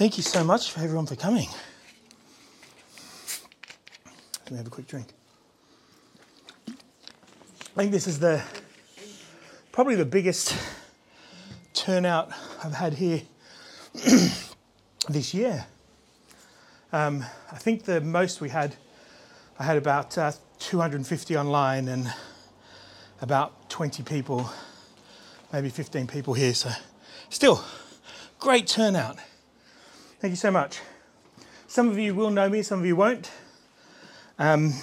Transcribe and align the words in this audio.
Thank 0.00 0.16
you 0.16 0.22
so 0.22 0.42
much 0.42 0.72
for 0.72 0.80
everyone 0.80 1.04
for 1.04 1.14
coming. 1.14 1.46
Let 4.44 4.50
me 4.50 4.56
have 4.56 4.66
a 4.66 4.70
quick 4.70 4.86
drink. 4.86 5.08
I 6.66 6.72
think 7.76 7.92
this 7.92 8.06
is 8.06 8.18
the 8.18 8.42
probably 9.72 9.96
the 9.96 10.06
biggest 10.06 10.56
turnout 11.74 12.30
I've 12.64 12.72
had 12.72 12.94
here 12.94 13.20
this 15.10 15.34
year. 15.34 15.66
Um, 16.94 17.22
I 17.52 17.56
think 17.56 17.84
the 17.84 18.00
most 18.00 18.40
we 18.40 18.48
had, 18.48 18.76
I 19.58 19.64
had 19.64 19.76
about 19.76 20.16
uh, 20.16 20.32
250 20.60 21.36
online 21.36 21.88
and 21.88 22.10
about 23.20 23.68
20 23.68 24.02
people, 24.04 24.50
maybe 25.52 25.68
15 25.68 26.06
people 26.06 26.32
here. 26.32 26.54
So, 26.54 26.70
still, 27.28 27.62
great 28.38 28.66
turnout. 28.66 29.18
Thank 30.20 30.32
you 30.32 30.36
so 30.36 30.50
much. 30.50 30.80
Some 31.66 31.88
of 31.88 31.98
you 31.98 32.14
will 32.14 32.28
know 32.28 32.50
me, 32.50 32.60
some 32.60 32.78
of 32.78 32.84
you 32.84 32.94
won't. 32.94 33.30
Um, 34.38 34.74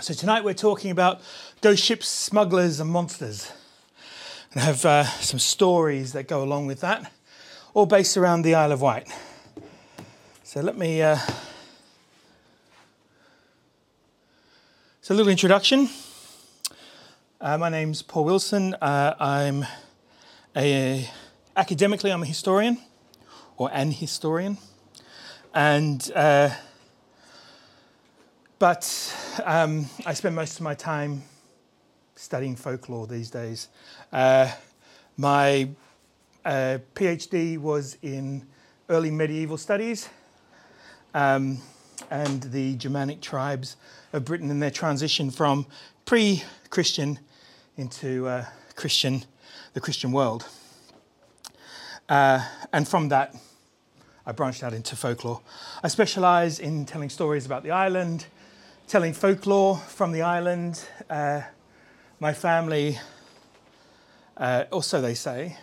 so, 0.00 0.14
tonight 0.14 0.44
we're 0.44 0.54
talking 0.54 0.90
about 0.90 1.20
ghost 1.60 1.84
ships, 1.84 2.08
smugglers, 2.08 2.80
and 2.80 2.88
monsters. 2.88 3.52
And 4.50 4.62
I 4.62 4.64
have 4.64 4.86
uh, 4.86 5.04
some 5.04 5.38
stories 5.38 6.14
that 6.14 6.26
go 6.26 6.42
along 6.42 6.68
with 6.68 6.80
that, 6.80 7.12
all 7.74 7.84
based 7.84 8.16
around 8.16 8.40
the 8.40 8.54
Isle 8.54 8.72
of 8.72 8.80
Wight. 8.80 9.12
So 10.42 10.62
let 10.62 10.78
me. 10.78 11.02
Uh, 11.02 11.18
so 15.02 15.12
a 15.12 15.16
little 15.16 15.30
introduction. 15.30 15.90
Uh, 17.42 17.58
my 17.58 17.68
name's 17.68 18.00
Paul 18.00 18.24
Wilson. 18.24 18.72
Uh, 18.80 19.14
I'm 19.20 19.66
a 20.56 21.10
academically 21.58 22.10
I'm 22.10 22.22
a 22.22 22.26
historian, 22.26 22.78
or 23.60 23.70
an 23.74 23.90
historian, 23.90 24.56
and 25.52 26.10
uh, 26.14 26.48
but 28.58 29.14
um, 29.44 29.84
I 30.06 30.14
spend 30.14 30.34
most 30.34 30.56
of 30.56 30.62
my 30.62 30.72
time 30.72 31.22
studying 32.14 32.56
folklore 32.56 33.06
these 33.06 33.30
days. 33.30 33.68
Uh, 34.10 34.50
my 35.18 35.68
uh, 36.42 36.78
PhD 36.94 37.58
was 37.58 37.98
in 38.00 38.46
early 38.88 39.10
medieval 39.10 39.58
studies 39.58 40.08
um, 41.12 41.58
and 42.10 42.44
the 42.44 42.76
Germanic 42.76 43.20
tribes 43.20 43.76
of 44.14 44.24
Britain 44.24 44.50
and 44.50 44.62
their 44.62 44.70
transition 44.70 45.30
from 45.30 45.66
pre 46.06 46.42
Christian 46.70 47.18
into 47.76 48.26
uh, 48.26 48.46
Christian, 48.74 49.22
the 49.74 49.82
Christian 49.82 50.12
world. 50.12 50.48
Uh, 52.08 52.42
and 52.72 52.88
from 52.88 53.10
that, 53.10 53.36
I 54.26 54.32
branched 54.32 54.62
out 54.62 54.72
into 54.74 54.96
folklore. 54.96 55.40
I 55.82 55.88
specialize 55.88 56.58
in 56.58 56.84
telling 56.84 57.08
stories 57.08 57.46
about 57.46 57.62
the 57.62 57.70
island, 57.70 58.26
telling 58.86 59.12
folklore 59.12 59.76
from 59.76 60.12
the 60.12 60.22
island. 60.22 60.84
Uh, 61.08 61.42
my 62.18 62.32
family, 62.34 62.98
uh, 64.36 64.64
also 64.70 65.00
they 65.00 65.14
say, 65.14 65.56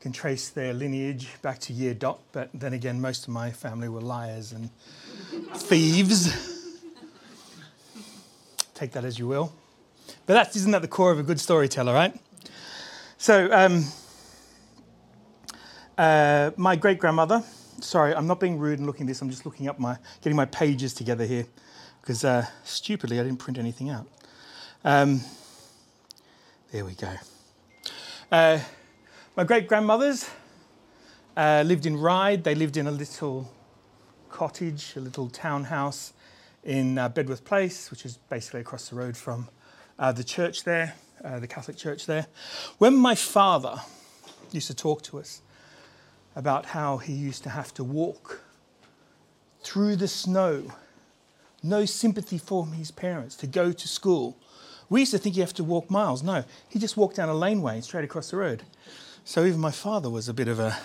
can 0.00 0.12
trace 0.12 0.50
their 0.50 0.74
lineage 0.74 1.28
back 1.40 1.58
to 1.60 1.72
year 1.72 1.94
dot, 1.94 2.20
but 2.32 2.50
then 2.52 2.74
again, 2.74 3.00
most 3.00 3.22
of 3.22 3.30
my 3.30 3.50
family 3.50 3.88
were 3.88 4.02
liars 4.02 4.52
and 4.52 4.68
thieves. 5.54 6.30
Take 8.74 8.92
that 8.92 9.04
as 9.04 9.18
you 9.18 9.26
will. 9.26 9.50
But 10.26 10.34
that 10.34 10.54
isn't 10.54 10.72
that 10.72 10.82
the 10.82 10.88
core 10.88 11.10
of 11.10 11.18
a 11.18 11.22
good 11.22 11.40
storyteller, 11.40 11.94
right? 11.94 12.14
So, 13.16 13.48
um, 13.50 13.86
uh, 15.98 16.50
my 16.56 16.76
great 16.76 16.98
grandmother. 16.98 17.42
Sorry, 17.80 18.14
I'm 18.14 18.26
not 18.26 18.40
being 18.40 18.58
rude 18.58 18.78
and 18.78 18.86
looking 18.86 19.06
this. 19.06 19.20
I'm 19.20 19.30
just 19.30 19.44
looking 19.44 19.68
up 19.68 19.78
my, 19.78 19.96
getting 20.22 20.36
my 20.36 20.46
pages 20.46 20.94
together 20.94 21.24
here, 21.24 21.46
because 22.00 22.24
uh, 22.24 22.46
stupidly 22.64 23.20
I 23.20 23.22
didn't 23.22 23.38
print 23.38 23.58
anything 23.58 23.90
out. 23.90 24.06
Um, 24.84 25.20
there 26.72 26.84
we 26.84 26.94
go. 26.94 27.12
Uh, 28.30 28.58
my 29.36 29.44
great 29.44 29.68
grandmothers 29.68 30.28
uh, 31.36 31.62
lived 31.66 31.86
in 31.86 31.96
Ryde. 31.96 32.44
They 32.44 32.54
lived 32.54 32.76
in 32.76 32.86
a 32.86 32.92
little 32.92 33.50
cottage, 34.30 34.94
a 34.96 35.00
little 35.00 35.28
townhouse 35.28 36.12
in 36.64 36.98
uh, 36.98 37.08
Bedworth 37.08 37.44
Place, 37.44 37.90
which 37.90 38.04
is 38.06 38.18
basically 38.28 38.60
across 38.60 38.88
the 38.88 38.96
road 38.96 39.16
from 39.16 39.48
uh, 39.98 40.12
the 40.12 40.24
church 40.24 40.64
there, 40.64 40.94
the 41.22 41.46
Catholic 41.46 41.76
church 41.76 42.06
there. 42.06 42.26
When 42.78 42.96
my 42.96 43.14
father 43.14 43.80
used 44.50 44.66
to 44.68 44.74
talk 44.74 45.02
to 45.02 45.18
us 45.18 45.42
about 46.36 46.66
how 46.66 46.98
he 46.98 47.12
used 47.12 47.42
to 47.44 47.50
have 47.50 47.72
to 47.74 47.84
walk 47.84 48.42
through 49.62 49.96
the 49.96 50.08
snow, 50.08 50.72
no 51.62 51.84
sympathy 51.84 52.38
for 52.38 52.66
his 52.66 52.90
parents, 52.90 53.36
to 53.36 53.46
go 53.46 53.72
to 53.72 53.88
school. 53.88 54.36
We 54.90 55.00
used 55.00 55.12
to 55.12 55.18
think 55.18 55.36
you 55.36 55.42
have 55.42 55.54
to 55.54 55.64
walk 55.64 55.90
miles. 55.90 56.22
No, 56.22 56.44
he 56.68 56.78
just 56.78 56.96
walked 56.96 57.16
down 57.16 57.28
a 57.28 57.34
laneway 57.34 57.80
straight 57.80 58.04
across 58.04 58.30
the 58.30 58.36
road. 58.36 58.62
So 59.24 59.44
even 59.44 59.60
my 59.60 59.70
father 59.70 60.10
was 60.10 60.28
a 60.28 60.34
bit 60.34 60.48
of 60.48 60.58
a 60.58 60.76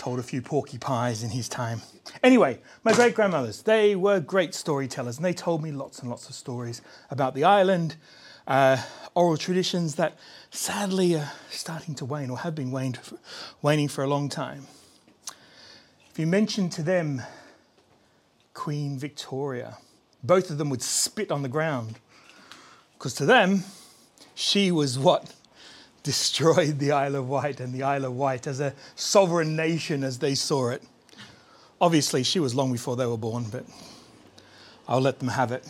told 0.00 0.18
a 0.18 0.22
few 0.22 0.40
porky 0.40 0.78
pies 0.78 1.22
in 1.22 1.28
his 1.28 1.46
time. 1.46 1.82
Anyway, 2.22 2.58
my 2.84 2.92
great 2.94 3.14
grandmothers, 3.14 3.62
they 3.62 3.94
were 3.94 4.18
great 4.18 4.54
storytellers 4.54 5.18
and 5.18 5.24
they 5.26 5.34
told 5.34 5.62
me 5.62 5.70
lots 5.70 5.98
and 5.98 6.08
lots 6.08 6.26
of 6.26 6.34
stories 6.34 6.80
about 7.10 7.34
the 7.34 7.44
island, 7.44 7.96
uh, 8.50 8.76
oral 9.14 9.36
traditions 9.36 9.94
that 9.94 10.18
sadly 10.50 11.14
are 11.14 11.30
starting 11.50 11.94
to 11.94 12.04
wane 12.04 12.30
or 12.30 12.38
have 12.38 12.54
been 12.54 12.72
waned, 12.72 12.98
waning 13.62 13.86
for 13.86 14.02
a 14.02 14.08
long 14.08 14.28
time. 14.28 14.66
If 16.10 16.18
you 16.18 16.26
mention 16.26 16.68
to 16.70 16.82
them 16.82 17.22
Queen 18.52 18.98
Victoria, 18.98 19.78
both 20.24 20.50
of 20.50 20.58
them 20.58 20.68
would 20.68 20.82
spit 20.82 21.30
on 21.30 21.42
the 21.42 21.48
ground 21.48 22.00
because 22.98 23.14
to 23.14 23.24
them, 23.24 23.62
she 24.34 24.72
was 24.72 24.98
what 24.98 25.32
destroyed 26.02 26.80
the 26.80 26.90
Isle 26.90 27.14
of 27.14 27.28
Wight 27.28 27.60
and 27.60 27.72
the 27.72 27.84
Isle 27.84 28.06
of 28.06 28.16
Wight 28.16 28.48
as 28.48 28.58
a 28.58 28.74
sovereign 28.96 29.54
nation 29.54 30.02
as 30.02 30.18
they 30.18 30.34
saw 30.34 30.70
it. 30.70 30.82
Obviously, 31.80 32.24
she 32.24 32.40
was 32.40 32.54
long 32.56 32.72
before 32.72 32.96
they 32.96 33.06
were 33.06 33.16
born, 33.16 33.44
but 33.44 33.64
I'll 34.88 35.00
let 35.00 35.20
them 35.20 35.28
have 35.28 35.52
it. 35.52 35.64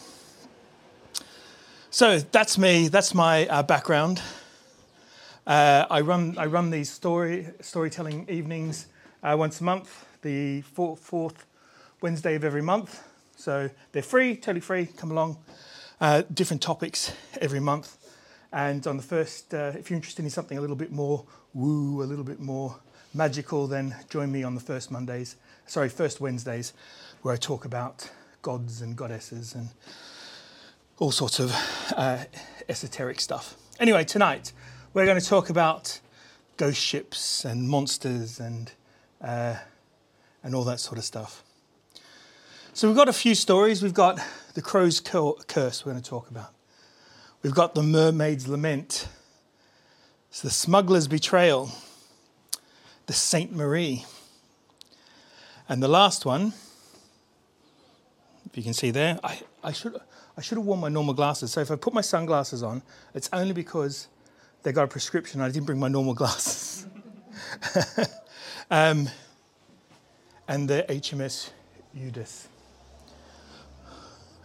So 1.92 2.20
that's 2.20 2.56
me, 2.56 2.86
that's 2.86 3.14
my 3.14 3.48
uh, 3.48 3.64
background. 3.64 4.22
Uh, 5.44 5.86
I, 5.90 6.02
run, 6.02 6.38
I 6.38 6.46
run 6.46 6.70
these 6.70 6.88
story, 6.88 7.48
storytelling 7.60 8.26
evenings 8.28 8.86
uh, 9.24 9.34
once 9.36 9.60
a 9.60 9.64
month, 9.64 10.06
the 10.22 10.60
fourth, 10.60 11.00
fourth 11.00 11.46
Wednesday 12.00 12.36
of 12.36 12.44
every 12.44 12.62
month. 12.62 13.02
So 13.34 13.70
they're 13.90 14.02
free, 14.02 14.36
totally 14.36 14.60
free, 14.60 14.86
come 14.86 15.10
along. 15.10 15.38
Uh, 16.00 16.22
different 16.32 16.62
topics 16.62 17.12
every 17.40 17.58
month. 17.58 17.96
And 18.52 18.86
on 18.86 18.96
the 18.96 19.02
first, 19.02 19.52
uh, 19.52 19.72
if 19.74 19.90
you're 19.90 19.96
interested 19.96 20.24
in 20.24 20.30
something 20.30 20.58
a 20.58 20.60
little 20.60 20.76
bit 20.76 20.92
more 20.92 21.24
woo, 21.54 22.04
a 22.04 22.06
little 22.06 22.24
bit 22.24 22.38
more 22.38 22.76
magical, 23.14 23.66
then 23.66 23.96
join 24.08 24.30
me 24.30 24.44
on 24.44 24.54
the 24.54 24.60
first 24.60 24.92
Mondays, 24.92 25.34
sorry, 25.66 25.88
first 25.88 26.20
Wednesdays, 26.20 26.72
where 27.22 27.34
I 27.34 27.36
talk 27.36 27.64
about 27.64 28.08
gods 28.42 28.80
and 28.80 28.94
goddesses 28.94 29.56
and 29.56 29.70
all 31.00 31.10
sorts 31.10 31.40
of 31.40 31.50
uh, 31.96 32.24
esoteric 32.68 33.20
stuff. 33.20 33.56
Anyway, 33.80 34.04
tonight 34.04 34.52
we're 34.92 35.06
going 35.06 35.18
to 35.18 35.26
talk 35.26 35.48
about 35.48 35.98
ghost 36.58 36.78
ships 36.78 37.42
and 37.46 37.66
monsters 37.66 38.38
and 38.38 38.70
uh, 39.22 39.56
and 40.42 40.54
all 40.54 40.62
that 40.64 40.78
sort 40.78 40.98
of 40.98 41.04
stuff. 41.04 41.42
So 42.74 42.86
we've 42.86 42.96
got 42.96 43.08
a 43.08 43.14
few 43.14 43.34
stories. 43.34 43.82
We've 43.82 43.94
got 43.94 44.20
the 44.54 44.60
crow's 44.60 45.00
curse. 45.00 45.84
We're 45.84 45.92
going 45.92 46.02
to 46.02 46.08
talk 46.08 46.30
about. 46.30 46.52
We've 47.42 47.54
got 47.54 47.74
the 47.74 47.82
mermaid's 47.82 48.46
lament. 48.46 49.08
It's 50.28 50.42
the 50.42 50.50
smuggler's 50.50 51.08
betrayal, 51.08 51.72
the 53.06 53.14
Saint 53.14 53.52
Marie. 53.52 54.04
And 55.66 55.82
the 55.82 55.88
last 55.88 56.26
one, 56.26 56.52
if 58.46 58.56
you 58.56 58.62
can 58.62 58.74
see 58.74 58.90
there, 58.90 59.18
I, 59.24 59.40
I, 59.64 59.72
should, 59.72 59.96
I 60.36 60.40
should 60.40 60.58
have 60.58 60.66
worn 60.66 60.80
my 60.80 60.88
normal 60.88 61.14
glasses. 61.14 61.52
So 61.52 61.60
if 61.60 61.70
I 61.70 61.76
put 61.76 61.92
my 61.92 62.00
sunglasses 62.00 62.62
on, 62.62 62.82
it's 63.14 63.28
only 63.32 63.52
because 63.52 64.08
they 64.62 64.72
got 64.72 64.84
a 64.84 64.88
prescription. 64.88 65.40
I 65.40 65.48
didn't 65.50 65.66
bring 65.66 65.78
my 65.78 65.88
normal 65.88 66.14
glasses. 66.14 66.86
um, 68.70 69.08
and 70.48 70.68
the 70.68 70.84
HMS 70.88 71.50
Judith. 71.96 72.48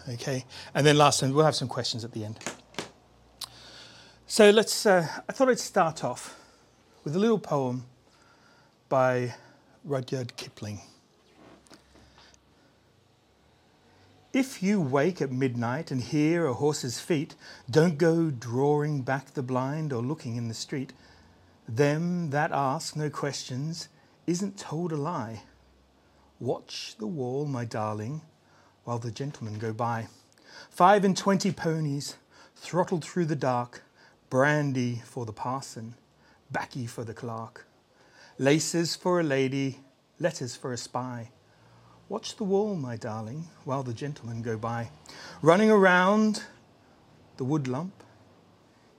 Okay, 0.08 0.46
and 0.76 0.86
then 0.86 0.98
last 0.98 1.24
one, 1.24 1.34
we'll 1.34 1.46
have 1.46 1.56
some 1.56 1.68
questions 1.68 2.04
at 2.04 2.12
the 2.12 2.26
end. 2.26 2.38
So 4.28 4.50
let's, 4.52 4.86
uh, 4.86 5.08
I 5.28 5.32
thought 5.32 5.50
I'd 5.50 5.60
start 5.60 6.04
off 6.04 6.40
with 7.04 7.16
a 7.16 7.20
little 7.20 7.40
poem 7.40 7.86
by 8.88 9.34
Rudyard 9.84 10.36
Kipling. 10.36 10.82
If 14.36 14.62
you 14.62 14.82
wake 14.82 15.22
at 15.22 15.32
midnight 15.32 15.92
and 15.92 16.02
hear 16.02 16.46
a 16.46 16.54
horse's 16.54 17.00
feet, 17.00 17.36
don't 17.72 17.98
go 17.98 18.30
drawing 18.30 19.02
back 19.02 19.34
the 19.34 19.42
blind 19.42 19.94
or 19.94 20.02
looking 20.02 20.36
in 20.36 20.50
the 20.50 20.54
street. 20.54 20.92
Them 21.70 22.32
that 22.32 22.52
ask 22.52 22.98
no 22.98 23.10
questions 23.10 23.88
isn't 24.28 24.60
told 24.60 24.92
a 24.92 24.98
lie. 24.98 25.44
Watch 26.42 26.96
the 27.00 27.08
wall, 27.08 27.46
my 27.46 27.64
darling, 27.64 28.24
while 28.84 29.00
the 29.00 29.10
gentlemen 29.10 29.58
go 29.58 29.72
by. 29.72 30.08
Five 30.70 31.06
and 31.06 31.16
twenty 31.16 31.54
ponies, 31.54 32.18
throttled 32.58 33.06
through 33.06 33.28
the 33.28 33.38
dark, 33.38 33.84
brandy 34.30 35.02
for 35.06 35.26
the 35.26 35.32
parson, 35.32 35.96
baccy 36.52 36.88
for 36.88 37.06
the 37.06 37.14
clerk, 37.14 37.68
laces 38.38 38.98
for 38.98 39.22
a 39.22 39.24
lady, 39.24 39.80
letters 40.20 40.58
for 40.58 40.74
a 40.74 40.78
spy. 40.78 41.32
Watch 42.07 42.36
the 42.36 42.44
wall, 42.44 42.75
my 42.75 42.98
darling, 42.98 43.48
while 43.63 43.81
the 43.81 43.94
gentlemen 43.94 44.44
go 44.44 44.57
by. 44.57 44.90
Running 45.42 45.72
around 45.72 46.44
the 47.38 47.44
wood 47.44 47.68
lump, 47.68 48.04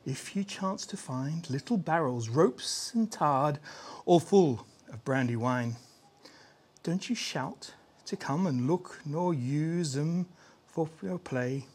if 0.04 0.34
you 0.34 0.42
chance 0.42 0.84
to 0.86 0.96
find 0.96 1.48
little 1.48 1.76
barrels, 1.76 2.28
ropes 2.28 2.92
and 2.94 3.10
tarred, 3.10 3.60
all 4.06 4.18
full 4.18 4.66
of 4.92 5.04
brandy 5.04 5.36
wine, 5.36 5.76
don't 6.82 7.08
you 7.08 7.14
shout 7.14 7.74
to 8.06 8.16
come 8.16 8.44
and 8.44 8.66
look 8.66 9.00
nor 9.06 9.32
use 9.32 9.96
'em 9.96 10.26
for 10.66 10.88
your 11.00 11.20
play. 11.20 11.68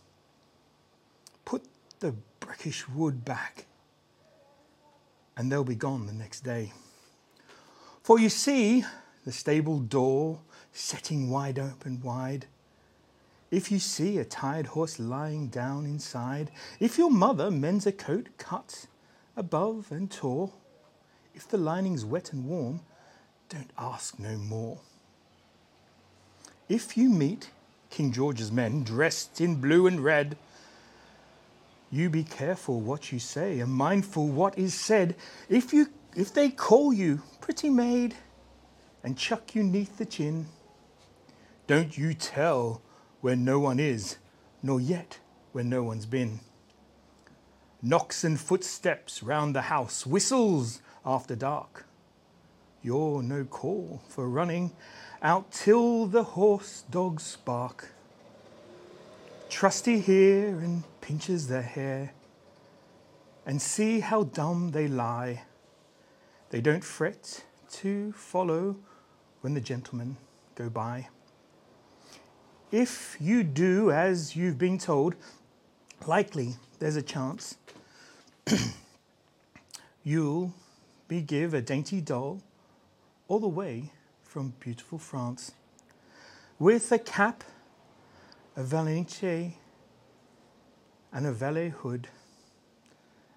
Put 1.46 1.64
the 2.02 2.14
brackish 2.42 2.90
wood 2.90 3.24
back, 3.24 3.68
and 5.38 5.50
they'll 5.50 5.64
be 5.64 5.76
gone 5.76 6.08
the 6.08 6.14
next 6.14 6.42
day. 6.42 6.74
For 8.04 8.20
you 8.20 8.28
see 8.28 8.84
the 9.24 9.32
stable 9.32 9.80
door 9.80 10.42
setting 10.74 11.30
wide 11.30 11.60
open 11.60 12.02
wide. 12.02 12.46
If 13.50 13.72
you 13.72 13.80
see 13.80 14.18
a 14.18 14.26
tired 14.26 14.68
horse 14.68 15.00
lying 15.00 15.48
down 15.48 15.86
inside, 15.86 16.52
if 16.80 16.98
your 16.98 17.12
mother 17.12 17.52
mends 17.52 17.86
a 17.86 17.92
coat 17.92 18.30
cut 18.38 18.88
above 19.36 19.92
and 19.92 20.10
tore, 20.10 20.52
if 21.36 21.48
the 21.48 21.58
lining's 21.58 22.06
wet 22.06 22.32
and 22.32 22.46
warm, 22.46 22.82
don't 23.50 23.72
ask 23.78 24.18
no 24.18 24.38
more. 24.38 24.80
If 26.70 26.96
you 26.96 27.10
meet 27.10 27.50
King 27.90 28.14
George's 28.14 28.52
men 28.52 28.84
dressed 28.84 29.42
in 29.42 29.56
blue 29.60 29.88
and 29.88 30.02
red, 30.02 30.38
you 31.92 32.10
be 32.10 32.24
careful 32.24 32.80
what 32.80 33.12
you 33.12 33.20
say 33.20 33.60
and 33.60 33.70
mindful 33.70 34.30
what 34.30 34.58
is 34.58 34.74
said. 34.74 35.16
If 35.50 35.74
you 35.74 35.88
if 36.16 36.34
they 36.34 36.50
call 36.50 36.94
you 36.94 37.22
pretty 37.42 37.70
maid 37.70 38.16
and 39.04 39.18
chuck 39.18 39.56
you 39.56 39.64
neath 39.64 39.98
the 39.98 40.06
chin, 40.06 40.46
don't 41.72 41.98
you 41.98 42.14
tell 42.14 42.82
where 43.22 43.38
no 43.38 43.58
one 43.58 43.80
is, 43.80 44.18
nor 44.62 44.82
yet 44.82 45.20
where 45.54 45.64
no 45.64 45.82
one's 45.82 46.06
been. 46.06 46.42
Knocks 47.82 48.26
and 48.26 48.38
footsteps 48.38 49.24
round 49.24 49.56
the 49.56 49.62
house, 49.62 50.06
whistles 50.06 50.82
after 51.06 51.34
dark. 51.34 51.86
You're 52.84 53.24
no 53.24 53.46
call 53.46 54.02
for 54.10 54.28
running 54.28 54.74
out 55.22 55.50
till 55.54 56.08
the 56.08 56.24
horse 56.24 56.84
dogs 56.92 57.38
bark. 57.46 57.94
Trusty 59.50 60.02
here 60.02 60.60
and 60.60 60.84
pinches 61.00 61.48
their 61.48 61.62
hair, 61.62 62.12
and 63.46 63.62
see 63.62 64.02
how 64.02 64.24
dumb 64.24 64.72
they 64.72 64.90
lie. 64.90 65.44
They 66.50 66.60
don't 66.60 66.84
fret 66.84 67.46
to 67.80 68.12
follow 68.12 68.76
when 69.40 69.54
the 69.54 69.62
gentlemen 69.62 70.18
go 70.56 70.70
by 70.70 71.08
if 72.72 73.18
you 73.20 73.44
do 73.44 73.92
as 73.92 74.36
you've 74.36 74.58
been 74.58 74.78
told, 74.78 75.16
likely 76.08 76.56
there's 76.80 76.96
a 76.96 77.02
chance 77.02 77.58
you'll 80.04 80.54
be 81.08 81.22
give 81.22 81.54
a 81.54 81.62
dainty 81.62 82.00
doll 82.00 82.42
all 83.28 83.40
the 83.40 83.48
way 83.48 83.92
from 84.24 84.54
beautiful 84.60 84.98
France 84.98 85.52
with 86.58 86.92
a 86.92 87.00
cap, 87.00 87.44
a 88.56 88.64
valise, 88.64 89.24
and 91.14 91.26
a 91.28 91.32
valet 91.32 91.70
hood, 91.70 92.08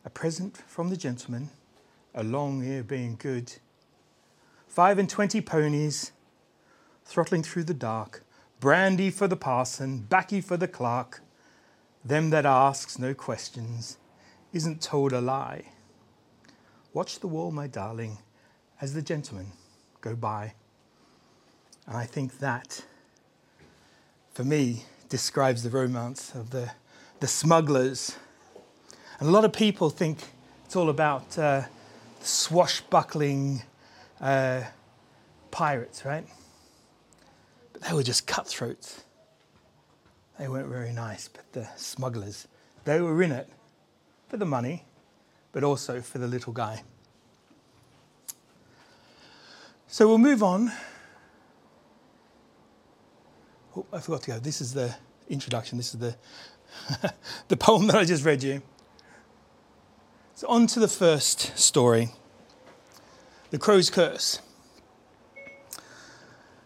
a 0.04 0.10
present 0.10 0.58
from 0.68 0.90
the 0.90 0.96
gentleman, 0.96 1.50
a 2.14 2.22
long 2.22 2.62
ear 2.62 2.84
being 2.84 3.16
good, 3.18 3.52
five 4.68 4.98
and 4.98 5.08
twenty 5.08 5.40
ponies 5.40 6.12
throttling 7.04 7.42
through 7.42 7.64
the 7.64 7.74
dark, 7.74 8.22
brandy 8.60 9.10
for 9.10 9.28
the 9.28 9.36
parson, 9.36 10.06
baccy 10.08 10.40
for 10.40 10.56
the 10.56 10.68
clerk. 10.68 11.20
Them 12.04 12.30
that 12.30 12.46
asks 12.46 12.98
no 12.98 13.14
questions 13.14 13.98
isn't 14.52 14.80
told 14.80 15.12
a 15.12 15.20
lie. 15.20 15.64
Watch 16.92 17.20
the 17.20 17.26
wall, 17.26 17.50
my 17.50 17.66
darling, 17.66 18.18
as 18.80 18.94
the 18.94 19.02
gentlemen 19.02 19.46
go 20.00 20.14
by. 20.14 20.54
And 21.86 21.96
I 21.96 22.04
think 22.04 22.38
that, 22.38 22.84
for 24.32 24.44
me, 24.44 24.84
describes 25.08 25.62
the 25.62 25.70
romance 25.70 26.34
of 26.34 26.50
the, 26.50 26.70
the 27.20 27.26
smugglers. 27.26 28.16
And 29.18 29.28
a 29.28 29.32
lot 29.32 29.44
of 29.44 29.52
people 29.52 29.90
think 29.90 30.18
it's 30.64 30.76
all 30.76 30.88
about 30.88 31.38
uh, 31.38 31.62
swashbuckling 32.20 33.62
uh, 34.20 34.62
pirates, 35.50 36.04
right? 36.04 36.26
They 37.80 37.92
were 37.92 38.02
just 38.02 38.26
cutthroats. 38.26 39.04
They 40.38 40.48
weren't 40.48 40.68
very 40.68 40.92
nice, 40.92 41.28
but 41.28 41.52
the 41.52 41.68
smugglers, 41.76 42.48
they 42.84 43.00
were 43.00 43.22
in 43.22 43.32
it 43.32 43.48
for 44.28 44.36
the 44.36 44.44
money, 44.44 44.84
but 45.52 45.62
also 45.62 46.00
for 46.00 46.18
the 46.18 46.26
little 46.26 46.52
guy. 46.52 46.82
So 49.86 50.08
we'll 50.08 50.18
move 50.18 50.42
on. 50.42 50.72
Oh, 53.76 53.86
I 53.92 54.00
forgot 54.00 54.22
to 54.22 54.30
go. 54.32 54.38
This 54.40 54.60
is 54.60 54.74
the 54.74 54.94
introduction. 55.28 55.78
This 55.78 55.94
is 55.94 56.00
the, 56.00 56.16
the 57.48 57.56
poem 57.56 57.86
that 57.86 57.96
I 57.96 58.04
just 58.04 58.24
read 58.24 58.42
you. 58.42 58.62
So, 60.34 60.48
on 60.48 60.66
to 60.68 60.80
the 60.80 60.88
first 60.88 61.56
story 61.56 62.10
The 63.50 63.58
Crow's 63.58 63.88
Curse. 63.88 64.40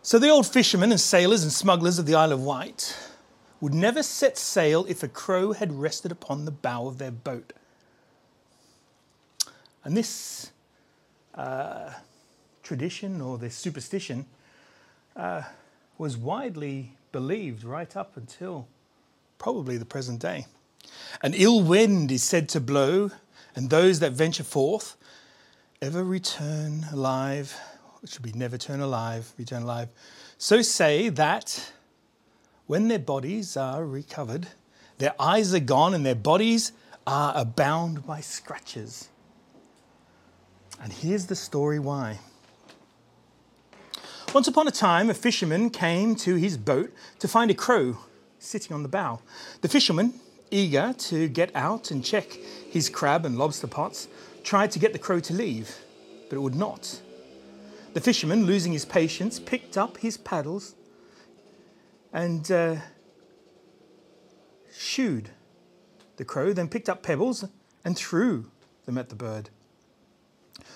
So 0.08 0.18
the 0.18 0.30
old 0.30 0.46
fishermen 0.46 0.90
and 0.90 0.98
sailors 0.98 1.42
and 1.42 1.52
smugglers 1.52 1.98
of 1.98 2.06
the 2.06 2.14
Isle 2.14 2.32
of 2.32 2.42
Wight 2.42 2.96
would 3.60 3.74
never 3.74 4.02
set 4.02 4.38
sail 4.38 4.86
if 4.88 5.02
a 5.02 5.06
crow 5.06 5.52
had 5.52 5.70
rested 5.70 6.10
upon 6.10 6.46
the 6.46 6.50
bow 6.50 6.86
of 6.86 6.96
their 6.96 7.10
boat. 7.10 7.52
And 9.84 9.94
this 9.94 10.50
uh, 11.34 11.92
tradition 12.62 13.20
or 13.20 13.36
this 13.36 13.54
superstition 13.54 14.24
uh, 15.14 15.42
was 15.98 16.16
widely 16.16 16.94
believed 17.12 17.62
right 17.62 17.94
up 17.94 18.16
until 18.16 18.66
probably 19.36 19.76
the 19.76 19.84
present 19.84 20.22
day. 20.22 20.46
An 21.20 21.34
ill 21.34 21.60
wind 21.60 22.10
is 22.10 22.22
said 22.22 22.48
to 22.48 22.60
blow, 22.60 23.10
and 23.54 23.68
those 23.68 24.00
that 24.00 24.12
venture 24.12 24.42
forth 24.42 24.96
ever 25.82 26.02
return 26.02 26.86
alive 26.90 27.60
it 28.02 28.08
should 28.08 28.22
be 28.22 28.32
never 28.32 28.58
turn 28.58 28.80
alive, 28.80 29.32
return 29.38 29.62
alive. 29.62 29.88
So 30.38 30.62
say 30.62 31.08
that 31.10 31.72
when 32.66 32.88
their 32.88 32.98
bodies 32.98 33.56
are 33.56 33.84
recovered, 33.84 34.48
their 34.98 35.14
eyes 35.18 35.54
are 35.54 35.60
gone 35.60 35.94
and 35.94 36.04
their 36.04 36.14
bodies 36.14 36.72
are 37.06 37.32
abound 37.34 38.06
by 38.06 38.20
scratches. 38.20 39.08
And 40.82 40.92
here's 40.92 41.26
the 41.26 41.34
story 41.34 41.78
why. 41.78 42.18
Once 44.34 44.46
upon 44.46 44.68
a 44.68 44.70
time, 44.70 45.08
a 45.08 45.14
fisherman 45.14 45.70
came 45.70 46.14
to 46.14 46.34
his 46.34 46.56
boat 46.56 46.92
to 47.18 47.26
find 47.26 47.50
a 47.50 47.54
crow 47.54 47.96
sitting 48.38 48.74
on 48.74 48.82
the 48.82 48.88
bow. 48.88 49.20
The 49.62 49.68
fisherman, 49.68 50.14
eager 50.50 50.94
to 50.98 51.28
get 51.28 51.50
out 51.54 51.90
and 51.90 52.04
check 52.04 52.30
his 52.32 52.90
crab 52.90 53.24
and 53.24 53.38
lobster 53.38 53.66
pots, 53.66 54.06
tried 54.44 54.70
to 54.72 54.78
get 54.78 54.92
the 54.92 54.98
crow 54.98 55.20
to 55.20 55.32
leave, 55.32 55.78
but 56.28 56.36
it 56.36 56.40
would 56.40 56.54
not. 56.54 57.00
The 57.94 58.00
fisherman, 58.00 58.44
losing 58.44 58.72
his 58.72 58.84
patience, 58.84 59.40
picked 59.40 59.76
up 59.76 59.98
his 59.98 60.16
paddles 60.16 60.74
and 62.12 62.50
uh, 62.50 62.76
shooed 64.72 65.30
the 66.16 66.24
crow, 66.24 66.52
then 66.52 66.68
picked 66.68 66.88
up 66.88 67.02
pebbles 67.02 67.44
and 67.84 67.96
threw 67.96 68.50
them 68.84 68.98
at 68.98 69.08
the 69.08 69.14
bird, 69.14 69.50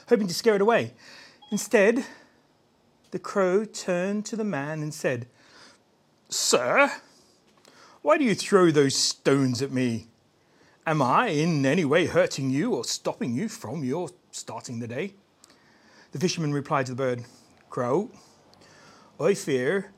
hoping 0.09 0.27
to 0.27 0.35
scare 0.35 0.57
it 0.57 0.63
away. 0.63 0.95
Instead, 1.51 2.05
the 3.11 3.19
crow 3.19 3.65
turned 3.65 4.25
to 4.27 4.37
the 4.37 4.45
man 4.45 4.83
and 4.83 4.95
said, 4.95 5.27
Sir, 6.29 6.91
why 8.01 8.17
do 8.17 8.25
you 8.25 8.35
throw 8.35 8.71
those 8.71 8.97
stones 8.97 9.61
at 9.61 9.71
me? 9.71 10.09
Am 10.87 11.03
I 11.03 11.29
in 11.29 11.65
any 11.65 11.85
way 11.85 12.07
hurting 12.07 12.51
you 12.51 12.75
or 12.75 12.85
stopping 12.85 13.35
you 13.35 13.49
from 13.49 13.85
your 13.85 14.09
starting 14.31 14.81
the 14.81 14.89
day? 14.89 15.15
The 16.13 16.19
fisherman 16.19 16.53
replied 16.53 16.87
to 16.87 16.93
the 16.93 16.97
bird, 16.97 17.25
Crow, 17.71 18.11
I 19.19 19.33
fear 19.33 19.93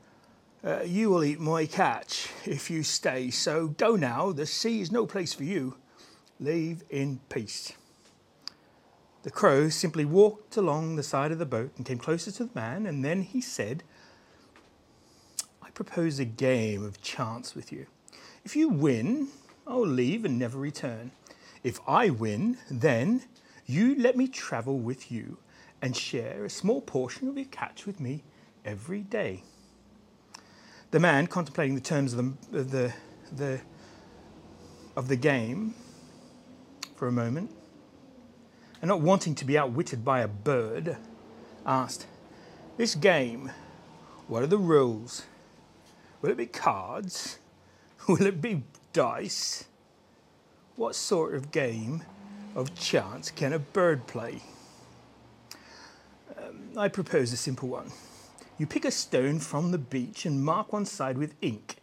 uh, 0.63 0.81
you 0.83 1.09
will 1.09 1.25
eat 1.25 1.41
my 1.41 1.65
catch 1.65 2.29
if 2.45 2.71
you 2.71 2.83
stay, 2.83 3.29
so 3.29 3.67
go 3.67 3.97
now. 3.97 4.31
The 4.31 4.45
sea 4.45 4.79
is 4.79 4.93
no 4.93 5.05
place 5.05 5.33
for 5.33 5.43
you. 5.43 5.75
Leave 6.39 6.83
in 6.89 7.19
peace. 7.27 7.73
The 9.23 9.29
crow 9.29 9.67
simply 9.67 10.05
walked 10.05 10.55
along 10.55 10.95
the 10.95 11.03
side 11.03 11.33
of 11.33 11.37
the 11.37 11.45
boat 11.45 11.71
and 11.75 11.85
came 11.85 11.97
closer 11.97 12.31
to 12.31 12.45
the 12.45 12.55
man, 12.55 12.85
and 12.85 13.03
then 13.03 13.21
he 13.21 13.41
said, 13.41 13.83
I 15.61 15.69
propose 15.71 16.17
a 16.17 16.25
game 16.25 16.83
of 16.83 17.01
chance 17.01 17.55
with 17.55 17.73
you. 17.73 17.87
If 18.45 18.55
you 18.55 18.69
win, 18.69 19.27
I'll 19.67 19.85
leave 19.85 20.23
and 20.23 20.39
never 20.39 20.57
return. 20.57 21.11
If 21.61 21.79
I 21.85 22.09
win, 22.09 22.57
then 22.71 23.23
you 23.65 23.95
let 23.95 24.15
me 24.15 24.29
travel 24.29 24.79
with 24.79 25.11
you 25.11 25.39
and 25.81 25.95
share 25.95 26.45
a 26.45 26.49
small 26.49 26.81
portion 26.81 27.27
of 27.27 27.37
your 27.37 27.45
catch 27.45 27.85
with 27.85 27.99
me 27.99 28.23
every 28.63 29.01
day. 29.01 29.43
The 30.91 30.99
man, 30.99 31.27
contemplating 31.27 31.75
the 31.75 31.81
terms 31.81 32.13
of 32.13 32.51
the, 32.51 32.59
of 32.59 32.71
the, 32.71 32.93
the, 33.35 33.61
of 34.95 35.07
the 35.07 35.15
game 35.15 35.73
for 36.95 37.07
a 37.07 37.11
moment, 37.11 37.51
and 38.81 38.89
not 38.89 39.01
wanting 39.01 39.35
to 39.35 39.45
be 39.45 39.57
outwitted 39.57 40.05
by 40.05 40.21
a 40.21 40.27
bird, 40.27 40.97
asked, 41.65 42.05
This 42.77 42.95
game, 42.95 43.51
what 44.27 44.43
are 44.43 44.47
the 44.47 44.57
rules? 44.57 45.23
Will 46.21 46.31
it 46.31 46.37
be 46.37 46.45
cards? 46.45 47.39
Will 48.07 48.25
it 48.25 48.41
be 48.41 48.63
dice? 48.93 49.65
What 50.75 50.95
sort 50.95 51.35
of 51.35 51.51
game 51.51 52.03
of 52.55 52.75
chance 52.75 53.31
can 53.31 53.53
a 53.53 53.59
bird 53.59 54.07
play? 54.07 54.41
I 56.77 56.89
propose 56.89 57.31
a 57.31 57.37
simple 57.37 57.69
one. 57.69 57.91
You 58.57 58.67
pick 58.67 58.85
a 58.85 58.91
stone 58.91 59.39
from 59.39 59.71
the 59.71 59.77
beach 59.77 60.25
and 60.25 60.43
mark 60.43 60.73
one 60.73 60.85
side 60.85 61.17
with 61.17 61.35
ink. 61.41 61.77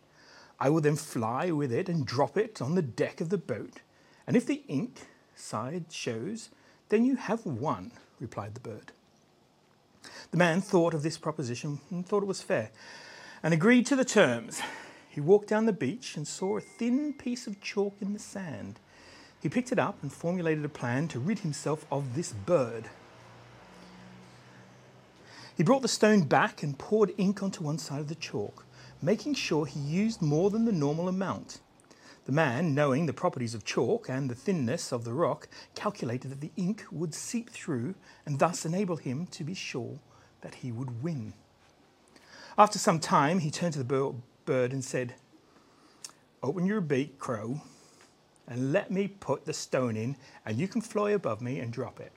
I 0.61 0.71
will 0.71 0.81
then 0.81 0.97
fly 0.97 1.51
with 1.51 1.73
it 1.73 1.89
and 1.89 2.07
drop 2.07 2.37
it 2.37 2.61
on 2.61 2.75
the 2.75 2.83
deck 2.83 3.21
of 3.21 3.31
the 3.31 3.39
boat. 3.39 3.81
And 4.27 4.37
if 4.37 4.47
the 4.47 4.63
ink 4.69 5.07
side 5.35 5.87
shows 5.91 6.51
then 6.93 7.07
you 7.07 7.17
have 7.17 7.47
won, 7.47 7.91
replied 8.21 8.55
the 8.55 8.61
bird. 8.61 8.93
The 10.31 10.37
man 10.37 10.61
thought 10.61 10.93
of 10.93 11.03
this 11.03 11.17
proposition 11.17 11.81
and 11.91 12.07
thought 12.07 12.23
it 12.23 12.27
was 12.27 12.43
fair, 12.43 12.71
and 13.43 13.55
agreed 13.55 13.87
to 13.87 13.97
the 13.97 14.05
terms. 14.05 14.61
He 15.09 15.19
walked 15.19 15.49
down 15.49 15.65
the 15.65 15.73
beach 15.73 16.19
and 16.19 16.29
saw 16.29 16.59
a 16.59 16.61
thin 16.61 17.15
piece 17.15 17.47
of 17.47 17.63
chalk 17.63 17.97
in 18.03 18.13
the 18.13 18.19
sand. 18.19 18.79
He 19.41 19.49
picked 19.49 19.73
it 19.73 19.79
up 19.79 20.03
and 20.03 20.13
formulated 20.13 20.67
a 20.67 20.69
plan 20.69 21.09
to 21.09 21.19
rid 21.19 21.39
himself 21.39 21.87
of 21.91 22.15
this 22.15 22.33
bird. 22.33 22.91
He 25.55 25.63
brought 25.63 25.83
the 25.83 25.89
stone 25.89 26.23
back 26.23 26.63
and 26.63 26.79
poured 26.79 27.13
ink 27.19 27.43
onto 27.43 27.63
one 27.63 27.79
side 27.79 28.01
of 28.01 28.09
the 28.09 28.15
chalk, 28.15 28.65
making 29.03 29.35
sure 29.35 29.67
he 29.67 29.81
used 29.81 30.23
more 30.23 30.49
than 30.49 30.65
the 30.65 30.73
normal 30.73 31.09
amount. 31.09 31.61
The 32.25 32.33
man, 32.33 32.75
knowing 32.75 33.07
the 33.07 33.13
properties 33.13 33.55
of 33.55 33.65
chalk 33.65 34.09
and 34.09 34.31
the 34.31 34.35
thinness 34.35 34.93
of 34.93 35.05
the 35.05 35.13
rock, 35.13 35.49
calculated 35.75 36.31
that 36.31 36.41
the 36.41 36.53
ink 36.57 36.85
would 36.91 37.15
seep 37.15 37.51
through 37.51 37.97
and 38.25 38.39
thus 38.39 38.65
enable 38.65 38.97
him 38.97 39.27
to 39.27 39.45
be 39.45 39.55
sure 39.55 39.99
that 40.41 40.57
he 40.57 40.73
would 40.73 41.03
win. 41.03 41.35
After 42.57 42.79
some 42.79 43.01
time, 43.01 43.41
he 43.41 43.51
turned 43.51 43.73
to 43.75 43.83
the 43.83 44.15
bird 44.45 44.73
and 44.73 44.85
said, 44.85 45.15
Open 46.43 46.65
your 46.65 46.81
beak, 46.81 47.19
crow, 47.19 47.61
and 48.47 48.73
let 48.73 48.91
me 48.91 49.09
put 49.09 49.45
the 49.45 49.53
stone 49.53 49.97
in, 49.97 50.17
and 50.47 50.59
you 50.59 50.69
can 50.69 50.81
fly 50.81 51.11
above 51.11 51.41
me 51.41 51.59
and 51.61 51.73
drop 51.73 52.01
it. 52.01 52.13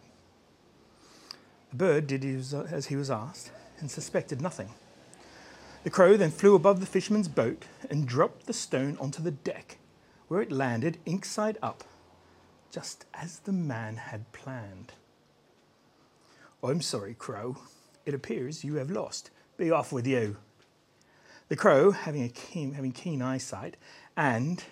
Bird 1.78 2.08
did 2.08 2.26
uh, 2.54 2.64
as 2.72 2.88
he 2.88 2.96
was 2.96 3.12
asked 3.12 3.52
and 3.80 3.90
suspected 3.90 4.42
nothing. 4.42 4.70
The 5.84 5.90
crow 5.90 6.18
then 6.18 6.32
flew 6.32 6.56
above 6.56 6.80
the 6.80 6.86
fisherman's 6.86 7.28
boat 7.28 7.66
and 7.90 8.08
dropped 8.08 8.48
the 8.48 8.54
stone 8.54 8.98
onto 9.00 9.22
the 9.22 9.32
deck 9.32 9.78
where 10.28 10.42
it 10.42 10.52
landed 10.52 10.98
ink 11.06 11.26
side 11.26 11.58
up, 11.62 11.84
just 12.72 13.06
as 13.14 13.40
the 13.40 13.52
man 13.52 13.98
had 13.98 14.32
planned. 14.32 14.94
I'm 16.64 16.82
sorry, 16.82 17.14
Crow. 17.14 17.58
It 18.06 18.14
appears 18.14 18.64
you 18.64 18.76
have 18.76 18.90
lost. 18.90 19.30
Be 19.58 19.70
off 19.70 19.92
with 19.92 20.08
you. 20.08 20.38
The 21.48 21.56
crow, 21.56 21.92
having, 21.92 22.24
a 22.24 22.30
keen, 22.30 22.74
having 22.74 22.92
keen 22.92 23.22
eyesight 23.22 23.78
and 24.18 24.64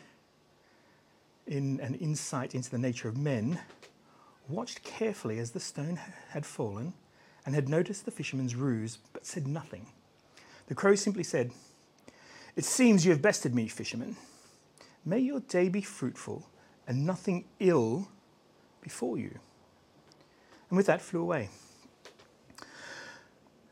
in 1.46 1.80
an 1.82 1.94
insight 1.96 2.56
into 2.56 2.72
the 2.72 2.80
nature 2.80 3.08
of 3.08 3.18
men, 3.18 3.60
watched 4.48 4.84
carefully 4.84 5.40
as 5.40 5.52
the 5.52 5.60
stone 5.60 6.00
had 6.30 6.46
fallen 6.46 6.94
and 7.46 7.56
had 7.56 7.70
noticed 7.70 8.06
the 8.06 8.12
fisherman's 8.12 8.56
ruse, 8.56 8.98
but 9.14 9.26
said 9.26 9.48
nothing. 9.48 9.88
The 10.68 10.76
crow 10.76 10.96
simply 10.96 11.24
said, 11.24 11.52
It 12.56 12.66
seems 12.66 13.06
you 13.06 13.12
have 13.12 13.22
bested 13.22 13.54
me, 13.54 13.68
fisherman. 13.68 14.16
May 15.06 15.20
your 15.20 15.42
day 15.42 15.70
be 15.70 15.82
fruitful 15.82 16.48
and 16.88 17.06
nothing 17.06 17.46
ill 17.60 18.08
before 18.82 19.18
you. 19.18 19.40
And 20.70 20.78
with 20.78 20.86
that 20.88 21.02
flew 21.02 21.22
away. 21.22 21.50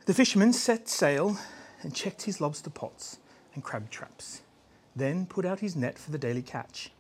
The 0.05 0.13
fisherman 0.13 0.53
set 0.53 0.89
sail 0.89 1.37
and 1.81 1.95
checked 1.95 2.23
his 2.23 2.41
lobster 2.41 2.69
pots 2.69 3.17
and 3.53 3.63
crab 3.63 3.89
traps, 3.89 4.41
then 4.95 5.25
put 5.25 5.45
out 5.45 5.59
his 5.59 5.75
net 5.75 5.97
for 5.97 6.11
the 6.11 6.17
daily 6.17 6.41
catch. 6.41 6.91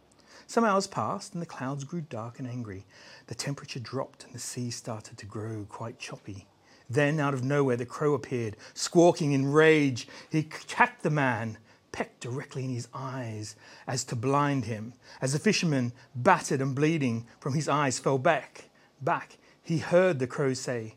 Some 0.51 0.65
hours 0.65 0.85
passed 0.85 1.31
and 1.31 1.41
the 1.41 1.45
clouds 1.45 1.85
grew 1.85 2.01
dark 2.01 2.37
and 2.37 2.45
angry. 2.45 2.83
The 3.27 3.35
temperature 3.35 3.79
dropped 3.79 4.25
and 4.25 4.33
the 4.33 4.39
sea 4.39 4.69
started 4.69 5.17
to 5.19 5.25
grow 5.25 5.65
quite 5.69 5.97
choppy. 5.97 6.45
Then, 6.89 7.21
out 7.21 7.33
of 7.33 7.41
nowhere, 7.41 7.77
the 7.77 7.85
crow 7.85 8.15
appeared, 8.15 8.57
squawking 8.73 9.31
in 9.31 9.53
rage. 9.53 10.09
He 10.29 10.39
attacked 10.39 11.03
the 11.03 11.09
man 11.09 11.57
pecked 11.93 12.19
directly 12.19 12.65
in 12.65 12.69
his 12.69 12.89
eyes 12.93 13.55
as 13.87 14.03
to 14.03 14.15
blind 14.17 14.65
him. 14.65 14.91
As 15.21 15.31
the 15.31 15.39
fisherman, 15.39 15.93
battered 16.15 16.59
and 16.59 16.75
bleeding 16.75 17.27
from 17.39 17.53
his 17.53 17.69
eyes, 17.69 17.97
fell 17.97 18.17
back, 18.17 18.65
back, 18.99 19.37
he 19.63 19.77
heard 19.77 20.19
the 20.19 20.27
crow 20.27 20.53
say, 20.53 20.95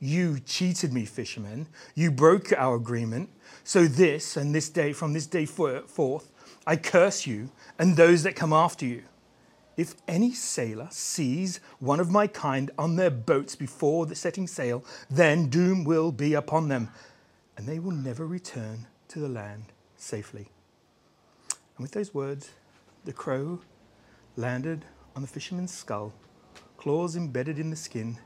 You 0.00 0.40
cheated 0.40 0.92
me, 0.92 1.04
fisherman. 1.04 1.68
You 1.94 2.10
broke 2.10 2.52
our 2.52 2.74
agreement. 2.74 3.30
So 3.62 3.86
this 3.86 4.36
and 4.36 4.52
this 4.52 4.68
day, 4.68 4.92
from 4.92 5.12
this 5.12 5.28
day 5.28 5.46
forth, 5.46 6.32
I 6.66 6.76
curse 6.76 7.26
you 7.26 7.50
and 7.78 7.96
those 7.96 8.24
that 8.24 8.34
come 8.34 8.52
after 8.52 8.84
you. 8.84 9.04
If 9.76 9.94
any 10.08 10.32
sailor 10.32 10.88
sees 10.90 11.60
one 11.78 12.00
of 12.00 12.10
my 12.10 12.26
kind 12.26 12.70
on 12.78 12.96
their 12.96 13.10
boats 13.10 13.54
before 13.54 14.06
the 14.06 14.14
setting 14.14 14.46
sail, 14.46 14.84
then 15.10 15.48
doom 15.48 15.84
will 15.84 16.10
be 16.10 16.32
upon 16.32 16.68
them, 16.68 16.88
and 17.56 17.66
they 17.66 17.78
will 17.78 17.92
never 17.92 18.26
return 18.26 18.86
to 19.08 19.18
the 19.18 19.28
land 19.28 19.64
safely. 19.96 20.48
And 21.50 21.84
with 21.84 21.92
those 21.92 22.14
words, 22.14 22.50
the 23.04 23.12
crow 23.12 23.60
landed 24.34 24.86
on 25.14 25.22
the 25.22 25.28
fisherman's 25.28 25.74
skull, 25.74 26.14
claws 26.78 27.14
embedded 27.14 27.58
in 27.58 27.68
the 27.68 27.76
skin, 27.76 28.18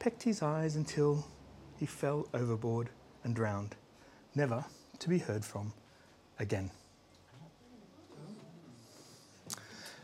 pecked 0.00 0.24
his 0.24 0.42
eyes 0.42 0.74
until 0.74 1.26
he 1.78 1.86
fell 1.86 2.28
overboard 2.34 2.90
and 3.22 3.36
drowned, 3.36 3.76
never 4.34 4.64
to 4.98 5.08
be 5.08 5.18
heard 5.18 5.44
from 5.44 5.72
again. 6.40 6.72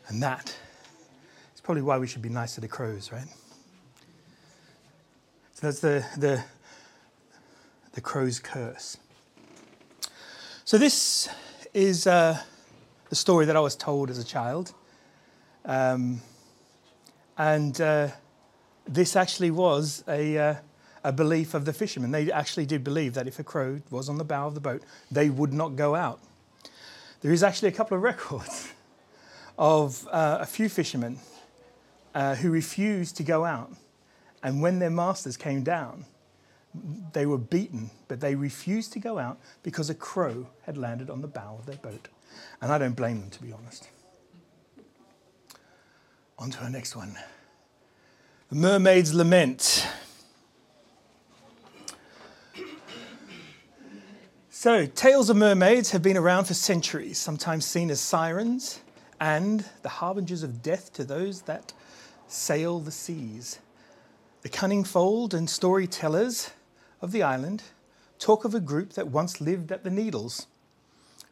And 0.08 0.22
that 0.22 0.54
is 1.54 1.60
probably 1.60 1.82
why 1.82 1.98
we 1.98 2.06
should 2.06 2.22
be 2.22 2.28
nicer 2.28 2.56
to 2.56 2.60
the 2.62 2.68
crows, 2.68 3.12
right? 3.12 3.28
So 5.54 5.66
that's 5.66 5.80
the, 5.80 6.04
the, 6.16 6.42
the 7.92 8.00
crow's 8.00 8.38
curse. 8.38 8.96
So, 10.64 10.76
this 10.76 11.28
is 11.72 12.06
uh, 12.06 12.38
the 13.08 13.16
story 13.16 13.46
that 13.46 13.56
I 13.56 13.60
was 13.60 13.74
told 13.74 14.10
as 14.10 14.18
a 14.18 14.24
child. 14.24 14.72
Um, 15.64 16.20
and 17.36 17.80
uh, 17.80 18.08
this 18.86 19.16
actually 19.16 19.50
was 19.50 20.04
a, 20.08 20.38
uh, 20.38 20.54
a 21.04 21.12
belief 21.12 21.54
of 21.54 21.64
the 21.64 21.72
fishermen. 21.72 22.10
They 22.10 22.30
actually 22.30 22.66
did 22.66 22.84
believe 22.84 23.14
that 23.14 23.26
if 23.26 23.38
a 23.38 23.44
crow 23.44 23.80
was 23.90 24.08
on 24.08 24.18
the 24.18 24.24
bow 24.24 24.46
of 24.46 24.54
the 24.54 24.60
boat, 24.60 24.82
they 25.10 25.30
would 25.30 25.52
not 25.52 25.76
go 25.76 25.94
out. 25.94 26.20
There 27.20 27.32
is 27.32 27.42
actually 27.42 27.68
a 27.68 27.72
couple 27.72 27.96
of 27.96 28.02
records 28.02 28.72
of 29.58 30.06
uh, 30.12 30.38
a 30.40 30.46
few 30.46 30.68
fishermen 30.68 31.18
uh, 32.14 32.36
who 32.36 32.50
refused 32.50 33.16
to 33.16 33.24
go 33.24 33.44
out. 33.44 33.72
And 34.42 34.62
when 34.62 34.78
their 34.78 34.90
masters 34.90 35.36
came 35.36 35.64
down, 35.64 36.04
they 37.12 37.26
were 37.26 37.38
beaten, 37.38 37.90
but 38.06 38.20
they 38.20 38.36
refused 38.36 38.92
to 38.92 39.00
go 39.00 39.18
out 39.18 39.38
because 39.64 39.90
a 39.90 39.94
crow 39.94 40.46
had 40.62 40.78
landed 40.78 41.10
on 41.10 41.22
the 41.22 41.28
bow 41.28 41.56
of 41.58 41.66
their 41.66 41.76
boat. 41.76 42.08
And 42.62 42.70
I 42.70 42.78
don't 42.78 42.94
blame 42.94 43.20
them, 43.20 43.30
to 43.30 43.42
be 43.42 43.52
honest. 43.52 43.88
On 46.38 46.50
to 46.50 46.62
our 46.62 46.70
next 46.70 46.94
one 46.94 47.16
The 48.50 48.54
Mermaid's 48.54 49.12
Lament. 49.12 49.86
So, 54.50 54.86
tales 54.86 55.30
of 55.30 55.36
mermaids 55.36 55.90
have 55.92 56.02
been 56.02 56.16
around 56.16 56.46
for 56.46 56.54
centuries, 56.54 57.16
sometimes 57.18 57.64
seen 57.64 57.90
as 57.90 58.00
sirens 58.00 58.80
and 59.20 59.64
the 59.82 59.88
harbingers 59.88 60.42
of 60.42 60.62
death 60.62 60.92
to 60.94 61.04
those 61.04 61.42
that 61.42 61.72
sail 62.26 62.80
the 62.80 62.90
seas. 62.90 63.58
The 64.42 64.48
cunning 64.48 64.84
folk 64.84 65.32
and 65.32 65.48
storytellers 65.50 66.50
of 67.00 67.12
the 67.12 67.22
island 67.22 67.62
talk 68.18 68.44
of 68.44 68.54
a 68.54 68.60
group 68.60 68.92
that 68.94 69.08
once 69.08 69.40
lived 69.40 69.72
at 69.72 69.84
the 69.84 69.90
Needles, 69.90 70.46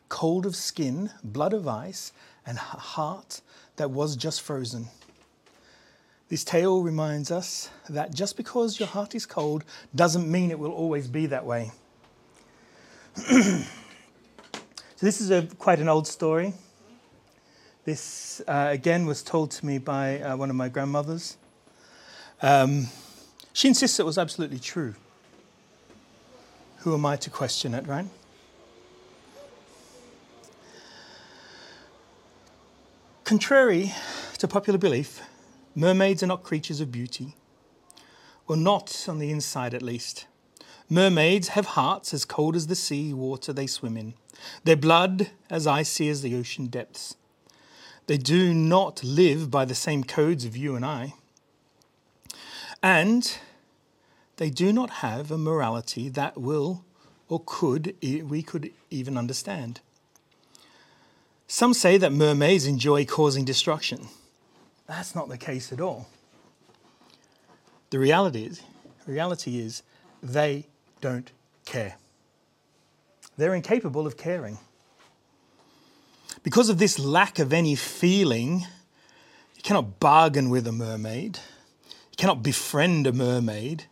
cold 0.09 0.47
of 0.47 0.57
skin, 0.57 1.11
blood 1.23 1.52
of 1.52 1.66
ice, 1.66 2.12
and 2.45 2.59
a 2.59 2.61
heart 2.61 3.40
that 3.76 3.90
was 3.90 4.16
just 4.16 4.40
frozen. 4.40 4.88
This 6.28 6.43
tale 6.43 6.83
reminds 6.83 7.31
us 7.31 7.71
that 7.88 8.12
just 8.12 8.37
because 8.37 8.81
your 8.81 8.88
heart 8.88 9.14
is 9.14 9.26
cold 9.26 9.64
doesn't 9.95 10.31
mean 10.31 10.50
it 10.50 10.59
will 10.59 10.73
always 10.73 11.07
be 11.07 11.26
that 11.26 11.45
way. 11.45 11.71
so, 13.14 13.62
this 14.99 15.21
is 15.21 15.31
a, 15.31 15.43
quite 15.59 15.78
an 15.78 15.88
old 15.88 16.07
story. 16.07 16.52
This, 17.87 18.43
uh, 18.49 18.66
again, 18.73 19.07
was 19.07 19.23
told 19.23 19.52
to 19.52 19.64
me 19.64 19.78
by 19.78 20.21
uh, 20.21 20.37
one 20.37 20.50
of 20.50 20.57
my 20.57 20.69
grandmothers. 20.69 21.37
Um, 22.43 22.88
she 23.52 23.69
insists 23.69 24.00
it 24.00 24.05
was 24.05 24.19
absolutely 24.19 24.59
true. 24.59 24.97
Who 26.78 26.95
am 26.95 27.07
I 27.07 27.14
to 27.14 27.31
question 27.31 27.75
it, 27.75 27.87
right? 27.87 28.07
Contrary 33.23 33.93
to 34.38 34.49
popular 34.49 34.81
belief, 34.81 35.23
mermaids 35.76 36.25
are 36.25 36.26
not 36.26 36.43
creatures 36.43 36.81
of 36.81 36.90
beauty, 36.90 37.37
or 38.49 38.57
not 38.57 39.07
on 39.09 39.21
the 39.21 39.31
inside 39.31 39.75
at 39.75 39.83
least. 39.83 40.26
Mermaids 40.90 41.49
have 41.50 41.66
hearts 41.66 42.12
as 42.12 42.25
cold 42.25 42.57
as 42.57 42.66
the 42.66 42.75
sea 42.75 43.14
water 43.14 43.52
they 43.52 43.69
swim 43.69 43.97
in, 43.97 44.14
their 44.64 44.76
blood 44.76 45.31
as 45.49 45.69
icy 45.69 46.09
as 46.09 46.23
the 46.23 46.35
ocean 46.35 46.66
depths. 46.66 47.14
They 48.06 48.18
do 48.18 48.54
not 48.54 49.02
live 49.02 49.50
by 49.50 49.64
the 49.64 49.75
same 49.75 50.04
codes 50.04 50.44
of 50.44 50.56
you 50.56 50.76
and 50.76 50.84
I. 50.84 51.14
And 52.82 53.36
they 54.36 54.50
do 54.50 54.72
not 54.72 54.90
have 54.90 55.30
a 55.30 55.38
morality 55.38 56.08
that 56.10 56.38
will 56.38 56.84
or 57.28 57.42
could 57.44 57.94
we 58.02 58.42
could 58.42 58.70
even 58.90 59.16
understand. 59.16 59.80
Some 61.48 61.75
say 61.75 61.96
that 61.98 62.12
mermaids 62.12 62.66
enjoy 62.66 63.04
causing 63.04 63.44
destruction. 63.44 64.08
That's 64.86 65.14
not 65.14 65.28
the 65.28 65.38
case 65.38 65.72
at 65.72 65.80
all. 65.80 66.08
The 67.90 67.98
reality 67.98 68.44
is, 68.44 68.62
reality 69.06 69.58
is 69.58 69.82
they 70.22 70.66
don't 71.00 71.30
care. 71.64 71.96
They're 73.36 73.54
incapable 73.54 74.06
of 74.06 74.16
caring. 74.16 74.58
Because 76.46 76.68
of 76.68 76.78
this 76.78 76.96
lack 76.96 77.40
of 77.40 77.52
any 77.52 77.74
feeling, 77.74 78.60
you 79.56 79.62
cannot 79.64 79.98
bargain 79.98 80.48
with 80.48 80.64
a 80.68 80.70
mermaid, 80.70 81.40
you 81.84 82.16
cannot 82.16 82.44
befriend 82.44 83.08
a 83.08 83.12
mermaid, 83.12 83.86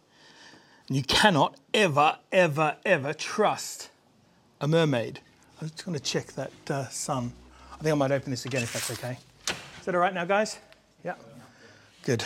and 0.87 0.97
you 0.97 1.03
cannot 1.03 1.57
ever, 1.75 2.19
ever, 2.31 2.77
ever 2.87 3.13
trust 3.13 3.91
a 4.61 4.69
mermaid. 4.69 5.19
I'm 5.61 5.69
just 5.69 5.85
going 5.85 5.99
to 5.99 6.03
check 6.03 6.29
that 6.35 6.53
uh, 6.71 6.89
sun. 6.91 7.33
I 7.73 7.83
think 7.83 7.93
I 7.93 7.97
might 7.97 8.13
open 8.13 8.31
this 8.31 8.45
again 8.45 8.63
if 8.63 8.73
that's 8.73 8.93
okay. 8.93 9.19
Is 9.49 9.87
that 9.87 9.97
all 9.97 10.01
right 10.01 10.15
now, 10.15 10.25
guys? 10.25 10.57
Yeah. 11.03 11.15
Good. 12.05 12.25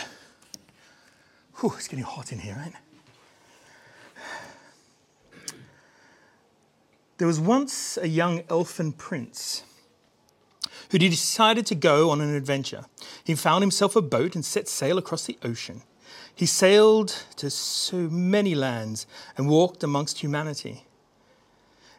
Whew, 1.55 1.73
it's 1.75 1.87
getting 1.87 2.05
hot 2.05 2.31
in 2.31 2.37
here, 2.37 2.55
right? 2.55 2.73
There 7.17 7.25
was 7.25 7.39
once 7.39 7.97
a 7.97 8.07
young 8.07 8.43
elfin 8.47 8.91
prince 8.91 9.63
who 10.89 10.97
decided 10.97 11.65
to 11.67 11.75
go 11.75 12.09
on 12.09 12.21
an 12.21 12.33
adventure. 12.35 12.85
He 13.23 13.35
found 13.35 13.63
himself 13.63 13.95
a 13.95 14.01
boat 14.01 14.35
and 14.35 14.43
set 14.43 14.67
sail 14.67 14.97
across 14.97 15.25
the 15.25 15.37
ocean. 15.43 15.83
He 16.33 16.45
sailed 16.45 17.23
to 17.37 17.49
so 17.49 17.97
many 17.97 18.55
lands 18.55 19.05
and 19.37 19.49
walked 19.49 19.83
amongst 19.83 20.19
humanity, 20.19 20.85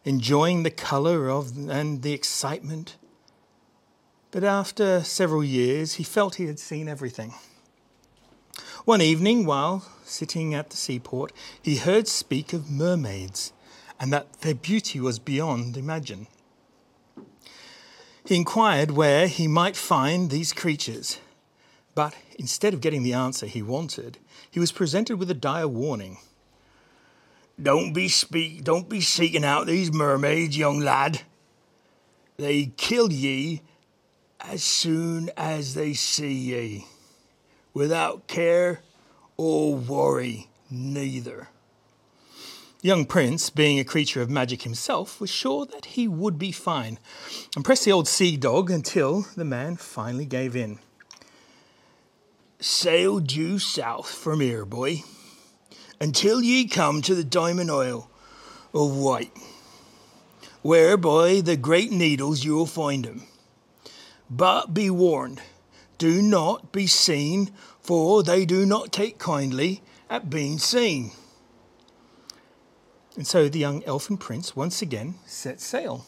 enjoying 0.04 0.62
the 0.62 0.70
colour 0.70 1.28
of 1.28 1.68
and 1.68 2.02
the 2.02 2.12
excitement. 2.12 2.96
But 4.30 4.44
after 4.44 5.02
several 5.04 5.44
years, 5.44 5.94
he 5.94 6.04
felt 6.04 6.36
he 6.36 6.46
had 6.46 6.58
seen 6.58 6.88
everything. 6.88 7.34
One 8.84 9.02
evening, 9.02 9.44
while 9.44 9.84
sitting 10.04 10.54
at 10.54 10.70
the 10.70 10.76
seaport, 10.76 11.32
he 11.60 11.76
heard 11.76 12.08
speak 12.08 12.52
of 12.52 12.70
mermaids 12.70 13.52
and 14.00 14.12
that 14.12 14.40
their 14.40 14.54
beauty 14.54 14.98
was 14.98 15.18
beyond 15.18 15.76
imagine. 15.76 16.26
He 18.24 18.36
inquired 18.36 18.90
where 18.90 19.26
he 19.26 19.48
might 19.48 19.76
find 19.76 20.30
these 20.30 20.52
creatures, 20.52 21.18
but 21.94 22.14
instead 22.38 22.74
of 22.74 22.80
getting 22.80 23.02
the 23.02 23.14
answer 23.14 23.46
he 23.46 23.62
wanted, 23.62 24.18
he 24.50 24.60
was 24.60 24.72
presented 24.72 25.18
with 25.18 25.30
a 25.30 25.34
dire 25.34 25.68
warning. 25.68 26.18
Don't 27.60 27.92
be 27.92 28.08
speak 28.08 28.64
don't 28.64 28.88
be 28.88 29.00
seeking 29.00 29.44
out 29.44 29.66
these 29.66 29.92
mermaids, 29.92 30.56
young 30.56 30.80
lad. 30.80 31.22
They 32.36 32.72
kill 32.76 33.12
ye 33.12 33.62
as 34.40 34.62
soon 34.62 35.30
as 35.36 35.74
they 35.74 35.92
see 35.92 36.32
ye, 36.32 36.86
without 37.74 38.26
care 38.26 38.80
or 39.36 39.76
worry 39.76 40.48
neither. 40.70 41.48
Young 42.82 43.04
Prince, 43.04 43.50
being 43.50 43.78
a 43.78 43.84
creature 43.84 44.22
of 44.22 44.30
magic 44.30 44.62
himself, 44.62 45.20
was 45.20 45.28
sure 45.28 45.66
that 45.66 45.84
he 45.84 46.08
would 46.08 46.38
be 46.38 46.50
fine, 46.50 46.98
and 47.54 47.62
pressed 47.62 47.84
the 47.84 47.92
old 47.92 48.08
sea 48.08 48.38
dog 48.38 48.70
until 48.70 49.26
the 49.36 49.44
man 49.44 49.76
finally 49.76 50.24
gave 50.24 50.56
in. 50.56 50.78
Sail 52.58 53.20
due 53.20 53.58
south 53.58 54.10
from 54.10 54.40
here, 54.40 54.64
boy, 54.64 55.02
until 56.00 56.40
ye 56.40 56.66
come 56.66 57.02
to 57.02 57.14
the 57.14 57.24
Diamond 57.24 57.70
Isle 57.70 58.08
of 58.72 58.96
Wight, 58.96 59.36
where 60.62 60.96
by 60.96 61.42
the 61.42 61.58
great 61.58 61.92
needles 61.92 62.44
you 62.44 62.54
will 62.54 62.64
find 62.64 63.04
them. 63.04 63.24
But 64.30 64.72
be 64.72 64.88
warned, 64.88 65.42
do 65.98 66.22
not 66.22 66.72
be 66.72 66.86
seen, 66.86 67.50
for 67.82 68.22
they 68.22 68.46
do 68.46 68.64
not 68.64 68.90
take 68.90 69.18
kindly 69.18 69.82
at 70.08 70.30
being 70.30 70.58
seen. 70.58 71.12
And 73.20 73.26
so 73.26 73.50
the 73.50 73.58
young 73.58 73.84
elfin 73.84 74.16
prince 74.16 74.56
once 74.56 74.80
again 74.80 75.16
set 75.26 75.60
sail. 75.60 76.06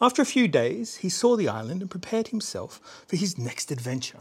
After 0.00 0.22
a 0.22 0.24
few 0.24 0.48
days, 0.48 0.96
he 0.96 1.10
saw 1.10 1.36
the 1.36 1.50
island 1.50 1.82
and 1.82 1.90
prepared 1.90 2.28
himself 2.28 3.04
for 3.06 3.16
his 3.16 3.36
next 3.36 3.70
adventure. 3.70 4.20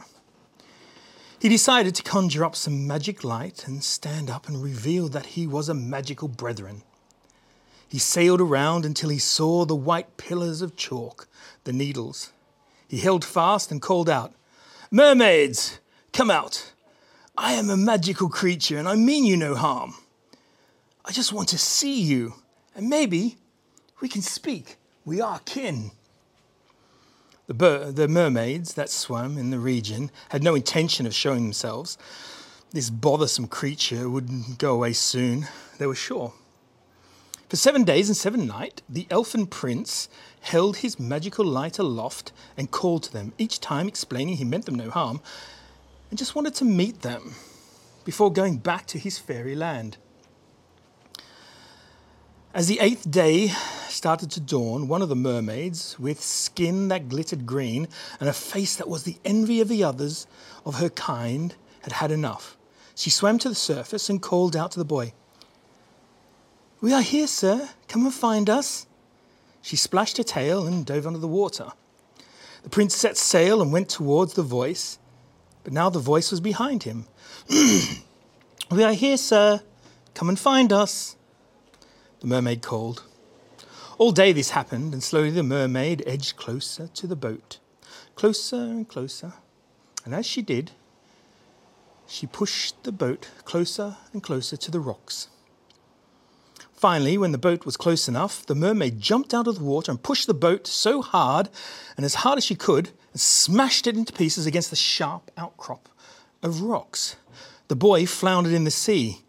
He 1.40 1.48
decided 1.48 1.96
to 1.96 2.04
conjure 2.04 2.44
up 2.44 2.58
some 2.58 2.86
magic 2.86 3.24
light 3.24 3.66
and 3.66 3.82
stand 3.82 4.30
up 4.30 4.50
and 4.50 4.62
reveal 4.62 5.08
that 5.08 5.38
he 5.38 5.48
was 5.48 5.70
a 5.70 5.74
magical 5.74 6.28
brethren. 6.28 6.84
He 7.88 7.98
sailed 7.98 8.42
around 8.42 8.84
until 8.84 9.08
he 9.08 9.18
saw 9.18 9.64
the 9.64 9.74
white 9.74 10.18
pillars 10.18 10.62
of 10.62 10.76
chalk, 10.76 11.30
the 11.64 11.72
needles. 11.72 12.34
He 12.90 12.98
held 12.98 13.24
fast 13.24 13.72
and 13.72 13.82
called 13.82 14.10
out, 14.10 14.34
Mermaids, 14.92 15.80
come 16.12 16.30
out. 16.30 16.74
I 17.38 17.54
am 17.54 17.70
a 17.70 17.78
magical 17.78 18.28
creature 18.28 18.78
and 18.78 18.90
I 18.90 18.96
mean 18.96 19.24
you 19.24 19.38
no 19.38 19.56
harm. 19.56 19.94
I 21.08 21.14
just 21.14 21.32
want 21.32 21.48
to 21.50 21.58
see 21.58 22.02
you, 22.02 22.34
and 22.76 22.90
maybe 22.90 23.38
we 24.02 24.10
can 24.10 24.22
speak. 24.22 24.76
We 25.06 25.22
are 25.22 25.40
kin. 25.40 25.92
The, 27.48 27.94
the 27.96 28.10
mermaids 28.10 28.74
that 28.74 28.90
swam 28.90 29.38
in 29.38 29.50
the 29.50 29.58
region 29.58 30.12
had 30.30 30.44
no 30.44 30.54
intention 30.54 31.06
of 31.06 31.16
showing 31.16 31.44
themselves. 31.44 31.98
This 32.72 32.90
bothersome 32.90 33.48
creature 33.48 34.10
would 34.10 34.58
go 34.58 34.76
away 34.76 34.92
soon, 34.92 35.48
they 35.78 35.88
were 35.88 35.96
sure. 35.96 36.34
For 37.48 37.56
seven 37.56 37.86
days 37.86 38.10
and 38.10 38.18
seven 38.18 38.46
nights, 38.46 38.82
the 38.90 39.08
elfin 39.10 39.48
prince 39.48 40.10
held 40.42 40.78
his 40.78 41.00
magical 41.00 41.46
light 41.46 41.80
aloft 41.80 42.34
and 42.58 42.70
called 42.70 43.04
to 43.04 43.14
them, 43.14 43.32
each 43.38 43.62
time 43.62 43.88
explaining 43.88 44.36
he 44.36 44.44
meant 44.44 44.66
them 44.66 44.76
no 44.76 44.90
harm 44.90 45.22
and 46.10 46.20
just 46.20 46.36
wanted 46.36 46.56
to 46.56 46.66
meet 46.66 47.02
them 47.02 47.34
before 48.04 48.30
going 48.30 48.58
back 48.58 48.86
to 48.88 49.00
his 49.00 49.18
fairy 49.18 49.56
land. 49.56 49.96
As 52.54 52.68
the 52.68 52.80
eighth 52.80 53.12
day 53.12 53.50
started 53.90 54.32
to 54.32 54.40
dawn, 54.40 54.88
one 54.88 55.02
of 55.02 55.10
the 55.10 55.16
mermaids, 55.16 56.00
with 56.00 56.24
skin 56.24 56.88
that 56.88 57.10
glittered 57.10 57.46
green 57.46 57.88
and 58.20 58.30
a 58.30 58.34
face 58.34 58.76
that 58.78 58.88
was 58.88 59.04
the 59.04 59.18
envy 59.26 59.60
of 59.60 59.68
the 59.68 59.84
others 59.84 60.28
of 60.66 60.80
her 60.80 60.90
kind, 60.90 61.56
had 61.82 61.94
had 61.94 62.10
enough. 62.10 62.58
She 62.96 63.10
swam 63.10 63.38
to 63.40 63.50
the 63.50 63.56
surface 63.56 64.10
and 64.10 64.22
called 64.22 64.56
out 64.56 64.72
to 64.72 64.80
the 64.80 64.86
boy, 64.86 65.14
We 66.80 66.94
are 66.94 67.02
here, 67.02 67.28
sir. 67.28 67.70
Come 67.90 68.06
and 68.06 68.14
find 68.14 68.50
us. 68.50 68.88
She 69.62 69.76
splashed 69.76 70.18
her 70.18 70.24
tail 70.24 70.66
and 70.66 70.86
dove 70.86 71.06
under 71.06 71.20
the 71.20 71.28
water. 71.28 71.74
The 72.64 72.70
prince 72.70 72.96
set 72.96 73.18
sail 73.18 73.62
and 73.62 73.74
went 73.74 73.90
towards 73.90 74.34
the 74.34 74.42
voice, 74.42 75.00
but 75.66 75.74
now 75.74 75.90
the 75.90 76.00
voice 76.00 76.32
was 76.32 76.40
behind 76.40 76.84
him. 76.84 77.08
we 78.72 78.84
are 78.84 78.94
here, 78.94 79.18
sir. 79.18 79.62
Come 80.14 80.30
and 80.30 80.40
find 80.40 80.72
us 80.72 81.17
the 82.20 82.28
mermaid 82.28 82.62
called. 82.62 83.04
All 83.98 84.12
day 84.12 84.32
this 84.32 84.52
happened, 84.52 84.94
and 84.94 85.04
slowly 85.04 85.32
the 85.32 85.44
mermaid 85.44 86.04
edged 86.06 86.36
closer 86.36 86.88
to 86.88 87.08
the 87.08 87.16
boat, 87.16 87.60
closer 88.16 88.58
and 88.58 88.88
closer. 88.88 89.34
And 90.06 90.14
as 90.14 90.26
she 90.26 90.42
did, 90.42 90.72
she 92.08 92.28
pushed 92.28 92.84
the 92.84 92.92
boat 92.92 93.30
closer 93.44 93.98
and 94.14 94.24
closer 94.24 94.56
to 94.56 94.72
the 94.72 94.80
rocks. 94.80 95.28
Finally, 96.74 97.18
when 97.18 97.32
the 97.32 97.40
boat 97.40 97.66
was 97.66 97.76
close 97.76 98.08
enough, 98.08 98.46
the 98.46 98.54
mermaid 98.54 99.02
jumped 99.02 99.34
out 99.34 99.48
of 99.48 99.58
the 99.58 99.64
water 99.64 99.92
and 99.92 100.02
pushed 100.02 100.28
the 100.28 100.34
boat 100.34 100.68
so 100.68 101.02
hard 101.02 101.50
and 101.98 102.06
as 102.06 102.16
hard 102.16 102.38
as 102.38 102.46
she 102.46 102.54
could 102.54 102.92
and 103.12 103.20
smashed 103.20 103.88
it 103.88 103.98
into 103.98 104.14
pieces 104.14 104.46
against 104.46 104.70
the 104.70 104.76
sharp 104.76 105.32
outcrop 105.38 105.90
of 106.44 106.62
rocks. 106.62 107.16
The 107.68 107.76
boy 107.76 108.06
floundered 108.06 108.54
in 108.54 108.64
the 108.64 108.72
sea 108.72 109.24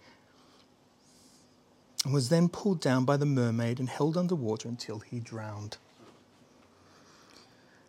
and 2.08 2.14
was 2.14 2.30
then 2.30 2.48
pulled 2.48 2.80
down 2.80 3.04
by 3.04 3.18
the 3.18 3.26
mermaid 3.26 3.78
and 3.78 3.90
held 3.90 4.16
under 4.16 4.34
water 4.34 4.66
until 4.66 5.00
he 5.00 5.20
drowned. 5.20 5.76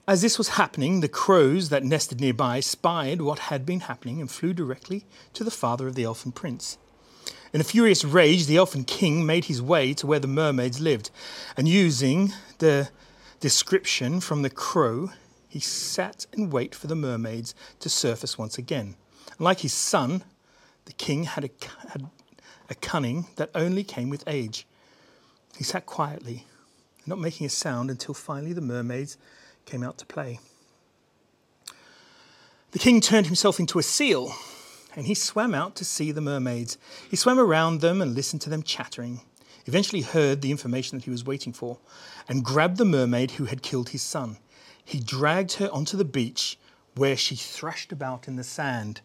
As 0.05 0.21
this 0.21 0.37
was 0.37 0.49
happening, 0.59 0.99
the 0.99 1.07
crows 1.07 1.69
that 1.69 1.85
nested 1.85 2.19
nearby 2.19 2.59
spied 2.59 3.21
what 3.21 3.39
had 3.39 3.65
been 3.65 3.79
happening 3.79 4.19
and 4.19 4.29
flew 4.29 4.53
directly 4.53 5.05
to 5.31 5.45
the 5.45 5.49
father 5.49 5.87
of 5.87 5.95
the 5.95 6.03
elfin 6.03 6.33
prince. 6.33 6.77
In 7.53 7.61
a 7.61 7.63
furious 7.63 8.03
rage, 8.03 8.45
the 8.45 8.57
elfin 8.57 8.83
king 8.83 9.25
made 9.25 9.45
his 9.45 9.61
way 9.61 9.93
to 9.93 10.05
where 10.05 10.19
the 10.19 10.27
mermaids 10.27 10.81
lived, 10.81 11.11
and 11.55 11.69
using 11.69 12.33
the 12.57 12.89
description 13.39 14.19
from 14.19 14.41
the 14.41 14.49
crow, 14.49 15.11
he 15.47 15.61
sat 15.61 16.25
and 16.33 16.51
waited 16.51 16.75
for 16.75 16.87
the 16.87 16.93
mermaids 16.93 17.55
to 17.79 17.87
surface 17.87 18.37
once 18.37 18.57
again. 18.57 18.97
Like 19.39 19.61
his 19.61 19.73
son, 19.73 20.25
the 20.83 20.91
king 20.91 21.23
had 21.23 21.45
a, 21.45 21.49
had 21.91 22.09
a 22.69 22.75
cunning 22.75 23.27
that 23.35 23.49
only 23.55 23.83
came 23.83 24.09
with 24.09 24.23
age. 24.27 24.65
He 25.57 25.63
sat 25.63 25.85
quietly, 25.85 26.45
not 27.05 27.19
making 27.19 27.47
a 27.47 27.49
sound 27.49 27.89
until 27.89 28.13
finally 28.13 28.53
the 28.53 28.61
mermaids 28.61 29.17
came 29.65 29.83
out 29.83 29.97
to 29.97 30.05
play. 30.05 30.39
The 32.71 32.79
king 32.79 33.01
turned 33.01 33.25
himself 33.25 33.59
into 33.59 33.79
a 33.79 33.83
seal 33.83 34.33
and 34.95 35.07
he 35.07 35.15
swam 35.15 35.53
out 35.53 35.75
to 35.75 35.85
see 35.85 36.11
the 36.11 36.21
mermaids. 36.21 36.77
He 37.09 37.15
swam 37.15 37.39
around 37.39 37.81
them 37.81 38.01
and 38.01 38.13
listened 38.13 38.41
to 38.41 38.49
them 38.49 38.63
chattering. 38.63 39.21
Eventually 39.65 40.01
heard 40.01 40.41
the 40.41 40.51
information 40.51 40.97
that 40.97 41.05
he 41.05 41.11
was 41.11 41.25
waiting 41.25 41.53
for 41.53 41.77
and 42.27 42.43
grabbed 42.43 42.77
the 42.77 42.85
mermaid 42.85 43.31
who 43.31 43.45
had 43.45 43.61
killed 43.61 43.89
his 43.89 44.01
son. 44.01 44.37
He 44.83 44.99
dragged 44.99 45.53
her 45.53 45.69
onto 45.71 45.97
the 45.97 46.05
beach 46.05 46.57
where 46.95 47.15
she 47.15 47.35
thrashed 47.35 47.91
about 47.91 48.27
in 48.27 48.35
the 48.35 48.43
sand. 48.43 49.01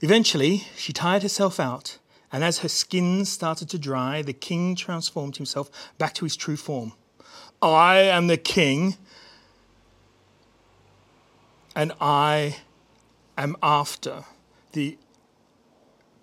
Eventually, 0.00 0.64
she 0.76 0.92
tired 0.92 1.22
herself 1.22 1.58
out, 1.58 1.98
and 2.34 2.42
as 2.42 2.58
her 2.58 2.68
skin 2.68 3.24
started 3.24 3.68
to 3.68 3.78
dry, 3.78 4.20
the 4.20 4.32
king 4.32 4.74
transformed 4.74 5.36
himself 5.36 5.70
back 5.98 6.14
to 6.14 6.24
his 6.24 6.34
true 6.34 6.56
form. 6.56 6.92
I 7.62 7.98
am 7.98 8.26
the 8.26 8.36
king, 8.36 8.96
and 11.76 11.92
I 12.00 12.56
am 13.38 13.54
after 13.62 14.24
the 14.72 14.98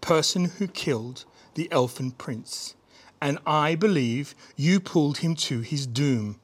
person 0.01 0.51
who 0.57 0.67
killed 0.67 1.23
the 1.53 1.71
elfin 1.71 2.11
prince, 2.11 2.75
and 3.21 3.39
I 3.45 3.75
believe 3.75 4.35
you 4.57 4.81
pulled 4.81 5.19
him 5.19 5.33
to 5.47 5.61
his 5.61 5.87
doom. 5.87 6.41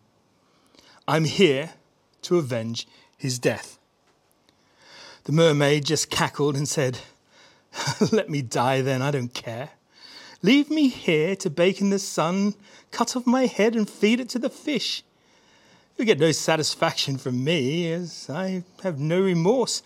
I'm 1.10 1.26
here 1.26 1.72
to 2.22 2.38
avenge 2.38 2.88
his 3.18 3.38
death. 3.38 3.78
The 5.26 5.34
mermaid 5.34 5.84
just 5.84 6.10
cackled 6.10 6.56
and 6.56 6.70
said, 6.70 7.00
Let 8.12 8.30
me 8.30 8.42
die 8.42 8.82
then, 8.82 9.02
I 9.02 9.12
don't 9.12 9.34
care. 9.34 9.70
Leave 10.42 10.70
me 10.70 10.88
here 10.88 11.36
to 11.38 11.50
bake 11.50 11.82
in 11.82 11.90
the 11.90 12.00
sun, 12.00 12.54
cut 12.92 13.16
off 13.16 13.26
my 13.26 13.48
head 13.48 13.76
and 13.76 13.90
feed 13.90 14.20
it 14.20 14.30
to 14.30 14.40
the 14.40 14.50
fish. 14.50 15.04
You 15.98 16.06
get 16.06 16.20
no 16.20 16.32
satisfaction 16.32 17.18
from 17.18 17.44
me, 17.44 17.92
as 17.92 18.30
I 18.30 18.64
have 18.84 19.00
no 19.00 19.20
remorse. 19.20 19.82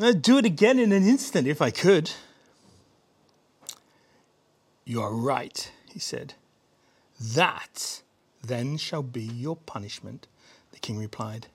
I'd 0.00 0.22
do 0.22 0.38
it 0.38 0.44
again 0.44 0.78
in 0.78 0.92
an 0.92 1.06
instant 1.06 1.48
if 1.48 1.60
I 1.60 1.70
could. 1.70 2.12
You 4.84 5.02
are 5.02 5.12
right, 5.12 5.70
he 5.92 5.98
said. 5.98 6.34
That 7.20 8.02
then 8.42 8.76
shall 8.76 9.02
be 9.02 9.22
your 9.22 9.56
punishment, 9.56 10.26
the 10.72 10.78
king 10.78 10.96
replied. 10.96 11.48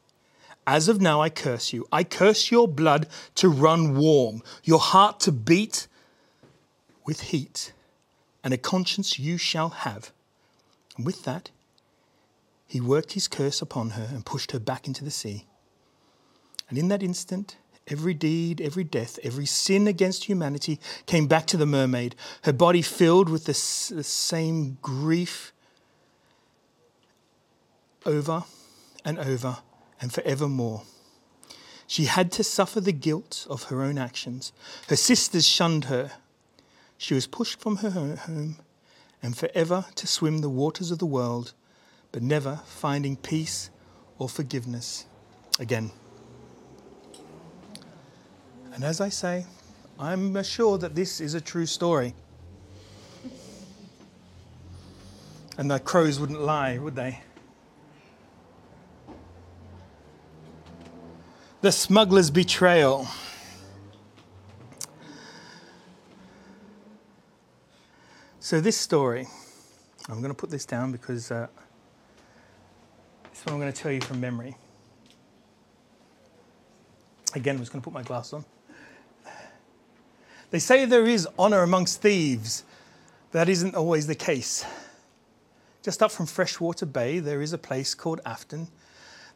As 0.68 0.88
of 0.88 1.00
now, 1.00 1.22
I 1.22 1.30
curse 1.30 1.74
you. 1.74 1.88
I 1.92 2.04
curse 2.04 2.50
your 2.50 2.68
blood 2.68 3.08
to 3.36 3.50
run 3.50 3.96
warm, 3.96 4.42
your 4.64 4.80
heart 4.80 5.20
to 5.22 5.32
beat 5.32 5.88
with 7.06 7.22
heat, 7.22 7.72
and 8.44 8.54
a 8.54 8.58
conscience 8.58 9.20
you 9.20 9.38
shall 9.38 9.70
have. 9.70 10.12
And 10.98 11.06
with 11.06 11.24
that, 11.24 11.52
he 12.68 12.82
worked 12.82 13.14
his 13.14 13.28
curse 13.28 13.62
upon 13.62 13.92
her 13.92 14.08
and 14.12 14.26
pushed 14.26 14.52
her 14.52 14.60
back 14.60 14.88
into 14.88 15.04
the 15.04 15.12
sea. 15.12 15.46
And 16.68 16.80
in 16.80 16.88
that 16.88 17.04
instant, 17.04 17.58
every 17.88 18.16
deed, 18.16 18.60
every 18.60 18.84
death, 18.84 19.20
every 19.22 19.46
sin 19.46 19.88
against 19.88 20.24
humanity 20.24 20.80
came 21.06 21.28
back 21.28 21.46
to 21.48 21.58
the 21.58 21.68
mermaid, 21.68 22.16
her 22.44 22.54
body 22.54 22.82
filled 22.82 23.30
with 23.30 23.46
the, 23.46 23.96
the 23.96 24.04
same 24.04 24.80
grief 24.82 25.54
over 28.04 28.46
and 29.04 29.20
over 29.20 29.58
and 30.02 30.14
forevermore. 30.14 30.84
She 31.88 32.06
had 32.06 32.32
to 32.34 32.44
suffer 32.44 32.82
the 32.82 32.92
guilt 32.92 33.46
of 33.50 33.64
her 33.64 33.82
own 33.84 33.98
actions. 33.98 34.52
Her 34.90 34.96
sisters 34.96 35.48
shunned 35.48 35.86
her. 35.86 36.12
She 36.98 37.14
was 37.14 37.28
pushed 37.28 37.60
from 37.60 37.78
her 37.78 37.90
home 37.90 38.58
and 39.22 39.38
forever 39.38 39.86
to 39.96 40.08
swim 40.08 40.40
the 40.40 40.50
waters 40.50 40.92
of 40.92 41.00
the 41.00 41.06
world 41.06 41.54
but 42.12 42.24
never 42.24 42.62
finding 42.66 43.18
peace 43.18 43.70
or 44.20 44.30
forgiveness 44.30 45.06
again. 45.60 45.92
And 48.74 48.84
as 48.84 49.02
I 49.02 49.10
say, 49.10 49.46
I'm 50.00 50.36
assured 50.36 50.82
that 50.82 50.96
this 50.96 51.20
is 51.20 51.34
a 51.34 51.42
true 51.42 51.66
story. 51.66 52.14
And 55.58 55.72
the 55.72 55.80
crows 55.80 56.20
wouldn't 56.20 56.42
lie, 56.42 56.78
would 56.78 56.96
they? 56.96 57.22
The 61.66 61.72
smuggler's 61.72 62.30
betrayal. 62.30 63.08
So, 68.40 68.62
this 68.62 68.78
story, 68.78 69.28
I'm 70.08 70.20
going 70.20 70.30
to 70.30 70.36
put 70.36 70.52
this 70.52 70.64
down 70.64 70.92
because 70.92 71.32
uh, 71.32 71.48
what 73.24 73.52
I'm 73.52 73.60
going 73.60 73.74
to 73.74 73.82
tell 73.82 73.92
you 73.92 74.00
from 74.00 74.22
memory. 74.22 74.56
Again, 77.34 77.56
I'm 77.56 77.62
just 77.62 77.72
going 77.72 77.82
to 77.82 77.84
put 77.84 77.96
my 77.96 78.04
glass 78.04 78.32
on. 78.32 78.46
They 80.52 80.60
say 80.60 80.86
there 80.86 81.08
is 81.08 81.28
honor 81.40 81.64
amongst 81.64 82.00
thieves. 82.00 82.64
That 83.32 83.50
isn't 83.50 83.74
always 83.74 84.06
the 84.06 84.14
case. 84.14 84.64
Just 85.82 86.04
up 86.04 86.12
from 86.12 86.28
Freshwater 86.28 86.86
Bay, 86.86 87.18
there 87.18 87.42
is 87.42 87.54
a 87.54 87.58
place 87.58 87.96
called 87.96 88.22
Afton, 88.24 88.68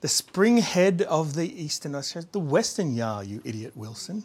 the 0.01 0.07
spring 0.07 0.57
head 0.57 1.01
of 1.03 1.33
the 1.33 1.61
eastern, 1.61 1.91
the 1.91 2.39
western 2.39 2.93
Yar, 2.93 3.23
you 3.23 3.41
idiot 3.43 3.75
Wilson. 3.75 4.23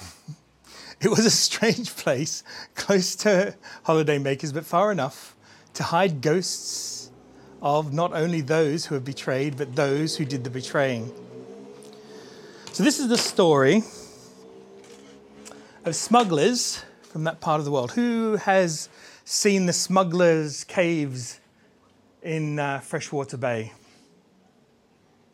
it 1.00 1.08
was 1.08 1.24
a 1.24 1.30
strange 1.30 1.94
place, 1.94 2.42
close 2.74 3.14
to 3.16 3.54
holidaymakers, 3.84 4.52
but 4.52 4.64
far 4.64 4.90
enough 4.90 5.36
to 5.74 5.84
hide 5.84 6.20
ghosts 6.20 7.10
of 7.62 7.92
not 7.92 8.12
only 8.12 8.40
those 8.40 8.86
who 8.86 8.94
have 8.94 9.04
betrayed, 9.04 9.56
but 9.56 9.76
those 9.76 10.16
who 10.16 10.24
did 10.24 10.44
the 10.44 10.50
betraying. 10.50 11.12
So, 12.72 12.82
this 12.82 12.98
is 12.98 13.08
the 13.08 13.18
story 13.18 13.82
of 15.84 15.94
smugglers 15.94 16.84
from 17.02 17.24
that 17.24 17.40
part 17.40 17.60
of 17.60 17.64
the 17.64 17.70
world. 17.70 17.92
Who 17.92 18.36
has 18.36 18.88
seen 19.24 19.66
the 19.66 19.72
smugglers' 19.72 20.64
caves 20.64 21.40
in 22.22 22.58
uh, 22.58 22.80
Freshwater 22.80 23.36
Bay? 23.36 23.72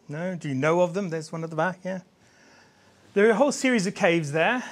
No? 0.08 0.34
Do 0.34 0.48
you 0.48 0.54
know 0.54 0.80
of 0.80 0.94
them? 0.94 1.10
There's 1.10 1.30
one 1.30 1.44
at 1.44 1.50
the 1.50 1.56
back, 1.56 1.78
yeah? 1.84 2.00
There 3.14 3.26
are 3.28 3.30
a 3.30 3.34
whole 3.34 3.52
series 3.52 3.86
of 3.86 3.94
caves 3.94 4.32
there, 4.32 4.64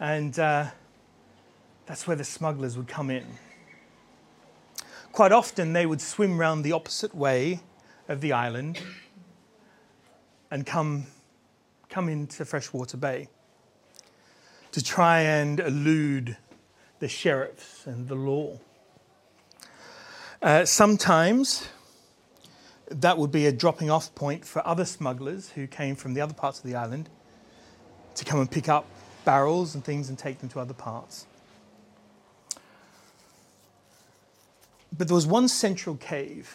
and 0.00 0.36
uh, 0.38 0.66
that's 1.86 2.06
where 2.06 2.16
the 2.16 2.24
smugglers 2.24 2.76
would 2.76 2.88
come 2.88 3.10
in. 3.10 3.24
Quite 5.12 5.32
often, 5.32 5.72
they 5.72 5.86
would 5.86 6.00
swim 6.00 6.38
round 6.38 6.64
the 6.64 6.72
opposite 6.72 7.14
way 7.14 7.60
of 8.08 8.20
the 8.20 8.32
island 8.32 8.80
and 10.50 10.66
come, 10.66 11.06
come 11.88 12.08
into 12.08 12.44
Freshwater 12.44 12.96
Bay 12.96 13.28
to 14.72 14.82
try 14.82 15.20
and 15.20 15.60
elude 15.60 16.36
the 16.98 17.08
sheriffs 17.08 17.86
and 17.86 18.08
the 18.08 18.14
law. 18.14 18.58
Uh, 20.42 20.64
sometimes 20.64 21.68
that 22.90 23.16
would 23.16 23.32
be 23.32 23.46
a 23.46 23.52
dropping 23.52 23.90
off 23.90 24.14
point 24.14 24.44
for 24.44 24.66
other 24.66 24.84
smugglers 24.84 25.50
who 25.50 25.66
came 25.66 25.94
from 25.94 26.14
the 26.14 26.20
other 26.20 26.34
parts 26.34 26.58
of 26.58 26.64
the 26.64 26.74
island 26.74 27.08
to 28.16 28.24
come 28.24 28.40
and 28.40 28.50
pick 28.50 28.68
up 28.68 28.84
barrels 29.24 29.74
and 29.74 29.84
things 29.84 30.08
and 30.08 30.18
take 30.18 30.40
them 30.40 30.48
to 30.48 30.60
other 30.60 30.74
parts. 30.74 31.26
But 34.96 35.06
there 35.08 35.14
was 35.14 35.26
one 35.26 35.46
central 35.48 35.96
cave, 35.96 36.52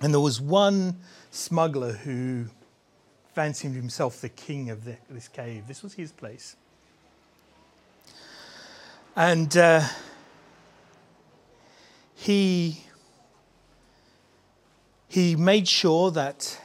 and 0.00 0.12
there 0.12 0.20
was 0.20 0.40
one 0.40 0.98
smuggler 1.30 1.92
who 1.92 2.46
fancied 3.34 3.72
himself 3.72 4.20
the 4.20 4.28
king 4.28 4.68
of 4.68 4.84
the, 4.84 4.96
this 5.08 5.26
cave. 5.26 5.66
This 5.66 5.82
was 5.82 5.94
his 5.94 6.12
place. 6.12 6.54
And 9.16 9.56
uh, 9.56 9.82
he, 12.14 12.84
he 15.12 15.36
made 15.36 15.68
sure 15.68 16.10
that 16.10 16.58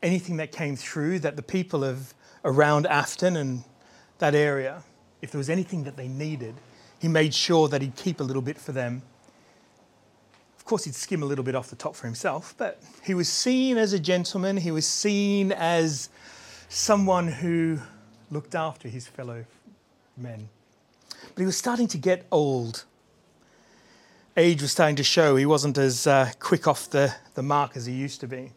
anything 0.00 0.36
that 0.36 0.52
came 0.52 0.76
through 0.76 1.18
that 1.18 1.34
the 1.34 1.42
people 1.42 1.82
of 1.82 2.14
around 2.44 2.86
Afton 2.86 3.36
and 3.36 3.64
that 4.18 4.32
area, 4.32 4.84
if 5.22 5.32
there 5.32 5.40
was 5.40 5.50
anything 5.50 5.82
that 5.82 5.96
they 5.96 6.06
needed, 6.06 6.54
he 7.00 7.08
made 7.08 7.34
sure 7.34 7.66
that 7.66 7.82
he'd 7.82 7.96
keep 7.96 8.20
a 8.20 8.22
little 8.22 8.42
bit 8.42 8.58
for 8.58 8.70
them. 8.70 9.02
Of 10.56 10.64
course, 10.64 10.84
he'd 10.84 10.94
skim 10.94 11.20
a 11.20 11.26
little 11.26 11.42
bit 11.44 11.56
off 11.56 11.68
the 11.68 11.74
top 11.74 11.96
for 11.96 12.06
himself, 12.06 12.54
but 12.56 12.80
he 13.02 13.12
was 13.12 13.28
seen 13.28 13.76
as 13.76 13.92
a 13.92 13.98
gentleman. 13.98 14.58
He 14.58 14.70
was 14.70 14.86
seen 14.86 15.50
as 15.50 16.10
someone 16.68 17.26
who 17.26 17.80
looked 18.30 18.54
after 18.54 18.88
his 18.88 19.08
fellow 19.08 19.44
men. 20.16 20.48
But 21.34 21.40
he 21.40 21.46
was 21.46 21.56
starting 21.56 21.88
to 21.88 21.98
get 21.98 22.24
old. 22.30 22.84
Age 24.38 24.62
was 24.62 24.70
starting 24.70 24.94
to 24.94 25.02
show. 25.02 25.34
He 25.34 25.46
wasn't 25.46 25.76
as 25.78 26.06
uh, 26.06 26.30
quick 26.38 26.68
off 26.68 26.88
the, 26.88 27.12
the 27.34 27.42
mark 27.42 27.76
as 27.76 27.86
he 27.86 27.92
used 27.92 28.20
to 28.20 28.28
be. 28.28 28.52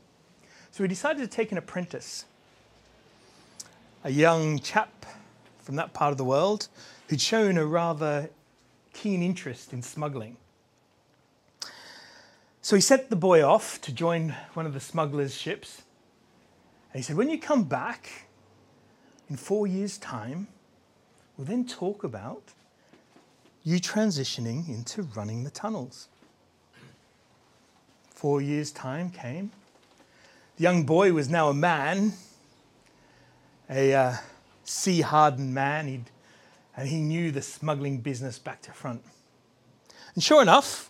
So 0.69 0.83
he 0.83 0.87
decided 0.87 1.21
to 1.23 1.27
take 1.27 1.51
an 1.51 1.57
apprentice, 1.57 2.25
a 4.03 4.11
young 4.11 4.59
chap 4.59 5.07
from 5.57 5.77
that 5.77 5.91
part 5.91 6.11
of 6.11 6.19
the 6.19 6.23
world 6.23 6.67
who'd 7.07 7.19
shown 7.19 7.57
a 7.57 7.65
rather 7.65 8.29
keen 8.93 9.23
interest 9.23 9.73
in 9.73 9.81
smuggling. 9.81 10.37
So 12.61 12.75
he 12.75 12.81
sent 12.81 13.09
the 13.09 13.15
boy 13.15 13.43
off 13.43 13.81
to 13.81 13.91
join 13.91 14.35
one 14.53 14.67
of 14.67 14.75
the 14.75 14.79
smugglers' 14.79 15.33
ships. 15.33 15.81
And 16.93 16.99
he 16.99 17.01
said, 17.01 17.17
When 17.17 17.27
you 17.27 17.39
come 17.39 17.63
back 17.63 18.27
in 19.31 19.35
four 19.35 19.65
years' 19.65 19.97
time, 19.97 20.47
we'll 21.35 21.47
then 21.47 21.65
talk 21.65 22.03
about 22.03 22.53
you 23.63 23.79
transitioning 23.79 24.67
into 24.67 25.03
running 25.03 25.43
the 25.43 25.51
tunnels. 25.51 26.07
Four 28.09 28.41
years' 28.41 28.71
time 28.71 29.09
came. 29.09 29.51
The 30.57 30.63
young 30.63 30.83
boy 30.83 31.13
was 31.13 31.29
now 31.29 31.49
a 31.49 31.53
man, 31.53 32.13
a 33.69 33.93
uh, 33.93 34.13
sea 34.63 35.01
hardened 35.01 35.53
man. 35.53 35.87
He'd 35.87 36.11
and 36.75 36.87
he 36.87 37.01
knew 37.01 37.31
the 37.31 37.41
smuggling 37.41 37.99
business 37.99 38.39
back 38.39 38.61
to 38.63 38.71
front. 38.71 39.03
And 40.15 40.23
sure 40.23 40.41
enough, 40.41 40.89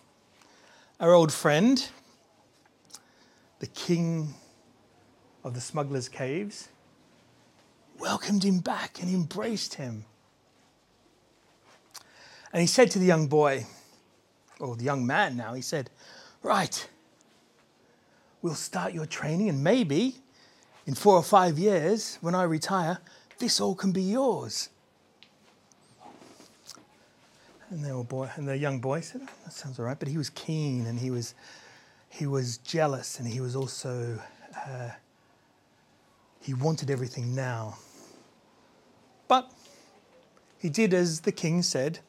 our 1.00 1.12
old 1.12 1.32
friend, 1.32 1.86
the 3.58 3.66
king 3.66 4.34
of 5.44 5.54
the 5.54 5.60
smugglers' 5.60 6.08
caves, 6.08 6.68
welcomed 7.98 8.44
him 8.44 8.60
back 8.60 9.00
and 9.02 9.12
embraced 9.12 9.74
him. 9.74 10.04
And 12.52 12.60
he 12.60 12.66
said 12.66 12.90
to 12.92 12.98
the 12.98 13.06
young 13.06 13.28
boy, 13.28 13.66
or 14.60 14.76
the 14.76 14.84
young 14.84 15.06
man 15.06 15.36
now, 15.36 15.54
he 15.54 15.62
said, 15.62 15.90
Right, 16.42 16.88
we'll 18.42 18.54
start 18.54 18.92
your 18.92 19.06
training, 19.06 19.48
and 19.48 19.62
maybe 19.62 20.16
in 20.86 20.94
four 20.94 21.14
or 21.14 21.22
five 21.22 21.58
years, 21.58 22.18
when 22.20 22.34
I 22.34 22.42
retire, 22.42 22.98
this 23.38 23.60
all 23.60 23.74
can 23.74 23.92
be 23.92 24.02
yours. 24.02 24.68
And 27.70 27.82
the 27.82 27.90
old 27.90 28.08
boy 28.08 28.28
and 28.36 28.46
the 28.46 28.56
young 28.56 28.80
boy 28.80 29.00
said, 29.00 29.22
oh, 29.24 29.30
"That 29.44 29.52
sounds 29.54 29.78
all 29.78 29.86
right." 29.86 29.98
But 29.98 30.08
he 30.08 30.18
was 30.18 30.28
keen, 30.28 30.86
and 30.86 30.98
he 30.98 31.10
was 31.10 31.34
he 32.10 32.26
was 32.26 32.58
jealous, 32.58 33.18
and 33.18 33.26
he 33.26 33.40
was 33.40 33.56
also 33.56 34.18
uh, 34.54 34.90
he 36.42 36.52
wanted 36.52 36.90
everything 36.90 37.34
now. 37.34 37.78
But 39.26 39.50
he 40.58 40.68
did 40.68 40.92
as 40.92 41.20
the 41.20 41.32
king 41.32 41.62
said. 41.62 42.00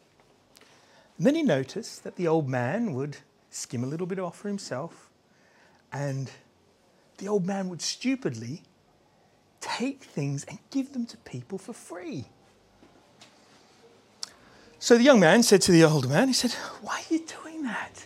And 1.17 1.27
then 1.27 1.35
he 1.35 1.43
noticed 1.43 2.03
that 2.03 2.15
the 2.15 2.27
old 2.27 2.49
man 2.49 2.93
would 2.93 3.17
skim 3.49 3.83
a 3.83 3.87
little 3.87 4.07
bit 4.07 4.19
off 4.19 4.37
for 4.37 4.47
himself, 4.47 5.09
and 5.91 6.31
the 7.17 7.27
old 7.27 7.45
man 7.45 7.69
would 7.69 7.81
stupidly 7.81 8.63
take 9.61 10.03
things 10.03 10.43
and 10.45 10.59
give 10.71 10.93
them 10.93 11.05
to 11.05 11.17
people 11.17 11.57
for 11.57 11.73
free. 11.73 12.25
So 14.79 14.97
the 14.97 15.03
young 15.03 15.19
man 15.19 15.43
said 15.43 15.61
to 15.61 15.71
the 15.71 15.85
old 15.85 16.09
man, 16.09 16.27
he 16.27 16.33
said, 16.33 16.51
Why 16.81 16.95
are 16.95 17.13
you 17.13 17.25
doing 17.43 17.63
that? 17.63 18.05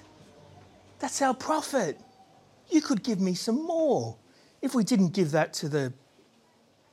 That's 1.00 1.22
our 1.22 1.34
profit. 1.34 2.00
You 2.70 2.82
could 2.82 3.02
give 3.02 3.20
me 3.20 3.34
some 3.34 3.64
more 3.66 4.18
if 4.62 4.76
we 4.76 4.84
didn't 4.84 5.14
give 5.14 5.32
that 5.32 5.54
to 5.54 5.70
the 5.70 5.94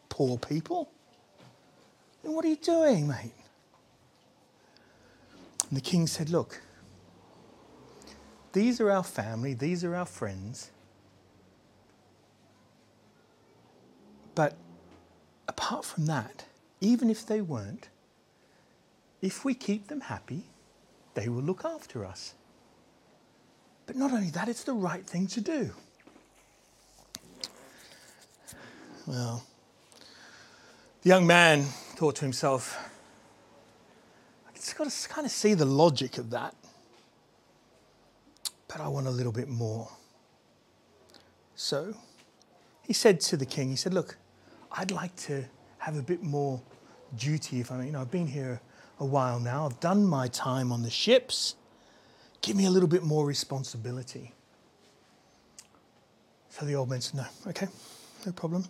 poor 0.09 0.39
people. 0.39 0.91
Then 2.23 2.33
what 2.33 2.45
are 2.45 2.49
you 2.49 2.57
doing, 2.57 3.09
mate? 3.09 3.33
And 5.75 5.83
the 5.83 5.91
king 5.91 6.07
said, 6.07 6.31
Look, 6.31 6.61
these 8.53 8.81
are 8.81 8.93
our 8.93 9.03
family, 9.03 9.55
these 9.55 9.83
are 9.83 9.97
our 9.97 10.07
friends. 10.07 10.71
But 14.37 14.55
apart 15.49 15.85
from 15.85 16.07
that, 16.07 16.45
even 16.81 17.11
if 17.11 17.27
they 17.27 17.41
weren't, 17.41 17.89
if 19.21 19.45
we 19.45 19.53
keep 19.53 19.89
them 19.89 20.03
happy, 20.03 20.45
they 21.15 21.29
will 21.29 21.43
look 21.43 21.65
after 21.65 22.05
us. 22.05 22.35
But 23.87 23.97
not 23.97 24.13
only 24.13 24.31
that, 24.31 24.49
it's 24.49 24.63
the 24.63 24.75
right 24.75 25.05
thing 25.05 25.27
to 25.27 25.41
do. 25.41 25.73
Well, 29.09 29.43
the 31.03 31.09
young 31.09 31.27
man 31.27 31.65
thought 31.97 32.15
to 32.15 32.23
himself, 32.23 32.94
got 34.73 34.89
to 34.89 35.09
kind 35.09 35.27
of 35.27 35.31
see 35.31 35.55
the 35.55 35.65
logic 35.65 36.17
of 36.19 36.31
that. 36.31 36.55
But 38.69 38.81
I 38.81 38.89
want 38.89 39.07
a 39.07 39.11
little 39.11 39.33
bit 39.33 39.49
more. 39.49 39.89
So 41.55 41.95
he 42.83 42.93
said 42.93 43.21
to 43.21 43.37
the 43.37 43.47
king, 43.47 43.71
he 43.71 43.77
said, 43.77 43.95
Look, 43.95 44.17
I'd 44.73 44.91
like 44.91 45.15
to 45.17 45.45
have 45.79 45.97
a 45.97 46.03
bit 46.03 46.23
more 46.23 46.61
duty 47.17 47.61
if 47.61 47.71
I 47.71 47.77
mean, 47.77 47.87
you 47.87 47.93
know, 47.93 48.01
I've 48.01 48.11
been 48.11 48.27
here 48.27 48.61
a 48.99 49.05
while 49.05 49.39
now. 49.39 49.67
I've 49.67 49.81
done 49.81 50.05
my 50.05 50.29
time 50.29 50.73
on 50.73 50.83
the 50.83 50.91
ships. 50.91 51.57
Give 52.41 52.57
me 52.57 52.67
a 52.67 52.71
little 52.71 52.89
bit 52.89 53.03
more 53.03 53.27
responsibility. 53.27 54.33
So 56.51 56.65
the 56.67 56.75
old 56.75 56.89
man 56.89 57.01
said, 57.01 57.17
No, 57.17 57.51
okay, 57.51 57.69
no 58.25 58.33
problem. 58.33 58.65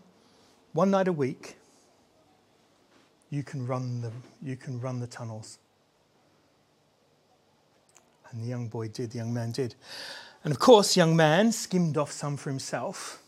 One 0.72 0.90
night 0.90 1.08
a 1.08 1.12
week, 1.12 1.56
you 3.30 3.42
can 3.42 3.66
run 3.66 4.00
the, 4.00 4.10
you 4.42 4.56
can 4.56 4.80
run 4.80 5.00
the 5.00 5.06
tunnels. 5.06 5.58
And 8.30 8.42
the 8.42 8.46
young 8.46 8.68
boy 8.68 8.88
did, 8.88 9.10
the 9.10 9.18
young 9.18 9.32
man 9.32 9.52
did. 9.52 9.74
And 10.42 10.52
of 10.52 10.58
course, 10.58 10.96
young 10.96 11.16
man 11.16 11.52
skimmed 11.52 11.96
off 11.96 12.12
some 12.12 12.36
for 12.36 12.50
himself. 12.50 13.22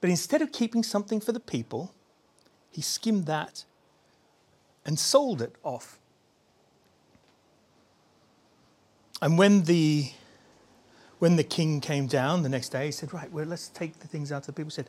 But 0.00 0.10
instead 0.10 0.42
of 0.42 0.52
keeping 0.52 0.82
something 0.82 1.20
for 1.20 1.32
the 1.32 1.40
people, 1.40 1.94
he 2.70 2.82
skimmed 2.82 3.26
that 3.26 3.64
and 4.84 4.98
sold 4.98 5.40
it 5.40 5.54
off 5.62 5.98
And 9.22 9.38
when 9.38 9.62
the 9.62 10.10
when 11.20 11.36
the 11.36 11.44
king 11.44 11.80
came 11.80 12.08
down 12.08 12.42
the 12.42 12.48
next 12.48 12.70
day, 12.70 12.86
he 12.86 12.92
said, 12.92 13.14
Right, 13.14 13.30
well, 13.30 13.46
let's 13.46 13.68
take 13.68 14.00
the 14.00 14.08
things 14.08 14.32
out 14.32 14.42
to 14.42 14.46
the 14.48 14.52
people. 14.52 14.66
He 14.70 14.74
said, 14.74 14.88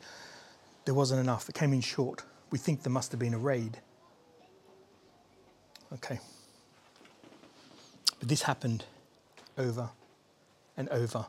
There 0.84 0.94
wasn't 0.94 1.20
enough. 1.20 1.48
It 1.48 1.54
came 1.54 1.72
in 1.72 1.80
short. 1.80 2.24
We 2.50 2.58
think 2.58 2.82
there 2.82 2.92
must 2.92 3.12
have 3.12 3.20
been 3.20 3.32
a 3.32 3.38
raid. 3.38 3.78
Okay. 5.92 6.18
But 8.18 8.28
this 8.28 8.42
happened 8.42 8.84
over 9.58 9.90
and 10.76 10.88
over 10.88 11.26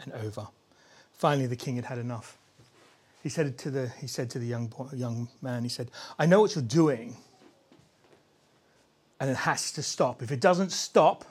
and 0.00 0.12
over. 0.12 0.48
Finally, 1.12 1.46
the 1.46 1.56
king 1.56 1.76
had 1.76 1.84
had 1.84 1.98
enough. 1.98 2.38
He 3.22 3.28
said 3.28 3.58
to 3.58 3.70
the, 3.70 3.88
he 4.00 4.06
said 4.06 4.30
to 4.30 4.38
the 4.38 4.46
young, 4.46 4.68
boy, 4.68 4.88
young 4.92 5.28
man, 5.42 5.64
he 5.64 5.68
said, 5.68 5.90
I 6.18 6.26
know 6.26 6.40
what 6.40 6.54
you're 6.54 6.62
doing, 6.62 7.16
and 9.20 9.28
it 9.28 9.36
has 9.36 9.72
to 9.72 9.82
stop. 9.82 10.22
If 10.22 10.30
it 10.30 10.40
doesn't 10.40 10.70
stop, 10.70 11.24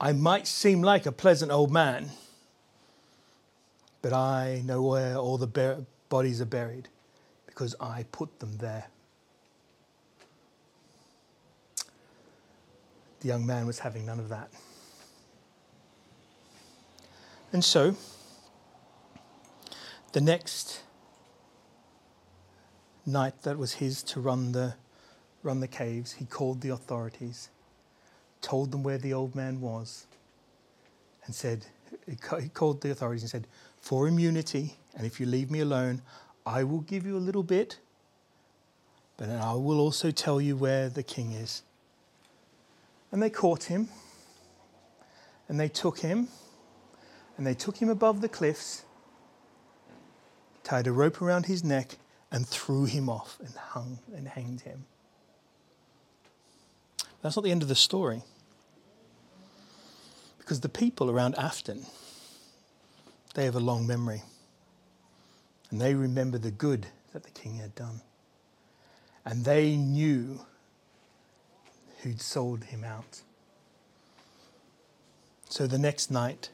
I 0.00 0.12
might 0.12 0.46
seem 0.46 0.82
like 0.82 1.06
a 1.06 1.12
pleasant 1.12 1.50
old 1.50 1.72
man, 1.72 2.10
but 4.02 4.12
I 4.12 4.62
know 4.64 4.82
where 4.82 5.16
all 5.16 5.38
the 5.38 5.46
bar- 5.46 5.78
bodies 6.08 6.40
are 6.40 6.46
buried 6.46 6.88
because 7.46 7.74
I 7.80 8.04
put 8.12 8.38
them 8.38 8.58
there. 8.58 8.86
The 13.20 13.28
young 13.28 13.46
man 13.46 13.66
was 13.66 13.80
having 13.80 14.06
none 14.06 14.20
of 14.20 14.28
that. 14.28 14.50
And 17.52 17.64
so, 17.64 17.96
the 20.12 20.20
next 20.20 20.82
night 23.06 23.42
that 23.42 23.56
was 23.56 23.74
his 23.74 24.02
to 24.04 24.20
run 24.20 24.52
the, 24.52 24.74
run 25.42 25.60
the 25.60 25.68
caves, 25.68 26.12
he 26.12 26.26
called 26.26 26.60
the 26.60 26.68
authorities 26.68 27.48
told 28.40 28.70
them 28.70 28.82
where 28.82 28.98
the 28.98 29.12
old 29.12 29.34
man 29.34 29.60
was, 29.60 30.06
and 31.24 31.34
said, 31.34 31.66
he 32.06 32.16
called 32.48 32.80
the 32.80 32.90
authorities 32.90 33.22
and 33.22 33.30
said, 33.30 33.46
For 33.80 34.08
immunity, 34.08 34.76
and 34.96 35.06
if 35.06 35.20
you 35.20 35.26
leave 35.26 35.50
me 35.50 35.60
alone, 35.60 36.02
I 36.46 36.64
will 36.64 36.80
give 36.80 37.04
you 37.06 37.16
a 37.16 37.18
little 37.18 37.42
bit, 37.42 37.78
but 39.16 39.28
I 39.28 39.52
will 39.54 39.80
also 39.80 40.10
tell 40.10 40.40
you 40.40 40.56
where 40.56 40.88
the 40.88 41.02
king 41.02 41.32
is. 41.32 41.62
And 43.10 43.22
they 43.22 43.30
caught 43.30 43.64
him, 43.64 43.88
and 45.48 45.58
they 45.58 45.68
took 45.68 46.00
him, 46.00 46.28
and 47.36 47.46
they 47.46 47.54
took 47.54 47.78
him 47.78 47.88
above 47.88 48.20
the 48.20 48.28
cliffs 48.28 48.84
tied 50.68 50.86
a 50.86 50.92
rope 50.92 51.22
around 51.22 51.46
his 51.46 51.64
neck, 51.64 51.96
and 52.30 52.46
threw 52.46 52.84
him 52.84 53.08
off 53.08 53.38
and 53.40 53.54
hung 53.54 53.98
and 54.14 54.28
hanged 54.28 54.60
him. 54.60 54.84
That's 57.22 57.36
not 57.36 57.42
the 57.42 57.50
end 57.50 57.62
of 57.62 57.68
the 57.68 57.74
story. 57.74 58.20
Because 60.36 60.60
the 60.60 60.68
people 60.68 61.10
around 61.10 61.36
Afton, 61.36 61.86
they 63.34 63.46
have 63.46 63.54
a 63.54 63.60
long 63.60 63.86
memory. 63.86 64.22
And 65.70 65.80
they 65.80 65.94
remember 65.94 66.36
the 66.36 66.50
good 66.50 66.86
that 67.14 67.22
the 67.22 67.30
king 67.30 67.56
had 67.56 67.74
done. 67.74 68.02
And 69.24 69.42
they 69.42 69.74
knew 69.74 70.40
who'd 72.02 72.20
sold 72.20 72.64
him 72.64 72.84
out. 72.84 73.22
So 75.48 75.66
the 75.66 75.78
next 75.78 76.10
night, 76.10 76.50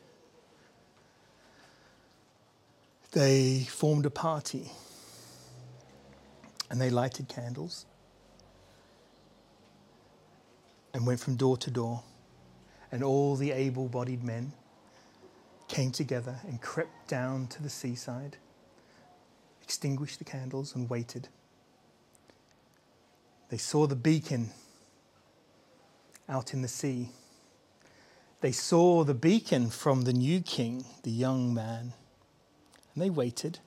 they 3.12 3.66
formed 3.68 4.06
a 4.06 4.10
party 4.10 4.70
and 6.70 6.80
they 6.80 6.90
lighted 6.90 7.28
candles 7.28 7.86
and 10.92 11.06
went 11.06 11.20
from 11.20 11.36
door 11.36 11.56
to 11.58 11.70
door. 11.70 12.02
And 12.90 13.02
all 13.02 13.34
the 13.34 13.50
able 13.50 13.88
bodied 13.88 14.22
men 14.22 14.52
came 15.66 15.90
together 15.90 16.38
and 16.46 16.60
crept 16.60 17.08
down 17.08 17.48
to 17.48 17.62
the 17.62 17.68
seaside, 17.68 18.36
extinguished 19.62 20.20
the 20.20 20.24
candles, 20.24 20.76
and 20.76 20.88
waited. 20.88 21.28
They 23.48 23.56
saw 23.56 23.88
the 23.88 23.96
beacon 23.96 24.50
out 26.28 26.54
in 26.54 26.62
the 26.62 26.68
sea. 26.68 27.10
They 28.40 28.52
saw 28.52 29.04
the 29.04 29.14
beacon 29.14 29.70
from 29.70 30.02
the 30.02 30.12
new 30.12 30.40
king, 30.40 30.84
the 31.02 31.10
young 31.10 31.54
man. 31.54 31.92
And 32.94 33.02
they 33.02 33.10
waited. 33.10 33.58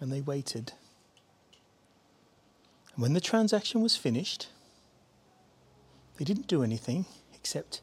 And 0.00 0.12
they 0.12 0.20
waited. 0.20 0.72
And 2.94 3.02
when 3.02 3.12
the 3.12 3.20
transaction 3.20 3.82
was 3.82 3.96
finished, 3.96 4.48
they 6.16 6.24
didn't 6.24 6.46
do 6.46 6.62
anything 6.62 7.06
except 7.34 7.80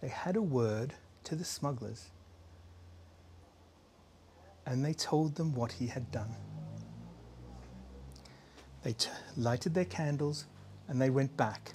they 0.00 0.08
had 0.08 0.36
a 0.36 0.42
word 0.42 0.94
to 1.24 1.34
the 1.34 1.44
smugglers 1.44 2.10
and 4.66 4.84
they 4.84 4.92
told 4.92 5.36
them 5.36 5.54
what 5.54 5.72
he 5.72 5.86
had 5.86 6.10
done. 6.10 6.34
They 8.82 8.92
t- 8.92 9.08
lighted 9.36 9.74
their 9.74 9.84
candles 9.84 10.44
and 10.88 11.00
they 11.00 11.10
went 11.10 11.36
back. 11.36 11.72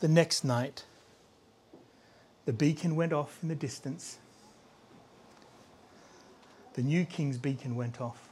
The 0.00 0.08
next 0.08 0.44
night, 0.44 0.84
the 2.44 2.52
beacon 2.52 2.96
went 2.96 3.12
off 3.12 3.38
in 3.42 3.48
the 3.48 3.54
distance. 3.54 4.18
The 6.74 6.82
new 6.82 7.04
king's 7.04 7.38
beacon 7.38 7.76
went 7.76 8.00
off. 8.00 8.28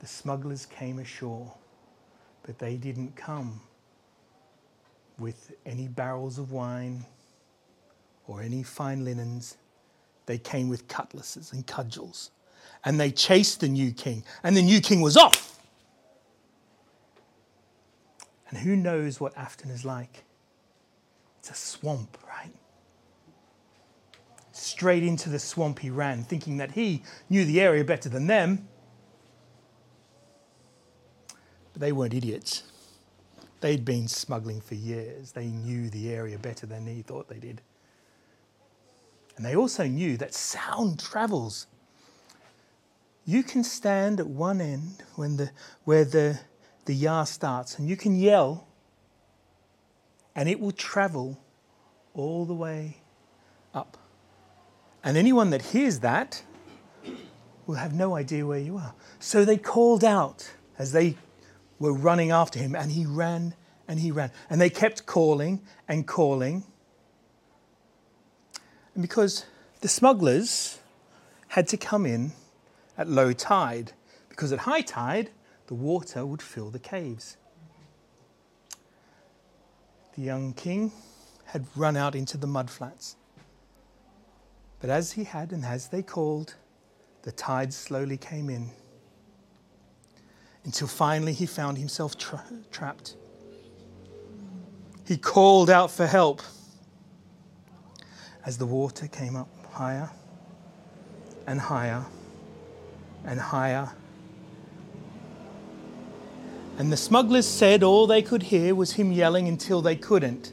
The 0.00 0.06
smugglers 0.06 0.66
came 0.66 0.98
ashore. 0.98 1.52
But 2.44 2.58
they 2.58 2.76
didn't 2.76 3.14
come 3.16 3.60
with 5.18 5.52
any 5.64 5.88
barrels 5.88 6.38
of 6.38 6.50
wine 6.52 7.04
or 8.26 8.42
any 8.42 8.62
fine 8.62 9.04
linens. 9.04 9.56
They 10.26 10.38
came 10.38 10.68
with 10.68 10.88
cutlasses 10.88 11.52
and 11.52 11.66
cudgels. 11.66 12.30
And 12.84 12.98
they 12.98 13.10
chased 13.10 13.60
the 13.60 13.68
new 13.68 13.92
king, 13.92 14.24
and 14.42 14.56
the 14.56 14.62
new 14.62 14.80
king 14.80 15.00
was 15.00 15.16
off. 15.16 15.51
And 18.52 18.60
who 18.60 18.76
knows 18.76 19.18
what 19.18 19.36
Afton 19.36 19.70
is 19.70 19.82
like? 19.82 20.24
It's 21.38 21.50
a 21.50 21.54
swamp, 21.54 22.18
right? 22.28 22.52
Straight 24.52 25.02
into 25.02 25.30
the 25.30 25.38
swamp 25.38 25.78
he 25.78 25.88
ran, 25.88 26.22
thinking 26.22 26.58
that 26.58 26.72
he 26.72 27.02
knew 27.30 27.46
the 27.46 27.62
area 27.62 27.82
better 27.82 28.10
than 28.10 28.26
them. 28.26 28.68
But 31.72 31.80
they 31.80 31.92
weren't 31.92 32.12
idiots. 32.12 32.64
They'd 33.60 33.86
been 33.86 34.06
smuggling 34.06 34.60
for 34.60 34.74
years. 34.74 35.32
They 35.32 35.46
knew 35.46 35.88
the 35.88 36.12
area 36.12 36.38
better 36.38 36.66
than 36.66 36.86
he 36.86 37.00
thought 37.00 37.28
they 37.28 37.38
did. 37.38 37.62
And 39.36 39.46
they 39.46 39.56
also 39.56 39.86
knew 39.86 40.18
that 40.18 40.34
sound 40.34 41.00
travels. 41.00 41.68
You 43.24 43.42
can 43.42 43.64
stand 43.64 44.20
at 44.20 44.26
one 44.26 44.60
end 44.60 45.02
when 45.14 45.38
the, 45.38 45.52
where 45.84 46.04
the, 46.04 46.38
the 46.84 46.94
Yar 46.94 47.26
starts 47.26 47.78
and 47.78 47.88
you 47.88 47.96
can 47.96 48.14
yell, 48.18 48.66
and 50.34 50.48
it 50.48 50.60
will 50.60 50.72
travel 50.72 51.38
all 52.14 52.44
the 52.44 52.54
way 52.54 52.98
up. 53.74 53.96
And 55.04 55.16
anyone 55.16 55.50
that 55.50 55.62
hears 55.62 56.00
that 56.00 56.42
will 57.66 57.74
have 57.76 57.94
no 57.94 58.14
idea 58.16 58.46
where 58.46 58.58
you 58.58 58.76
are. 58.76 58.94
So 59.18 59.44
they 59.44 59.56
called 59.56 60.04
out 60.04 60.52
as 60.78 60.92
they 60.92 61.16
were 61.78 61.92
running 61.92 62.30
after 62.30 62.58
him, 62.58 62.74
and 62.74 62.92
he 62.92 63.04
ran 63.06 63.54
and 63.88 64.00
he 64.00 64.10
ran. 64.10 64.30
And 64.48 64.60
they 64.60 64.70
kept 64.70 65.06
calling 65.06 65.60
and 65.88 66.06
calling. 66.06 66.64
And 68.94 69.02
because 69.02 69.44
the 69.80 69.88
smugglers 69.88 70.78
had 71.48 71.68
to 71.68 71.76
come 71.76 72.06
in 72.06 72.32
at 72.96 73.08
low 73.08 73.32
tide, 73.32 73.92
because 74.28 74.52
at 74.52 74.60
high 74.60 74.80
tide, 74.80 75.30
the 75.72 75.76
water 75.76 76.26
would 76.26 76.42
fill 76.42 76.68
the 76.68 76.78
caves. 76.78 77.38
The 80.14 80.20
young 80.20 80.52
king 80.52 80.92
had 81.46 81.64
run 81.74 81.96
out 81.96 82.14
into 82.14 82.36
the 82.36 82.46
mudflats. 82.46 83.14
But 84.80 84.90
as 84.90 85.12
he 85.12 85.24
had 85.24 85.50
and 85.50 85.64
as 85.64 85.88
they 85.88 86.02
called, 86.02 86.56
the 87.22 87.32
tide 87.32 87.72
slowly 87.72 88.18
came 88.18 88.50
in 88.50 88.68
until 90.64 90.88
finally 90.88 91.32
he 91.32 91.46
found 91.46 91.78
himself 91.78 92.18
tra- 92.18 92.44
trapped. 92.70 93.16
He 95.06 95.16
called 95.16 95.70
out 95.70 95.90
for 95.90 96.06
help 96.06 96.42
as 98.44 98.58
the 98.58 98.66
water 98.66 99.08
came 99.08 99.36
up 99.36 99.48
higher 99.70 100.10
and 101.46 101.58
higher 101.58 102.04
and 103.24 103.40
higher. 103.40 103.90
And 106.78 106.90
the 106.90 106.96
smugglers 106.96 107.46
said 107.46 107.82
all 107.82 108.06
they 108.06 108.22
could 108.22 108.44
hear 108.44 108.74
was 108.74 108.92
him 108.92 109.12
yelling 109.12 109.46
until 109.46 109.82
they 109.82 109.94
couldn't, 109.94 110.52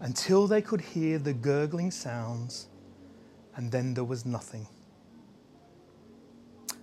until 0.00 0.46
they 0.46 0.62
could 0.62 0.80
hear 0.80 1.18
the 1.18 1.32
gurgling 1.32 1.90
sounds, 1.90 2.66
and 3.54 3.70
then 3.70 3.94
there 3.94 4.04
was 4.04 4.24
nothing. 4.24 4.66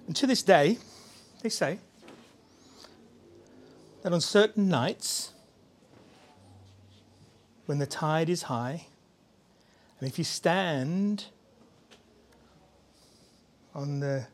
And 0.07 0.15
to 0.15 0.27
this 0.27 0.43
day, 0.43 0.77
they 1.41 1.49
say, 1.49 1.79
that 4.03 4.13
on 4.13 4.21
certain 4.21 4.69
nights, 4.69 5.33
when 7.65 7.79
the 7.79 7.85
tide 7.85 8.29
is 8.29 8.43
high, 8.43 8.87
and 9.99 10.09
if 10.09 10.17
you 10.17 10.23
stand 10.23 11.25
on 13.75 13.99
the 13.99 14.25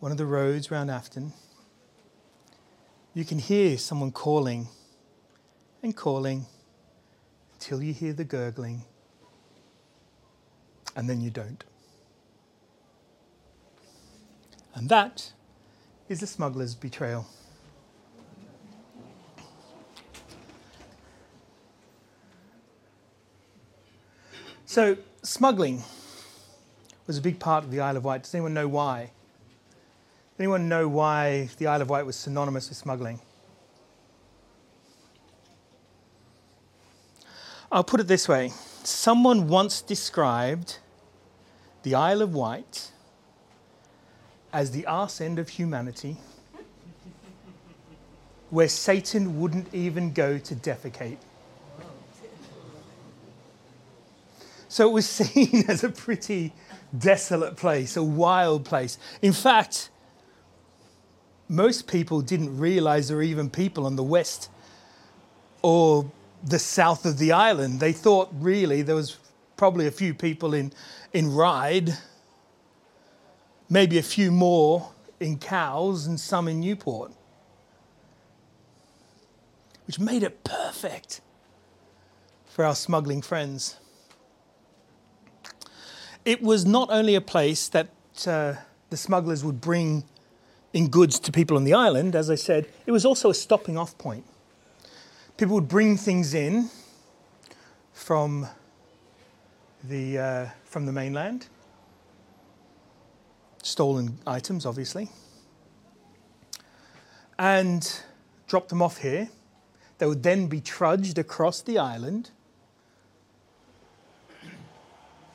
one 0.00 0.12
of 0.12 0.18
the 0.18 0.26
roads 0.26 0.70
round 0.70 0.90
Afton, 0.90 1.32
you 3.16 3.24
can 3.24 3.38
hear 3.38 3.78
someone 3.78 4.12
calling 4.12 4.68
and 5.82 5.96
calling 5.96 6.44
until 7.54 7.82
you 7.82 7.94
hear 7.94 8.12
the 8.12 8.24
gurgling, 8.24 8.82
and 10.94 11.08
then 11.08 11.22
you 11.22 11.30
don't. 11.30 11.64
And 14.74 14.90
that 14.90 15.32
is 16.10 16.20
the 16.20 16.26
smuggler's 16.26 16.74
betrayal. 16.74 17.26
So, 24.66 24.98
smuggling 25.22 25.82
was 27.06 27.16
a 27.16 27.22
big 27.22 27.38
part 27.38 27.64
of 27.64 27.70
the 27.70 27.80
Isle 27.80 27.96
of 27.96 28.04
Wight. 28.04 28.24
Does 28.24 28.34
anyone 28.34 28.52
know 28.52 28.68
why? 28.68 29.12
Anyone 30.38 30.68
know 30.68 30.86
why 30.86 31.48
the 31.56 31.66
Isle 31.66 31.82
of 31.82 31.90
Wight 31.90 32.04
was 32.04 32.14
synonymous 32.14 32.68
with 32.68 32.76
smuggling? 32.76 33.20
I'll 37.72 37.84
put 37.84 38.00
it 38.00 38.06
this 38.06 38.28
way 38.28 38.52
someone 38.84 39.48
once 39.48 39.80
described 39.80 40.78
the 41.82 41.94
Isle 41.94 42.22
of 42.22 42.34
Wight 42.34 42.90
as 44.52 44.70
the 44.70 44.86
arse 44.86 45.20
end 45.20 45.38
of 45.38 45.48
humanity, 45.48 46.18
where 48.50 48.68
Satan 48.68 49.40
wouldn't 49.40 49.72
even 49.74 50.12
go 50.12 50.38
to 50.38 50.54
defecate. 50.54 51.18
So 54.68 54.88
it 54.88 54.92
was 54.92 55.08
seen 55.08 55.64
as 55.68 55.82
a 55.82 55.88
pretty 55.88 56.52
desolate 56.96 57.56
place, 57.56 57.96
a 57.96 58.02
wild 58.02 58.64
place. 58.64 58.98
In 59.22 59.32
fact, 59.32 59.90
most 61.48 61.86
people 61.86 62.20
didn't 62.20 62.56
realize 62.58 63.08
there 63.08 63.16
were 63.16 63.22
even 63.22 63.50
people 63.50 63.86
on 63.86 63.96
the 63.96 64.02
west 64.02 64.50
or 65.62 66.10
the 66.42 66.58
south 66.58 67.06
of 67.06 67.18
the 67.18 67.32
island. 67.32 67.80
They 67.80 67.92
thought 67.92 68.28
really 68.32 68.82
there 68.82 68.94
was 68.94 69.16
probably 69.56 69.86
a 69.86 69.90
few 69.90 70.14
people 70.14 70.54
in, 70.54 70.72
in 71.12 71.32
Ryde, 71.32 71.96
maybe 73.68 73.98
a 73.98 74.02
few 74.02 74.30
more 74.30 74.90
in 75.18 75.38
Cowes, 75.38 76.06
and 76.06 76.20
some 76.20 76.46
in 76.46 76.60
Newport, 76.60 77.12
which 79.86 79.98
made 79.98 80.22
it 80.22 80.44
perfect 80.44 81.20
for 82.44 82.64
our 82.64 82.74
smuggling 82.74 83.22
friends. 83.22 83.76
It 86.24 86.42
was 86.42 86.66
not 86.66 86.90
only 86.90 87.14
a 87.14 87.20
place 87.20 87.68
that 87.68 87.88
uh, 88.26 88.54
the 88.90 88.96
smugglers 88.96 89.44
would 89.44 89.60
bring 89.60 90.04
in 90.76 90.88
goods 90.88 91.18
to 91.18 91.32
people 91.32 91.56
on 91.56 91.64
the 91.64 91.72
island, 91.72 92.14
as 92.14 92.28
I 92.28 92.34
said, 92.34 92.68
it 92.84 92.92
was 92.92 93.06
also 93.06 93.30
a 93.30 93.34
stopping 93.34 93.78
off 93.78 93.96
point. 93.96 94.26
People 95.38 95.54
would 95.54 95.68
bring 95.68 95.96
things 95.96 96.34
in 96.34 96.68
from 97.94 98.46
the, 99.82 100.18
uh, 100.18 100.46
from 100.64 100.84
the 100.84 100.92
mainland, 100.92 101.46
stolen 103.62 104.18
items, 104.26 104.66
obviously, 104.66 105.08
and 107.38 108.02
drop 108.46 108.68
them 108.68 108.82
off 108.82 108.98
here. 108.98 109.30
They 109.96 110.04
would 110.04 110.22
then 110.22 110.46
be 110.46 110.60
trudged 110.60 111.16
across 111.16 111.62
the 111.62 111.78
island 111.78 112.28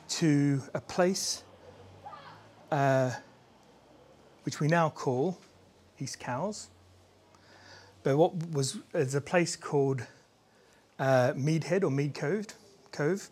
to 0.08 0.62
a 0.72 0.80
place 0.80 1.42
uh, 2.70 3.10
which 4.44 4.60
we 4.60 4.68
now 4.68 4.90
call 4.90 5.38
East 5.98 6.18
Cowes. 6.18 6.68
But 8.02 8.16
what 8.16 8.34
was 8.50 8.78
is 8.94 9.14
a 9.14 9.20
place 9.20 9.54
called 9.56 10.02
uh, 10.98 11.32
Meadhead 11.34 11.84
or 11.84 11.90
Mead 11.90 12.14
Cove, 12.14 12.46
Cove, 12.90 13.30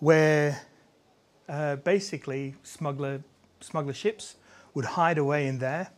where 0.00 0.60
uh, 1.48 1.76
basically 1.76 2.54
smuggler 2.62 3.22
smuggler 3.60 3.94
ships 3.94 4.36
would 4.74 4.84
hide 4.84 5.18
away 5.18 5.46
in 5.46 5.58
there, 5.58 5.90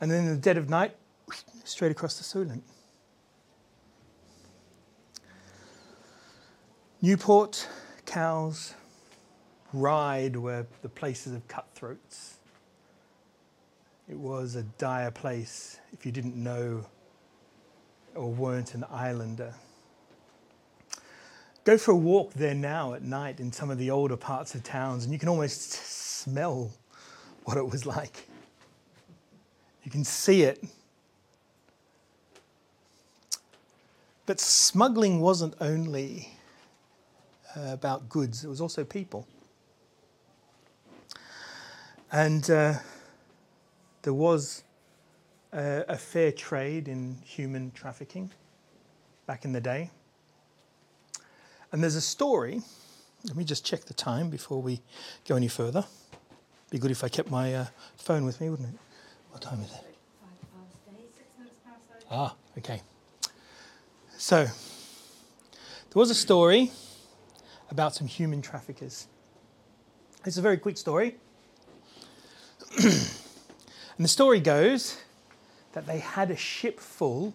and 0.00 0.10
then 0.10 0.24
in 0.24 0.30
the 0.30 0.40
dead 0.40 0.56
of 0.56 0.68
night, 0.68 0.96
straight 1.64 1.92
across 1.92 2.18
the 2.18 2.24
Solent. 2.24 2.64
Newport, 7.00 7.68
Cowes, 8.06 8.74
Ryde 9.72 10.36
were 10.36 10.66
the 10.82 10.88
places 10.88 11.34
of 11.34 11.46
cutthroats. 11.48 12.36
It 14.08 14.16
was 14.16 14.54
a 14.54 14.62
dire 14.62 15.10
place 15.10 15.78
if 15.92 16.06
you 16.06 16.12
didn't 16.12 16.36
know 16.36 16.86
or 18.14 18.30
weren't 18.30 18.74
an 18.74 18.84
islander. 18.90 19.54
Go 21.64 21.76
for 21.76 21.90
a 21.90 21.96
walk 21.96 22.32
there 22.32 22.54
now 22.54 22.94
at 22.94 23.02
night 23.02 23.40
in 23.40 23.52
some 23.52 23.68
of 23.68 23.76
the 23.76 23.90
older 23.90 24.16
parts 24.16 24.54
of 24.54 24.62
towns, 24.62 25.04
and 25.04 25.12
you 25.12 25.18
can 25.18 25.28
almost 25.28 25.72
smell 25.72 26.70
what 27.44 27.58
it 27.58 27.68
was 27.68 27.84
like. 27.84 28.26
You 29.84 29.90
can 29.90 30.02
see 30.04 30.42
it. 30.42 30.64
But 34.24 34.40
smuggling 34.40 35.20
wasn't 35.20 35.54
only 35.60 36.30
uh, 37.54 37.72
about 37.72 38.08
goods, 38.08 38.44
it 38.44 38.48
was 38.48 38.62
also 38.62 38.84
people. 38.84 39.26
And 42.10 42.50
uh, 42.50 42.74
there 44.02 44.14
was 44.14 44.64
a, 45.52 45.84
a 45.88 45.96
fair 45.96 46.32
trade 46.32 46.88
in 46.88 47.18
human 47.24 47.70
trafficking 47.72 48.30
back 49.26 49.44
in 49.44 49.52
the 49.52 49.60
day. 49.60 49.90
And 51.70 51.82
there's 51.82 51.96
a 51.96 52.00
story. 52.00 52.62
Let 53.24 53.36
me 53.36 53.44
just 53.44 53.64
check 53.64 53.84
the 53.84 53.94
time 53.94 54.30
before 54.30 54.62
we 54.62 54.80
go 55.26 55.36
any 55.36 55.48
further. 55.48 55.84
Be 56.70 56.78
good 56.78 56.90
if 56.90 57.04
I 57.04 57.08
kept 57.08 57.30
my 57.30 57.54
uh, 57.54 57.66
phone 57.96 58.24
with 58.24 58.40
me, 58.40 58.48
wouldn't 58.48 58.68
it? 58.70 58.80
What 59.30 59.42
time 59.42 59.60
is 59.60 59.72
it? 59.72 59.84
Ah, 62.10 62.34
okay. 62.56 62.80
So, 64.16 64.44
there 64.44 64.52
was 65.94 66.10
a 66.10 66.14
story 66.14 66.72
about 67.70 67.94
some 67.94 68.06
human 68.06 68.40
traffickers. 68.40 69.08
It's 70.24 70.38
a 70.38 70.42
very 70.42 70.56
quick 70.56 70.78
story. 70.78 71.16
and 72.84 72.94
the 73.98 74.06
story 74.06 74.38
goes 74.38 74.98
that 75.72 75.84
they 75.88 75.98
had 75.98 76.30
a 76.30 76.36
ship 76.36 76.78
full 76.78 77.34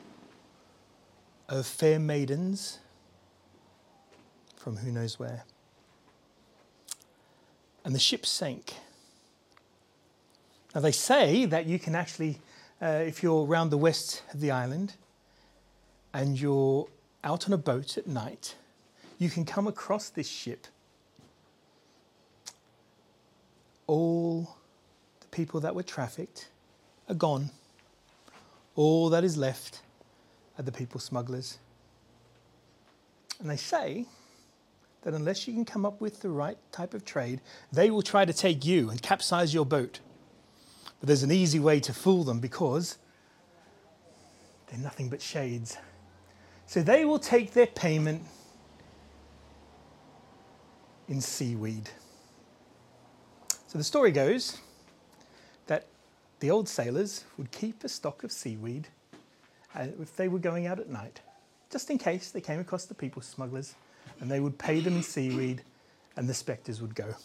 of 1.49 1.65
fair 1.65 1.99
maidens 1.99 2.79
from 4.55 4.77
who 4.77 4.89
knows 4.89 5.19
where. 5.19 5.43
And 7.83 7.93
the 7.93 7.99
ship 7.99 8.25
sank. 8.25 8.75
Now, 10.73 10.79
they 10.79 10.93
say 10.93 11.43
that 11.43 11.65
you 11.65 11.77
can 11.77 11.93
actually, 11.93 12.39
uh, 12.81 13.03
if 13.05 13.21
you're 13.21 13.45
around 13.45 13.69
the 13.69 13.77
west 13.77 14.23
of 14.33 14.39
the 14.39 14.51
island 14.51 14.93
and 16.13 16.39
you're 16.39 16.87
out 17.21 17.47
on 17.47 17.53
a 17.53 17.57
boat 17.57 17.97
at 17.97 18.07
night, 18.07 18.55
you 19.19 19.29
can 19.29 19.43
come 19.43 19.67
across 19.67 20.07
this 20.07 20.29
ship. 20.29 20.67
All 23.87 24.55
people 25.34 25.59
that 25.59 25.75
were 25.75 25.84
trafficked 25.84 26.47
are 27.09 27.15
gone. 27.15 27.49
All 28.75 29.09
that 29.09 29.23
is 29.23 29.36
left 29.36 29.81
are 30.57 30.63
the 30.63 30.71
people 30.71 30.99
smugglers. 30.99 31.57
And 33.39 33.49
they 33.49 33.57
say 33.57 34.05
that 35.01 35.13
unless 35.13 35.47
you 35.47 35.53
can 35.53 35.65
come 35.65 35.86
up 35.86 35.99
with 35.99 36.21
the 36.21 36.29
right 36.29 36.57
type 36.71 36.93
of 36.93 37.03
trade, 37.03 37.41
they 37.71 37.89
will 37.89 38.01
try 38.01 38.23
to 38.23 38.31
take 38.31 38.63
you 38.63 38.89
and 38.89 39.01
capsize 39.01 39.53
your 39.53 39.65
boat. 39.65 39.99
But 40.99 41.07
there's 41.07 41.23
an 41.23 41.31
easy 41.31 41.59
way 41.59 41.79
to 41.81 41.93
fool 41.93 42.23
them 42.23 42.39
because 42.39 42.97
they're 44.67 44.79
nothing 44.79 45.09
but 45.09 45.21
shades. 45.21 45.77
So 46.67 46.81
they 46.81 47.03
will 47.03 47.19
take 47.19 47.51
their 47.51 47.67
payment 47.67 48.21
in 51.09 51.19
seaweed. 51.19 51.89
So 53.67 53.77
the 53.77 53.84
story 53.84 54.11
goes 54.11 54.59
the 56.43 56.51
old 56.51 56.67
sailors 56.67 57.23
would 57.37 57.49
keep 57.51 57.85
a 57.85 57.87
stock 57.87 58.21
of 58.25 58.29
seaweed 58.29 58.89
uh, 59.73 59.87
if 60.01 60.13
they 60.17 60.27
were 60.27 60.39
going 60.39 60.67
out 60.67 60.77
at 60.77 60.89
night, 60.89 61.21
just 61.71 61.89
in 61.89 61.97
case 61.97 62.31
they 62.31 62.41
came 62.41 62.59
across 62.59 62.83
the 62.83 62.93
people 62.93 63.21
smugglers, 63.21 63.75
and 64.19 64.29
they 64.29 64.41
would 64.41 64.57
pay 64.57 64.81
them 64.81 64.97
in 64.97 65.03
seaweed, 65.03 65.61
and 66.17 66.27
the 66.27 66.33
spectres 66.33 66.81
would 66.81 66.95
go. 66.95 67.15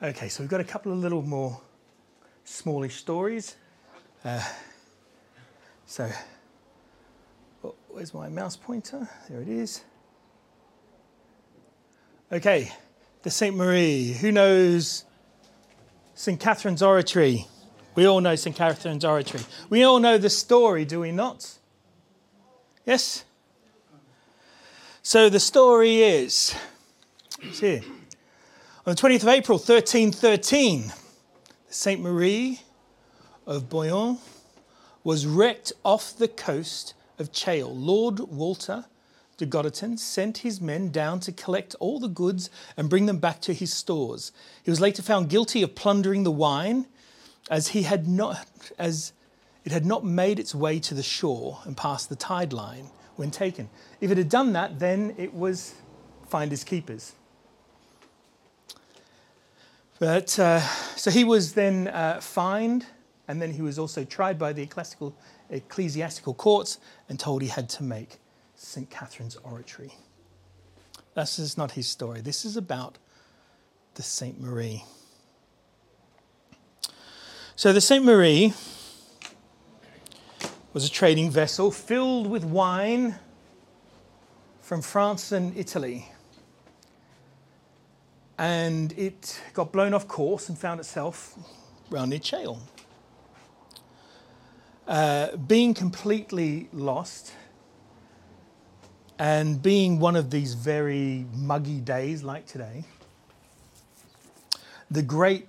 Okay, 0.00 0.28
so 0.28 0.40
we've 0.40 0.48
got 0.48 0.60
a 0.60 0.64
couple 0.64 0.92
of 0.92 0.98
little 0.98 1.22
more 1.22 1.60
smallish 2.44 2.94
stories. 2.94 3.56
Uh, 4.24 4.40
so 5.84 6.08
Oh, 7.64 7.74
where's 7.88 8.14
my 8.14 8.28
mouse 8.28 8.56
pointer? 8.56 9.08
There 9.28 9.40
it 9.40 9.48
is. 9.48 9.82
Okay, 12.30 12.70
the 13.22 13.30
St. 13.30 13.56
Marie. 13.56 14.12
Who 14.14 14.32
knows 14.32 15.04
St. 16.14 16.38
Catherine's 16.38 16.82
Oratory? 16.82 17.46
We 17.94 18.06
all 18.06 18.20
know 18.20 18.34
St. 18.34 18.56
Catherine's 18.56 19.04
Oratory. 19.04 19.44
We 19.68 19.82
all 19.82 20.00
know 20.00 20.18
the 20.18 20.30
story, 20.30 20.84
do 20.84 21.00
we 21.00 21.12
not? 21.12 21.58
Yes? 22.84 23.24
So 25.02 25.28
the 25.28 25.40
story 25.40 26.02
is, 26.02 26.54
it's 27.40 27.60
here. 27.60 27.82
On 28.86 28.94
the 28.94 29.00
20th 29.00 29.22
of 29.22 29.28
April, 29.28 29.58
1313, 29.58 30.92
St. 31.68 32.00
Marie 32.00 32.60
of 33.46 33.68
Bayonne 33.68 34.18
was 35.04 35.26
wrecked 35.26 35.72
off 35.84 36.16
the 36.16 36.28
coast 36.28 36.94
of 37.18 37.32
Chale, 37.32 37.74
Lord 37.74 38.18
Walter 38.20 38.86
de 39.42 39.46
Godderton 39.46 39.98
sent 39.98 40.38
his 40.38 40.60
men 40.60 40.90
down 40.90 41.18
to 41.18 41.32
collect 41.32 41.74
all 41.80 41.98
the 41.98 42.08
goods 42.08 42.48
and 42.76 42.88
bring 42.88 43.06
them 43.06 43.18
back 43.18 43.40
to 43.40 43.52
his 43.52 43.72
stores. 43.72 44.30
He 44.62 44.70
was 44.70 44.80
later 44.80 45.02
found 45.02 45.28
guilty 45.28 45.62
of 45.64 45.74
plundering 45.74 46.22
the 46.22 46.30
wine, 46.30 46.86
as 47.50 47.68
he 47.68 47.82
had 47.82 48.06
not 48.06 48.46
as 48.78 49.12
it 49.64 49.72
had 49.72 49.84
not 49.84 50.04
made 50.04 50.38
its 50.38 50.54
way 50.54 50.78
to 50.78 50.94
the 50.94 51.02
shore 51.02 51.58
and 51.64 51.76
past 51.76 52.08
the 52.08 52.14
tide 52.14 52.52
line 52.52 52.90
when 53.16 53.32
taken. 53.32 53.68
If 54.00 54.12
it 54.12 54.16
had 54.16 54.28
done 54.28 54.52
that, 54.52 54.78
then 54.78 55.14
it 55.18 55.34
was 55.34 55.74
finders 56.28 56.62
keepers. 56.62 57.12
But 59.98 60.38
uh, 60.38 60.60
so 60.94 61.10
he 61.10 61.24
was 61.24 61.54
then 61.54 61.88
uh, 61.88 62.20
fined, 62.20 62.86
and 63.26 63.42
then 63.42 63.52
he 63.52 63.62
was 63.62 63.76
also 63.76 64.04
tried 64.04 64.38
by 64.38 64.52
the 64.52 64.68
ecclesiastical 65.50 66.34
courts 66.34 66.78
and 67.08 67.18
told 67.18 67.42
he 67.42 67.48
had 67.48 67.68
to 67.70 67.82
make 67.82 68.18
St. 68.62 68.88
Catherine's 68.88 69.36
oratory. 69.36 69.92
This 71.14 71.38
is 71.38 71.58
not 71.58 71.72
his 71.72 71.88
story. 71.88 72.20
This 72.20 72.44
is 72.44 72.56
about 72.56 72.96
the 73.94 74.02
St. 74.02 74.40
Marie. 74.40 74.84
So 77.56 77.72
the 77.72 77.80
St. 77.80 78.04
Marie 78.04 78.54
was 80.72 80.86
a 80.86 80.90
trading 80.90 81.30
vessel 81.30 81.70
filled 81.70 82.28
with 82.28 82.44
wine 82.44 83.16
from 84.62 84.80
France 84.80 85.32
and 85.32 85.54
Italy. 85.56 86.08
And 88.38 88.92
it 88.96 89.40
got 89.54 89.72
blown 89.72 89.92
off 89.92 90.08
course 90.08 90.48
and 90.48 90.56
found 90.56 90.80
itself 90.80 91.36
round 91.90 92.10
near 92.10 92.20
Chale. 92.20 92.60
Uh, 94.86 95.36
being 95.36 95.74
completely 95.74 96.68
lost 96.72 97.32
and 99.22 99.62
being 99.62 100.00
one 100.00 100.16
of 100.16 100.32
these 100.32 100.54
very 100.54 101.26
muggy 101.32 101.78
days 101.78 102.24
like 102.24 102.44
today, 102.44 102.82
the 104.90 105.00
great 105.00 105.46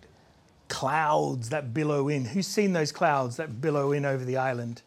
clouds 0.68 1.50
that 1.50 1.74
billow 1.74 2.08
in. 2.08 2.24
Who's 2.24 2.46
seen 2.46 2.74
those 2.74 2.92
clouds 2.92 3.38
that 3.38 3.62
billow 3.62 3.92
in 3.92 4.06
over 4.06 4.24
the 4.24 4.38
island? 4.38 4.84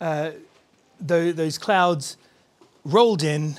Uh, 0.00 0.30
those 1.00 1.58
clouds 1.58 2.16
rolled 2.84 3.24
in, 3.24 3.56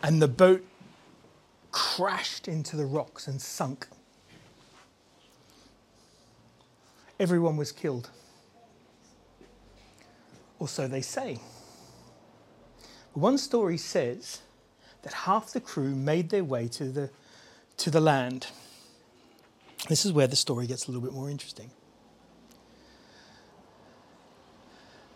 and 0.00 0.22
the 0.22 0.28
boat 0.28 0.64
crashed 1.72 2.46
into 2.46 2.76
the 2.76 2.86
rocks 2.86 3.26
and 3.26 3.42
sunk. 3.42 3.88
Everyone 7.18 7.56
was 7.56 7.72
killed. 7.72 8.10
Or 10.58 10.68
so 10.68 10.88
they 10.88 11.02
say. 11.02 11.38
One 13.14 13.38
story 13.38 13.78
says 13.78 14.42
that 15.02 15.12
half 15.12 15.52
the 15.52 15.60
crew 15.60 15.94
made 15.94 16.30
their 16.30 16.44
way 16.44 16.68
to 16.68 16.84
the, 16.84 17.10
to 17.78 17.90
the 17.90 18.00
land. 18.00 18.48
This 19.88 20.04
is 20.04 20.12
where 20.12 20.26
the 20.26 20.36
story 20.36 20.66
gets 20.66 20.86
a 20.86 20.90
little 20.90 21.02
bit 21.02 21.12
more 21.12 21.30
interesting. 21.30 21.70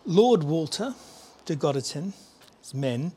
Lord 0.05 0.43
Walter 0.43 0.95
de 1.45 1.55
Godderton, 1.55 2.13
his 2.61 2.73
men, 2.73 3.13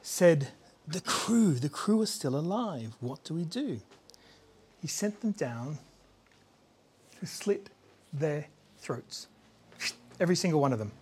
said, 0.00 0.48
The 0.88 1.00
crew, 1.00 1.54
the 1.54 1.68
crew 1.68 2.00
are 2.00 2.06
still 2.06 2.36
alive. 2.36 2.94
What 3.00 3.24
do 3.24 3.34
we 3.34 3.44
do? 3.44 3.80
He 4.80 4.88
sent 4.88 5.20
them 5.20 5.32
down 5.32 5.78
to 7.20 7.26
slit 7.26 7.68
their 8.12 8.46
throats. 8.78 9.26
Every 10.18 10.36
single 10.36 10.60
one 10.60 10.72
of 10.72 10.78
them. 10.78 10.92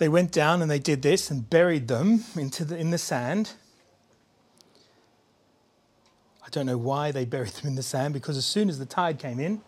They 0.00 0.08
went 0.08 0.32
down 0.32 0.62
and 0.62 0.70
they 0.70 0.78
did 0.78 1.02
this 1.02 1.30
and 1.30 1.50
buried 1.50 1.86
them 1.86 2.24
into 2.34 2.64
the, 2.64 2.74
in 2.74 2.90
the 2.90 2.96
sand. 2.96 3.52
I 6.42 6.48
don't 6.48 6.64
know 6.64 6.78
why 6.78 7.12
they 7.12 7.26
buried 7.26 7.50
them 7.50 7.68
in 7.68 7.74
the 7.74 7.82
sand 7.82 8.14
because 8.14 8.38
as 8.38 8.46
soon 8.46 8.70
as 8.70 8.78
the 8.78 8.86
tide 8.86 9.18
came 9.18 9.38
in 9.38 9.60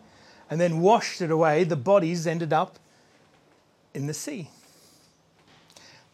and 0.49 0.59
then 0.59 0.81
washed 0.81 1.21
it 1.21 1.29
away, 1.29 1.65
the 1.65 1.75
bodies 1.75 2.25
ended 2.25 2.51
up 2.51 2.79
in 3.93 4.07
the 4.07 4.13
sea. 4.15 4.49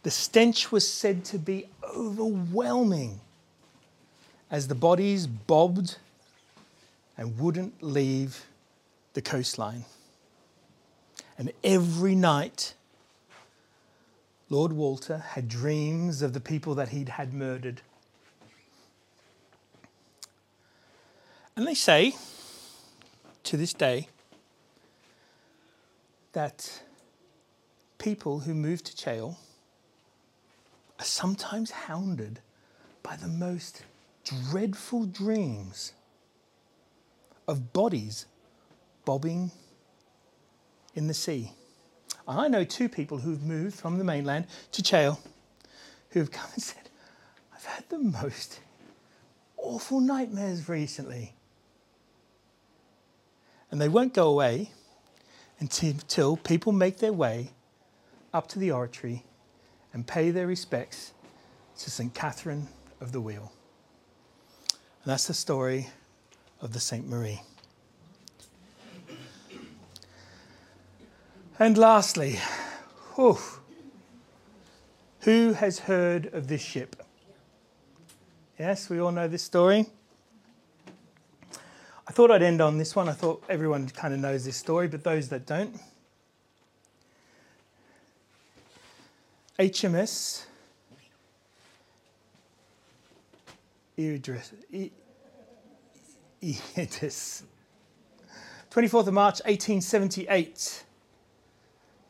The 0.03 0.11
stench 0.11 0.69
was 0.69 0.85
said 0.85 1.23
to 1.25 1.39
be 1.39 1.69
overwhelming 1.95 3.21
as 4.51 4.67
the 4.67 4.75
bodies 4.75 5.27
bobbed 5.27 5.95
and 7.17 7.39
wouldn't 7.39 7.81
leave 7.81 8.47
the 9.13 9.21
coastline. 9.21 9.85
And 11.37 11.53
every 11.63 12.15
night, 12.15 12.73
Lord 14.49 14.73
Walter 14.73 15.19
had 15.19 15.47
dreams 15.47 16.21
of 16.21 16.33
the 16.33 16.39
people 16.39 16.73
that 16.75 16.89
he'd 16.89 17.09
had 17.09 17.33
murdered. 17.33 17.81
And 21.55 21.67
they 21.67 21.75
say, 21.75 22.15
to 23.43 23.57
this 23.57 23.73
day, 23.73 24.07
that 26.33 26.81
people 27.97 28.39
who 28.39 28.53
move 28.53 28.83
to 28.83 28.95
Chale 28.95 29.37
are 30.99 31.05
sometimes 31.05 31.71
hounded 31.71 32.39
by 33.03 33.15
the 33.15 33.27
most 33.27 33.83
dreadful 34.23 35.05
dreams 35.05 35.93
of 37.47 37.73
bodies 37.73 38.25
bobbing 39.05 39.51
in 40.95 41.07
the 41.07 41.13
sea. 41.13 41.51
I 42.37 42.47
know 42.47 42.63
two 42.63 42.87
people 42.87 43.17
who've 43.17 43.41
moved 43.41 43.75
from 43.75 43.97
the 43.97 44.03
mainland 44.03 44.45
to 44.73 44.83
Chale 44.83 45.19
who've 46.11 46.31
come 46.31 46.49
and 46.53 46.61
said, 46.61 46.89
I've 47.53 47.65
had 47.65 47.89
the 47.89 47.97
most 47.97 48.59
awful 49.57 49.99
nightmares 49.99 50.69
recently. 50.69 51.33
And 53.71 53.81
they 53.81 53.89
won't 53.89 54.13
go 54.13 54.29
away 54.29 54.71
until 55.59 56.37
people 56.37 56.71
make 56.71 56.99
their 56.99 57.13
way 57.13 57.49
up 58.33 58.47
to 58.49 58.59
the 58.59 58.71
oratory 58.71 59.23
and 59.91 60.05
pay 60.05 60.29
their 60.29 60.47
respects 60.47 61.13
to 61.79 61.89
St. 61.89 62.13
Catherine 62.13 62.67
of 63.01 63.11
the 63.11 63.21
Wheel. 63.21 63.51
And 65.03 65.11
that's 65.11 65.27
the 65.27 65.33
story 65.33 65.87
of 66.61 66.73
the 66.73 66.79
St. 66.79 67.07
Marie. 67.07 67.41
And 71.61 71.77
lastly, 71.77 72.39
whew, 73.15 73.37
who 75.19 75.51
has 75.51 75.79
heard 75.79 76.27
of 76.27 76.47
this 76.47 76.61
ship? 76.61 76.95
Yes, 78.57 78.89
we 78.89 79.01
all 79.01 79.11
know 79.11 79.27
this 79.27 79.43
story. 79.43 79.85
I 82.07 82.11
thought 82.13 82.31
I'd 82.31 82.43
end 82.43 82.61
on 82.61 82.77
this 82.77 82.95
one. 82.95 83.09
I 83.09 83.11
thought 83.11 83.43
everyone 83.49 83.89
kind 83.89 84.13
of 84.13 84.21
knows 84.21 84.45
this 84.45 84.55
story, 84.55 84.87
but 84.87 85.03
those 85.03 85.27
that 85.29 85.45
don't. 85.45 85.77
HMS 89.59 90.45
Eurydice, 93.97 94.53
Eurydice. 96.39 97.43
24th 98.71 99.07
of 99.07 99.13
March 99.13 99.41
1878 99.43 100.85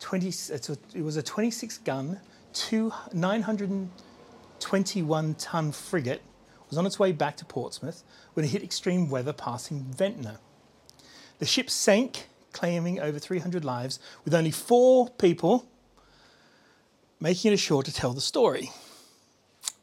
20, 0.00 0.32
a, 0.50 0.54
it 0.94 1.02
was 1.02 1.16
a 1.16 1.22
26 1.22 1.78
gun, 1.78 2.20
two, 2.52 2.92
921 3.12 5.34
ton 5.34 5.72
frigate, 5.72 6.22
was 6.68 6.78
on 6.78 6.86
its 6.86 6.98
way 6.98 7.12
back 7.12 7.36
to 7.36 7.44
Portsmouth 7.44 8.02
when 8.34 8.44
it 8.44 8.48
hit 8.48 8.62
extreme 8.62 9.10
weather 9.10 9.32
passing 9.32 9.84
Ventnor. 9.96 10.38
The 11.38 11.46
ship 11.46 11.70
sank, 11.70 12.26
claiming 12.52 13.00
over 13.00 13.18
300 13.18 13.64
lives, 13.64 13.98
with 14.24 14.34
only 14.34 14.50
four 14.50 15.08
people 15.08 15.66
making 17.20 17.52
it 17.52 17.54
ashore 17.54 17.82
to 17.82 17.92
tell 17.92 18.12
the 18.12 18.20
story. 18.20 18.70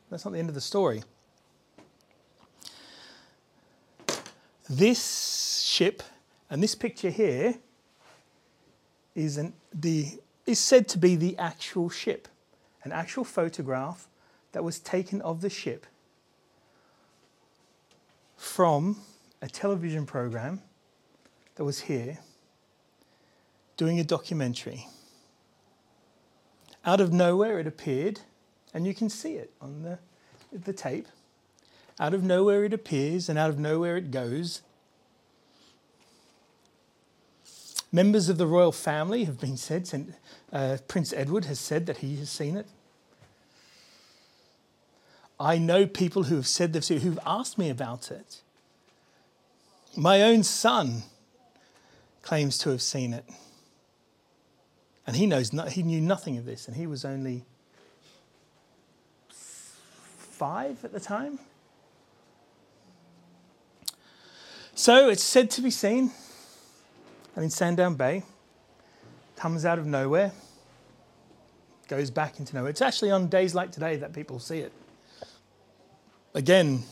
That's 0.09 0.26
not 0.26 0.34
the 0.34 0.39
end 0.39 0.49
of 0.49 0.55
the 0.55 0.61
story. 0.61 1.03
This 4.70 5.63
ship 5.65 6.03
and 6.49 6.63
this 6.63 6.76
picture 6.76 7.09
here 7.09 7.55
is, 9.18 9.38
an, 9.38 9.51
the, 9.74 10.11
is 10.45 10.59
said 10.59 10.88
to 10.89 10.97
be 10.99 11.15
the 11.15 11.36
actual 11.39 11.89
ship, 11.89 12.28
an 12.84 12.91
actual 12.91 13.24
photograph 13.24 14.07
that 14.51 14.63
was 14.63 14.80
taken 14.80 15.22
of 15.22 15.41
the 15.41 15.49
ship 15.49 15.88
from 18.38 18.97
a 19.41 19.47
television 19.47 20.05
program 20.05 20.61
that 21.55 21.63
was 21.63 21.82
here 21.82 22.20
doing 23.76 23.99
a 23.99 24.03
documentary. 24.03 24.88
Out 26.86 27.01
of 27.01 27.11
nowhere, 27.11 27.59
it 27.59 27.65
appeared, 27.65 28.20
and 28.72 28.86
you 28.86 28.93
can 28.93 29.09
see 29.09 29.34
it 29.34 29.51
on 29.59 29.82
the, 29.82 29.97
the 30.51 30.74
tape. 30.74 31.07
Out 31.99 32.13
of 32.13 32.24
nowhere, 32.24 32.63
it 32.63 32.74
appears, 32.74 33.30
and 33.30 33.39
out 33.39 33.49
of 33.49 33.57
nowhere, 33.57 33.97
it 33.97 34.11
goes. 34.11 34.61
Members 37.97 38.29
of 38.29 38.37
the 38.37 38.45
royal 38.45 38.71
family 38.71 39.23
have 39.23 39.39
been 39.39 39.57
said, 39.57 40.13
uh, 40.53 40.77
Prince 40.87 41.13
Edward 41.13 41.45
has 41.45 41.59
said 41.59 41.87
that 41.87 41.97
he 41.97 42.17
has 42.17 42.29
seen 42.29 42.55
it. 42.55 42.67
I 45.39 45.57
know 45.57 45.87
people 45.87 46.25
who 46.25 46.35
have 46.35 46.45
said 46.45 46.73
they've 46.73 46.85
seen 46.85 46.99
who've 46.99 47.17
asked 47.25 47.57
me 47.57 47.71
about 47.71 48.11
it. 48.11 48.41
My 49.95 50.21
own 50.21 50.43
son 50.43 51.05
claims 52.21 52.59
to 52.59 52.69
have 52.69 52.83
seen 52.83 53.15
it. 53.15 53.25
And 55.07 55.15
he 55.15 55.25
knows 55.25 55.51
no, 55.51 55.63
he 55.63 55.81
knew 55.81 55.99
nothing 55.99 56.37
of 56.37 56.45
this, 56.45 56.67
and 56.67 56.77
he 56.77 56.85
was 56.85 57.03
only 57.03 57.45
five 59.27 60.85
at 60.85 60.93
the 60.93 60.99
time. 60.99 61.39
So 64.75 65.09
it's 65.09 65.23
said 65.23 65.49
to 65.49 65.63
be 65.63 65.71
seen 65.71 66.11
and 67.38 67.43
in 67.43 67.51
Sandown 67.51 67.93
Bay, 67.93 68.23
comes 69.35 69.63
out 69.63 69.77
of 69.77 69.85
nowhere, 69.85 70.31
goes 71.88 72.09
back 72.09 72.39
into 72.39 72.55
nowhere. 72.55 72.71
It's 72.71 72.81
actually 72.81 73.11
on 73.11 73.27
days 73.27 73.53
like 73.53 73.71
today 73.71 73.95
that 73.97 74.11
people 74.11 74.39
see 74.39 74.57
it. 74.57 74.73
Again, 76.33 76.83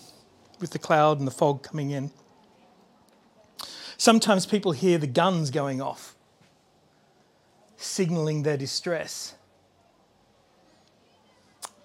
with 0.59 0.69
the 0.69 0.77
cloud 0.77 1.17
and 1.17 1.27
the 1.27 1.31
fog 1.31 1.63
coming 1.63 1.89
in. 1.89 2.11
Sometimes 3.97 4.45
people 4.45 4.71
hear 4.71 4.99
the 4.99 5.07
guns 5.07 5.49
going 5.49 5.81
off, 5.81 6.15
signaling 7.75 8.43
their 8.43 8.55
distress. 8.55 9.33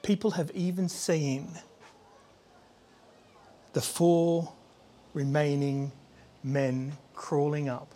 People 0.02 0.32
have 0.32 0.50
even 0.50 0.90
seen 0.90 1.48
the 3.72 3.80
four 3.80 4.52
remaining 5.14 5.92
men 6.44 6.92
crawling 7.14 7.70
up, 7.70 7.94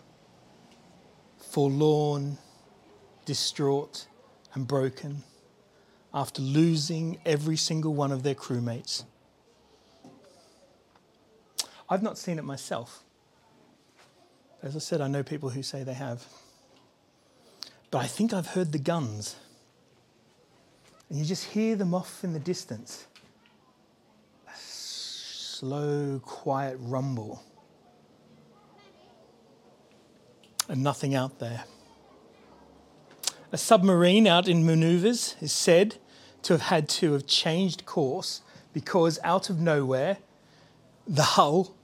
forlorn, 1.55 2.37
distraught, 3.23 4.07
and 4.55 4.67
broken 4.67 5.23
after 6.13 6.41
losing 6.41 7.17
every 7.25 7.55
single 7.55 7.93
one 7.93 8.11
of 8.11 8.23
their 8.23 8.35
crewmates. 8.35 9.05
I've 11.89 12.03
not 12.03 12.17
seen 12.17 12.39
it 12.39 12.43
myself. 12.43 13.05
As 14.61 14.75
I 14.75 14.79
said, 14.79 14.99
I 14.99 15.07
know 15.07 15.23
people 15.23 15.49
who 15.49 15.63
say 15.63 15.83
they 15.83 15.93
have. 15.93 16.25
But 17.89 17.99
I 17.99 18.07
think 18.07 18.33
I've 18.33 18.47
heard 18.47 18.73
the 18.73 18.77
guns. 18.77 19.37
And 21.09 21.17
you 21.17 21.23
just 21.23 21.45
hear 21.45 21.77
them 21.77 21.93
off 21.93 22.25
in 22.25 22.33
the 22.33 22.39
distance. 22.39 23.07
A 24.45 24.57
slow, 24.57 26.19
quiet 26.21 26.75
rumble. 26.81 27.41
And 30.67 30.83
nothing 30.83 31.13
out 31.13 31.39
there. 31.39 31.65
A 33.51 33.57
submarine 33.57 34.27
out 34.27 34.47
in 34.47 34.65
maneuvers 34.65 35.35
is 35.39 35.51
said 35.51 35.97
to 36.41 36.53
have 36.53 36.63
had 36.63 36.89
to 36.89 37.13
have 37.13 37.27
changed 37.27 37.85
course 37.85 38.41
because 38.73 39.19
out 39.23 39.49
of 39.49 39.59
nowhere, 39.59 40.17
the 41.07 41.23
hull 41.23 41.75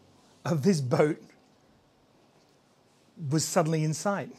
of 0.44 0.64
this 0.64 0.82
boat 0.82 1.22
was 3.30 3.46
suddenly 3.46 3.84
in 3.84 3.94
sight. 3.94 4.30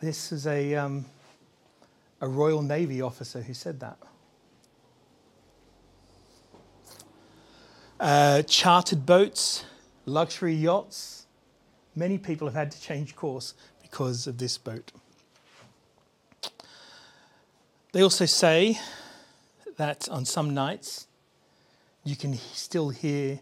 This 0.00 0.32
is 0.32 0.46
a, 0.46 0.74
um, 0.74 1.06
a 2.20 2.28
Royal 2.28 2.62
Navy 2.62 3.00
officer 3.00 3.40
who 3.42 3.54
said 3.54 3.80
that. 3.80 3.98
Uh, 7.98 8.42
chartered 8.42 9.06
boats, 9.06 9.64
luxury 10.06 10.54
yachts. 10.54 11.26
Many 11.98 12.16
people 12.16 12.46
have 12.46 12.54
had 12.54 12.70
to 12.70 12.80
change 12.80 13.16
course 13.16 13.54
because 13.82 14.28
of 14.28 14.38
this 14.38 14.56
boat. 14.56 14.92
They 17.90 18.02
also 18.02 18.24
say 18.24 18.78
that 19.78 20.08
on 20.08 20.24
some 20.24 20.54
nights 20.54 21.08
you 22.04 22.14
can 22.14 22.34
still 22.34 22.90
hear 22.90 23.40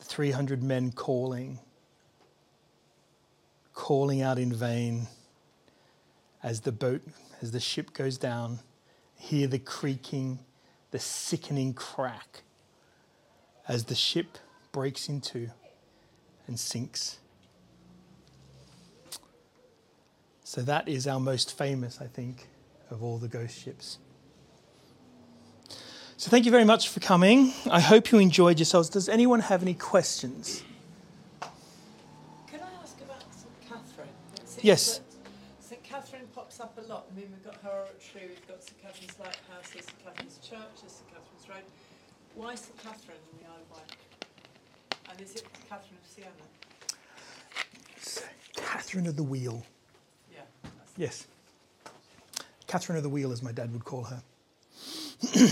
300 0.00 0.62
men 0.62 0.92
calling, 0.92 1.58
calling 3.72 4.20
out 4.20 4.38
in 4.38 4.52
vain 4.52 5.06
as 6.42 6.60
the 6.60 6.72
boat, 6.72 7.00
as 7.40 7.52
the 7.52 7.60
ship 7.60 7.94
goes 7.94 8.18
down, 8.18 8.58
hear 9.14 9.46
the 9.46 9.58
creaking, 9.58 10.40
the 10.90 10.98
sickening 10.98 11.72
crack 11.72 12.42
as 13.66 13.84
the 13.84 13.94
ship 13.94 14.36
breaks 14.72 15.08
into 15.08 15.48
and 16.46 16.60
sinks. 16.60 17.18
So 20.46 20.62
that 20.62 20.86
is 20.86 21.08
our 21.08 21.18
most 21.18 21.58
famous, 21.58 22.00
I 22.00 22.06
think, 22.06 22.46
of 22.88 23.02
all 23.02 23.18
the 23.18 23.26
ghost 23.26 23.58
ships. 23.60 23.98
So 26.16 26.30
thank 26.30 26.44
you 26.44 26.52
very 26.52 26.64
much 26.64 26.88
for 26.88 27.00
coming. 27.00 27.52
I 27.68 27.80
hope 27.80 28.12
you 28.12 28.20
enjoyed 28.20 28.60
yourselves. 28.60 28.88
Does 28.88 29.08
anyone 29.08 29.40
have 29.40 29.60
any 29.60 29.74
questions? 29.74 30.62
Can 31.40 32.60
I 32.60 32.80
ask 32.80 32.96
about 33.00 33.24
St 33.34 33.68
Catherine? 33.68 34.08
Yes. 34.62 35.00
St 35.58 35.82
Catherine 35.82 36.28
pops 36.32 36.60
up 36.60 36.78
a 36.78 36.82
lot. 36.82 37.06
I 37.10 37.18
mean, 37.18 37.26
we've 37.32 37.44
got 37.44 37.60
her 37.62 37.80
oratory, 37.80 38.28
we've 38.28 38.46
got 38.46 38.62
St 38.62 38.80
Catherine's 38.80 39.18
Lighthouse, 39.18 39.70
there's 39.72 39.86
St 39.86 40.04
Catherine's 40.04 40.38
Church, 40.38 40.80
there's 40.80 40.92
St 40.92 41.08
Catherine's 41.08 41.48
Road. 41.48 41.64
Why 42.36 42.54
St 42.54 42.78
Catherine 42.78 43.18
in 43.32 43.38
the 43.40 43.48
Isle 43.48 43.62
of 43.68 43.78
Wight? 43.78 43.96
And 45.10 45.20
is 45.20 45.34
it 45.34 45.44
Catherine 45.68 45.98
of 46.00 46.08
Siena? 46.08 46.30
Catherine 48.54 49.08
of 49.08 49.16
the 49.16 49.24
Wheel. 49.24 49.66
Yes. 50.96 51.26
Catherine 52.66 52.96
of 52.96 53.02
the 53.02 53.08
Wheel, 53.08 53.32
as 53.32 53.42
my 53.42 53.52
dad 53.52 53.72
would 53.72 53.84
call 53.84 54.04
her. 54.04 54.22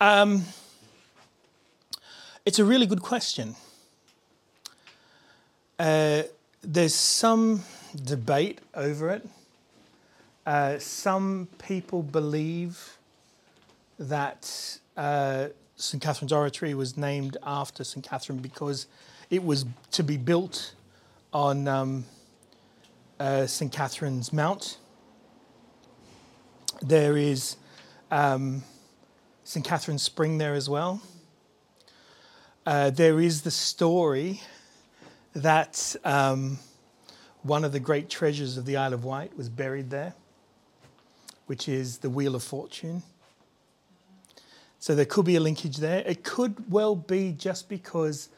um, 0.00 0.44
it's 2.44 2.58
a 2.58 2.64
really 2.64 2.86
good 2.86 3.02
question. 3.02 3.56
Uh, 5.78 6.22
there's 6.62 6.94
some 6.94 7.62
debate 8.04 8.60
over 8.74 9.10
it. 9.10 9.26
Uh, 10.46 10.78
some 10.78 11.48
people 11.58 12.02
believe 12.02 12.98
that 13.98 14.78
uh, 14.96 15.48
St. 15.76 16.02
Catherine's 16.02 16.32
Oratory 16.32 16.74
was 16.74 16.96
named 16.96 17.38
after 17.42 17.82
St. 17.82 18.06
Catherine 18.06 18.38
because 18.38 18.86
it 19.30 19.42
was 19.42 19.64
to 19.92 20.02
be 20.02 20.18
built 20.18 20.74
on 21.32 21.66
um, 21.66 22.04
uh, 23.18 23.46
St. 23.46 23.72
Catherine's 23.72 24.32
Mount. 24.32 24.78
There 26.82 27.16
is 27.16 27.56
um, 28.10 28.62
St. 29.44 29.64
Catherine's 29.64 30.02
Spring 30.02 30.38
there 30.38 30.54
as 30.54 30.68
well. 30.68 31.00
Uh, 32.66 32.90
there 32.90 33.20
is 33.20 33.42
the 33.42 33.50
story 33.50 34.40
that 35.34 35.96
um, 36.04 36.58
one 37.42 37.64
of 37.64 37.72
the 37.72 37.80
great 37.80 38.08
treasures 38.08 38.56
of 38.56 38.64
the 38.64 38.76
Isle 38.76 38.94
of 38.94 39.04
Wight 39.04 39.36
was 39.36 39.48
buried 39.48 39.90
there, 39.90 40.14
which 41.46 41.68
is 41.68 41.98
the 41.98 42.10
Wheel 42.10 42.34
of 42.34 42.42
Fortune. 42.42 43.02
So 44.78 44.94
there 44.94 45.04
could 45.04 45.24
be 45.24 45.36
a 45.36 45.40
linkage 45.40 45.78
there. 45.78 46.02
It 46.06 46.24
could 46.24 46.70
well 46.70 46.94
be 46.94 47.32
just 47.32 47.68
because 47.68 48.28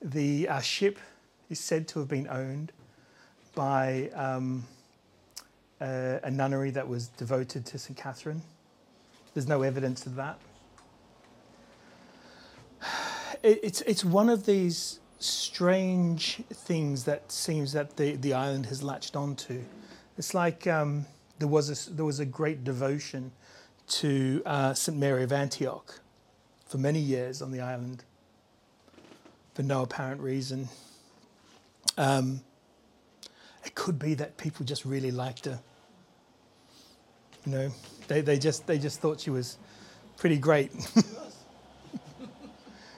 the 0.00 0.48
uh, 0.48 0.60
ship 0.60 0.98
is 1.48 1.60
said 1.60 1.86
to 1.88 2.00
have 2.00 2.08
been 2.08 2.28
owned 2.28 2.72
by 3.54 4.10
um, 4.14 4.64
uh, 5.80 6.18
a 6.22 6.30
nunnery 6.30 6.70
that 6.70 6.86
was 6.86 7.08
devoted 7.08 7.66
to 7.66 7.78
St. 7.78 7.98
Catherine. 7.98 8.42
There's 9.34 9.48
no 9.48 9.62
evidence 9.62 10.06
of 10.06 10.14
that. 10.16 10.38
It, 13.42 13.58
it's, 13.64 13.80
it's 13.80 14.04
one 14.04 14.28
of 14.28 14.46
these 14.46 15.00
strange 15.18 16.42
things 16.52 17.02
that 17.06 17.32
seems 17.32 17.72
that 17.72 17.96
the, 17.96 18.14
the 18.14 18.34
island 18.34 18.66
has 18.66 18.84
latched 18.84 19.16
onto. 19.16 19.64
It's 20.16 20.32
like 20.32 20.68
um, 20.68 21.06
there, 21.40 21.48
was 21.48 21.88
a, 21.88 21.90
there 21.90 22.04
was 22.04 22.20
a 22.20 22.24
great 22.24 22.62
devotion 22.62 23.32
to 23.88 24.42
uh, 24.46 24.74
St. 24.74 24.96
Mary 24.96 25.24
of 25.24 25.32
Antioch 25.32 25.98
for 26.66 26.78
many 26.78 27.00
years 27.00 27.42
on 27.42 27.50
the 27.50 27.60
island 27.60 28.04
for 29.54 29.62
no 29.62 29.82
apparent 29.82 30.20
reason. 30.20 30.68
Um, 31.98 32.42
it 33.64 33.74
could 33.74 33.98
be 33.98 34.14
that 34.14 34.36
people 34.36 34.64
just 34.64 34.84
really 34.84 35.10
liked 35.10 35.46
her. 35.46 35.60
You 37.46 37.52
know, 37.52 37.72
they, 38.08 38.20
they, 38.20 38.38
just, 38.38 38.66
they 38.66 38.78
just 38.78 39.00
thought 39.00 39.20
she 39.20 39.30
was 39.30 39.58
pretty 40.16 40.38
great. 40.38 40.70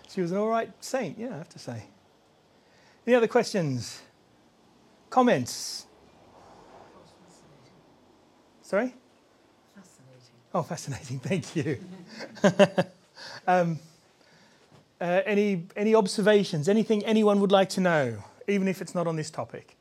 she 0.09 0.21
was 0.21 0.33
an 0.33 0.39
all 0.39 0.49
right 0.49 0.71
saint, 0.81 1.19
yeah, 1.19 1.35
I 1.35 1.39
have 1.39 1.49
to 1.51 1.59
say. 1.59 1.85
Any 3.07 3.17
other 3.17 3.29
questions? 3.29 4.01
Comments? 5.11 5.87
Sorry? 8.63 8.95
fascinating. 9.75 10.35
Oh, 10.55 10.63
fascinating. 10.63 11.19
Thank 11.21 11.57
you. 11.57 11.79
um, 13.47 13.79
uh, 15.01 15.21
any 15.27 15.67
any 15.77 15.95
observations? 15.95 16.69
Anything 16.69 17.05
anyone 17.05 17.41
would 17.41 17.53
like 17.53 17.69
to 17.71 17.81
know, 17.81 18.23
even 18.49 18.69
if 18.69 18.81
it's 18.81 18.95
not 18.95 19.07
on 19.07 19.17
this 19.17 19.31
topic? 19.31 19.77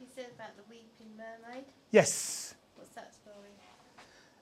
You 0.00 0.06
said 0.14 0.26
about 0.34 0.56
the 0.56 0.62
Weeping 0.70 1.14
Mermaid. 1.16 1.64
Yes, 1.92 2.54
What's 2.76 2.90
that 2.94 3.12
story? 3.14 3.52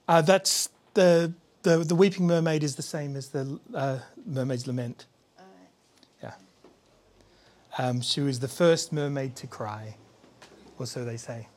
uh, 0.07 0.23
that's 0.23 0.69
the, 0.95 1.35
the 1.63 1.79
the 1.79 1.97
Weeping 1.97 2.27
Mermaid 2.29 2.63
is 2.63 2.77
the 2.77 2.83
same 2.83 3.17
as 3.17 3.31
the 3.31 3.59
uh, 3.75 3.99
Mermaid's 4.25 4.69
Lament. 4.69 5.07
All 5.39 5.45
right. 6.23 6.33
Um, 7.79 8.01
she 8.03 8.21
was 8.21 8.39
the 8.41 8.49
first 8.49 8.93
mermaid 8.93 9.35
to 9.37 9.47
cry, 9.47 9.97
or 10.79 10.87
so 10.87 11.05
they 11.05 11.17
say. 11.17 11.49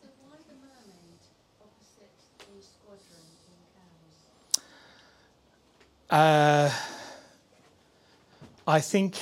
So 0.00 0.08
why 0.22 0.36
the 0.46 0.54
mermaid 0.54 1.20
opposite 1.60 2.12
the 2.38 2.62
squadron 2.62 3.24
in 3.48 3.58
Cowes? 3.74 4.68
Uh, 6.10 6.70
I 8.66 8.80
think, 8.80 9.16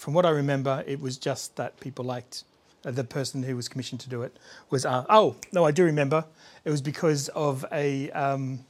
from 0.00 0.14
what 0.14 0.24
I 0.24 0.30
remember, 0.30 0.82
it 0.86 0.98
was 0.98 1.18
just 1.18 1.56
that 1.56 1.78
people 1.78 2.06
liked 2.06 2.44
uh, 2.86 2.90
the 2.90 3.04
person 3.04 3.42
who 3.42 3.54
was 3.54 3.68
commissioned 3.68 4.00
to 4.00 4.08
do 4.08 4.22
it 4.22 4.34
was. 4.70 4.86
Uh, 4.86 5.04
oh 5.10 5.36
no, 5.52 5.66
I 5.66 5.72
do 5.72 5.84
remember. 5.84 6.24
It 6.64 6.70
was 6.70 6.80
because 6.80 7.28
of 7.28 7.66
a 7.70 8.10
um, 8.12 8.60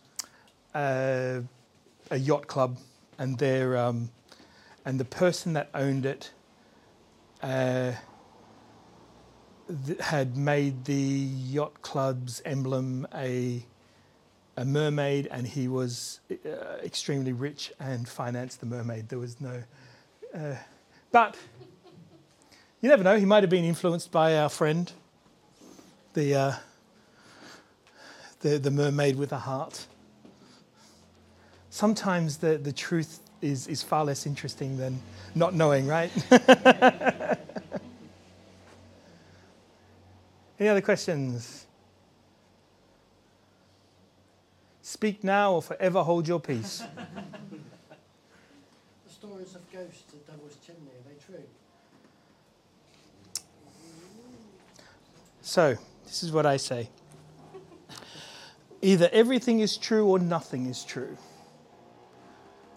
uh, 0.75 1.43
a 2.11 2.17
yacht 2.17 2.49
club 2.49 2.79
and 3.17 3.39
their 3.39 3.79
um, 3.79 4.11
and 4.85 4.99
the 4.99 5.05
person 5.05 5.53
that 5.53 5.71
owned 5.73 6.05
it 6.05 6.33
uh, 7.45 7.93
th- 9.87 10.01
had 10.01 10.37
made 10.37 10.85
the 10.85 10.95
yacht 10.95 11.81
club's 11.81 12.43
emblem 12.45 13.07
a 13.15 13.65
a 14.57 14.65
mermaid, 14.65 15.29
and 15.31 15.47
he 15.47 15.69
was 15.69 16.19
uh, 16.29 16.49
extremely 16.83 17.33
rich 17.33 17.73
and 17.79 18.09
financed 18.09 18.59
the 18.59 18.67
mermaid. 18.67 19.11
There 19.11 19.21
was 19.21 19.41
no, 19.41 19.63
uh, 20.35 20.57
but 21.13 21.37
you 22.81 22.89
never 22.89 23.05
know. 23.05 23.19
He 23.19 23.25
might 23.25 23.43
have 23.43 23.51
been 23.51 23.65
influenced 23.65 24.11
by 24.11 24.37
our 24.37 24.49
friend, 24.49 24.91
the 26.15 26.35
uh, 26.35 26.53
the 28.41 28.59
the 28.59 28.71
mermaid 28.71 29.17
with 29.17 29.33
a 29.33 29.39
heart. 29.39 29.87
Sometimes 31.69 32.39
the 32.39 32.59
the 32.59 32.73
truth 32.73 33.21
is 33.43 33.67
is 33.67 33.83
far 33.83 34.05
less 34.05 34.27
interesting 34.27 34.77
than 34.79 35.01
not 35.35 35.55
knowing, 35.55 35.87
right? 35.87 36.11
Any 40.59 40.69
other 40.69 40.83
questions? 40.83 41.67
Speak 44.83 45.25
now 45.25 45.55
or 45.55 45.63
forever 45.63 46.03
hold 46.03 46.29
your 46.29 46.41
peace. 46.41 46.83
Stories 49.21 49.55
of 49.55 49.71
ghosts 49.71 50.15
at 50.15 50.27
Devil's 50.27 50.57
Chimney, 50.67 50.93
are 50.93 51.07
they 51.07 51.15
true? 51.23 51.45
So, 55.43 55.77
this 56.07 56.23
is 56.23 56.33
what 56.33 56.47
I 56.47 56.57
say 56.57 56.89
either 58.81 59.11
everything 59.13 59.61
is 59.61 59.77
true 59.77 60.07
or 60.07 60.19
nothing 60.19 60.65
is 60.65 60.85
true. 60.85 61.19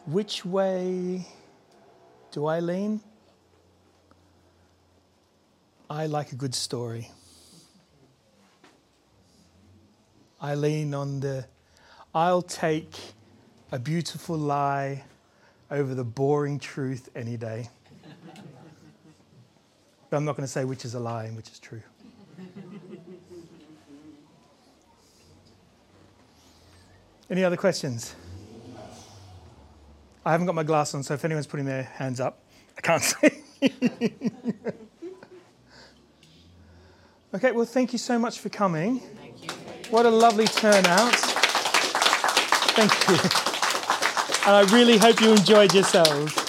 Which 0.06 0.44
way 0.44 1.26
do 2.34 2.46
I 2.46 2.60
lean? 2.60 3.00
I 5.90 6.08
like 6.08 6.34
a 6.34 6.36
good 6.36 6.56
story. 6.56 7.10
I 10.42 10.56
lean 10.56 10.94
on 10.94 11.22
the, 11.22 11.46
I'll 12.14 12.42
take 12.42 12.94
a 13.72 13.80
beautiful 13.80 14.38
lie 14.38 15.06
over 15.74 15.96
the 15.96 16.04
boring 16.04 16.60
truth 16.60 17.10
any 17.16 17.36
day. 17.36 17.68
But 20.10 20.18
I'm 20.18 20.26
not 20.26 20.38
going 20.38 20.46
to 20.46 20.52
say 20.52 20.64
which 20.64 20.86
is 20.86 20.94
a 20.94 21.00
lie 21.00 21.26
and 21.26 21.36
which 21.36 21.50
is 21.50 21.58
true. 21.58 21.82
Any 27.30 27.44
other 27.44 27.58
questions? 27.58 28.14
I 30.24 30.32
haven't 30.32 30.46
got 30.46 30.54
my 30.54 30.64
glass 30.64 30.94
on, 30.94 31.02
so 31.02 31.16
if 31.16 31.26
anyone's 31.26 31.48
putting 31.48 31.66
their 31.66 31.84
hands 31.84 32.20
up, 32.20 32.44
I 32.78 32.82
can't 32.82 33.02
see. 33.62 34.14
okay, 37.34 37.52
well, 37.52 37.66
thank 37.66 37.92
you 37.92 37.98
so 37.98 38.20
much 38.20 38.38
for 38.40 38.50
coming. 38.50 39.00
Thank 39.00 39.44
you. 39.44 39.50
What 39.90 40.06
a 40.06 40.12
lovely 40.12 40.46
turnout. 40.46 41.16
Thank 42.76 43.10
you. 43.10 43.53
And 44.46 44.54
I 44.54 44.62
really 44.74 44.98
hope 44.98 45.22
you 45.22 45.32
enjoyed 45.32 45.74
yourselves. 45.74 46.43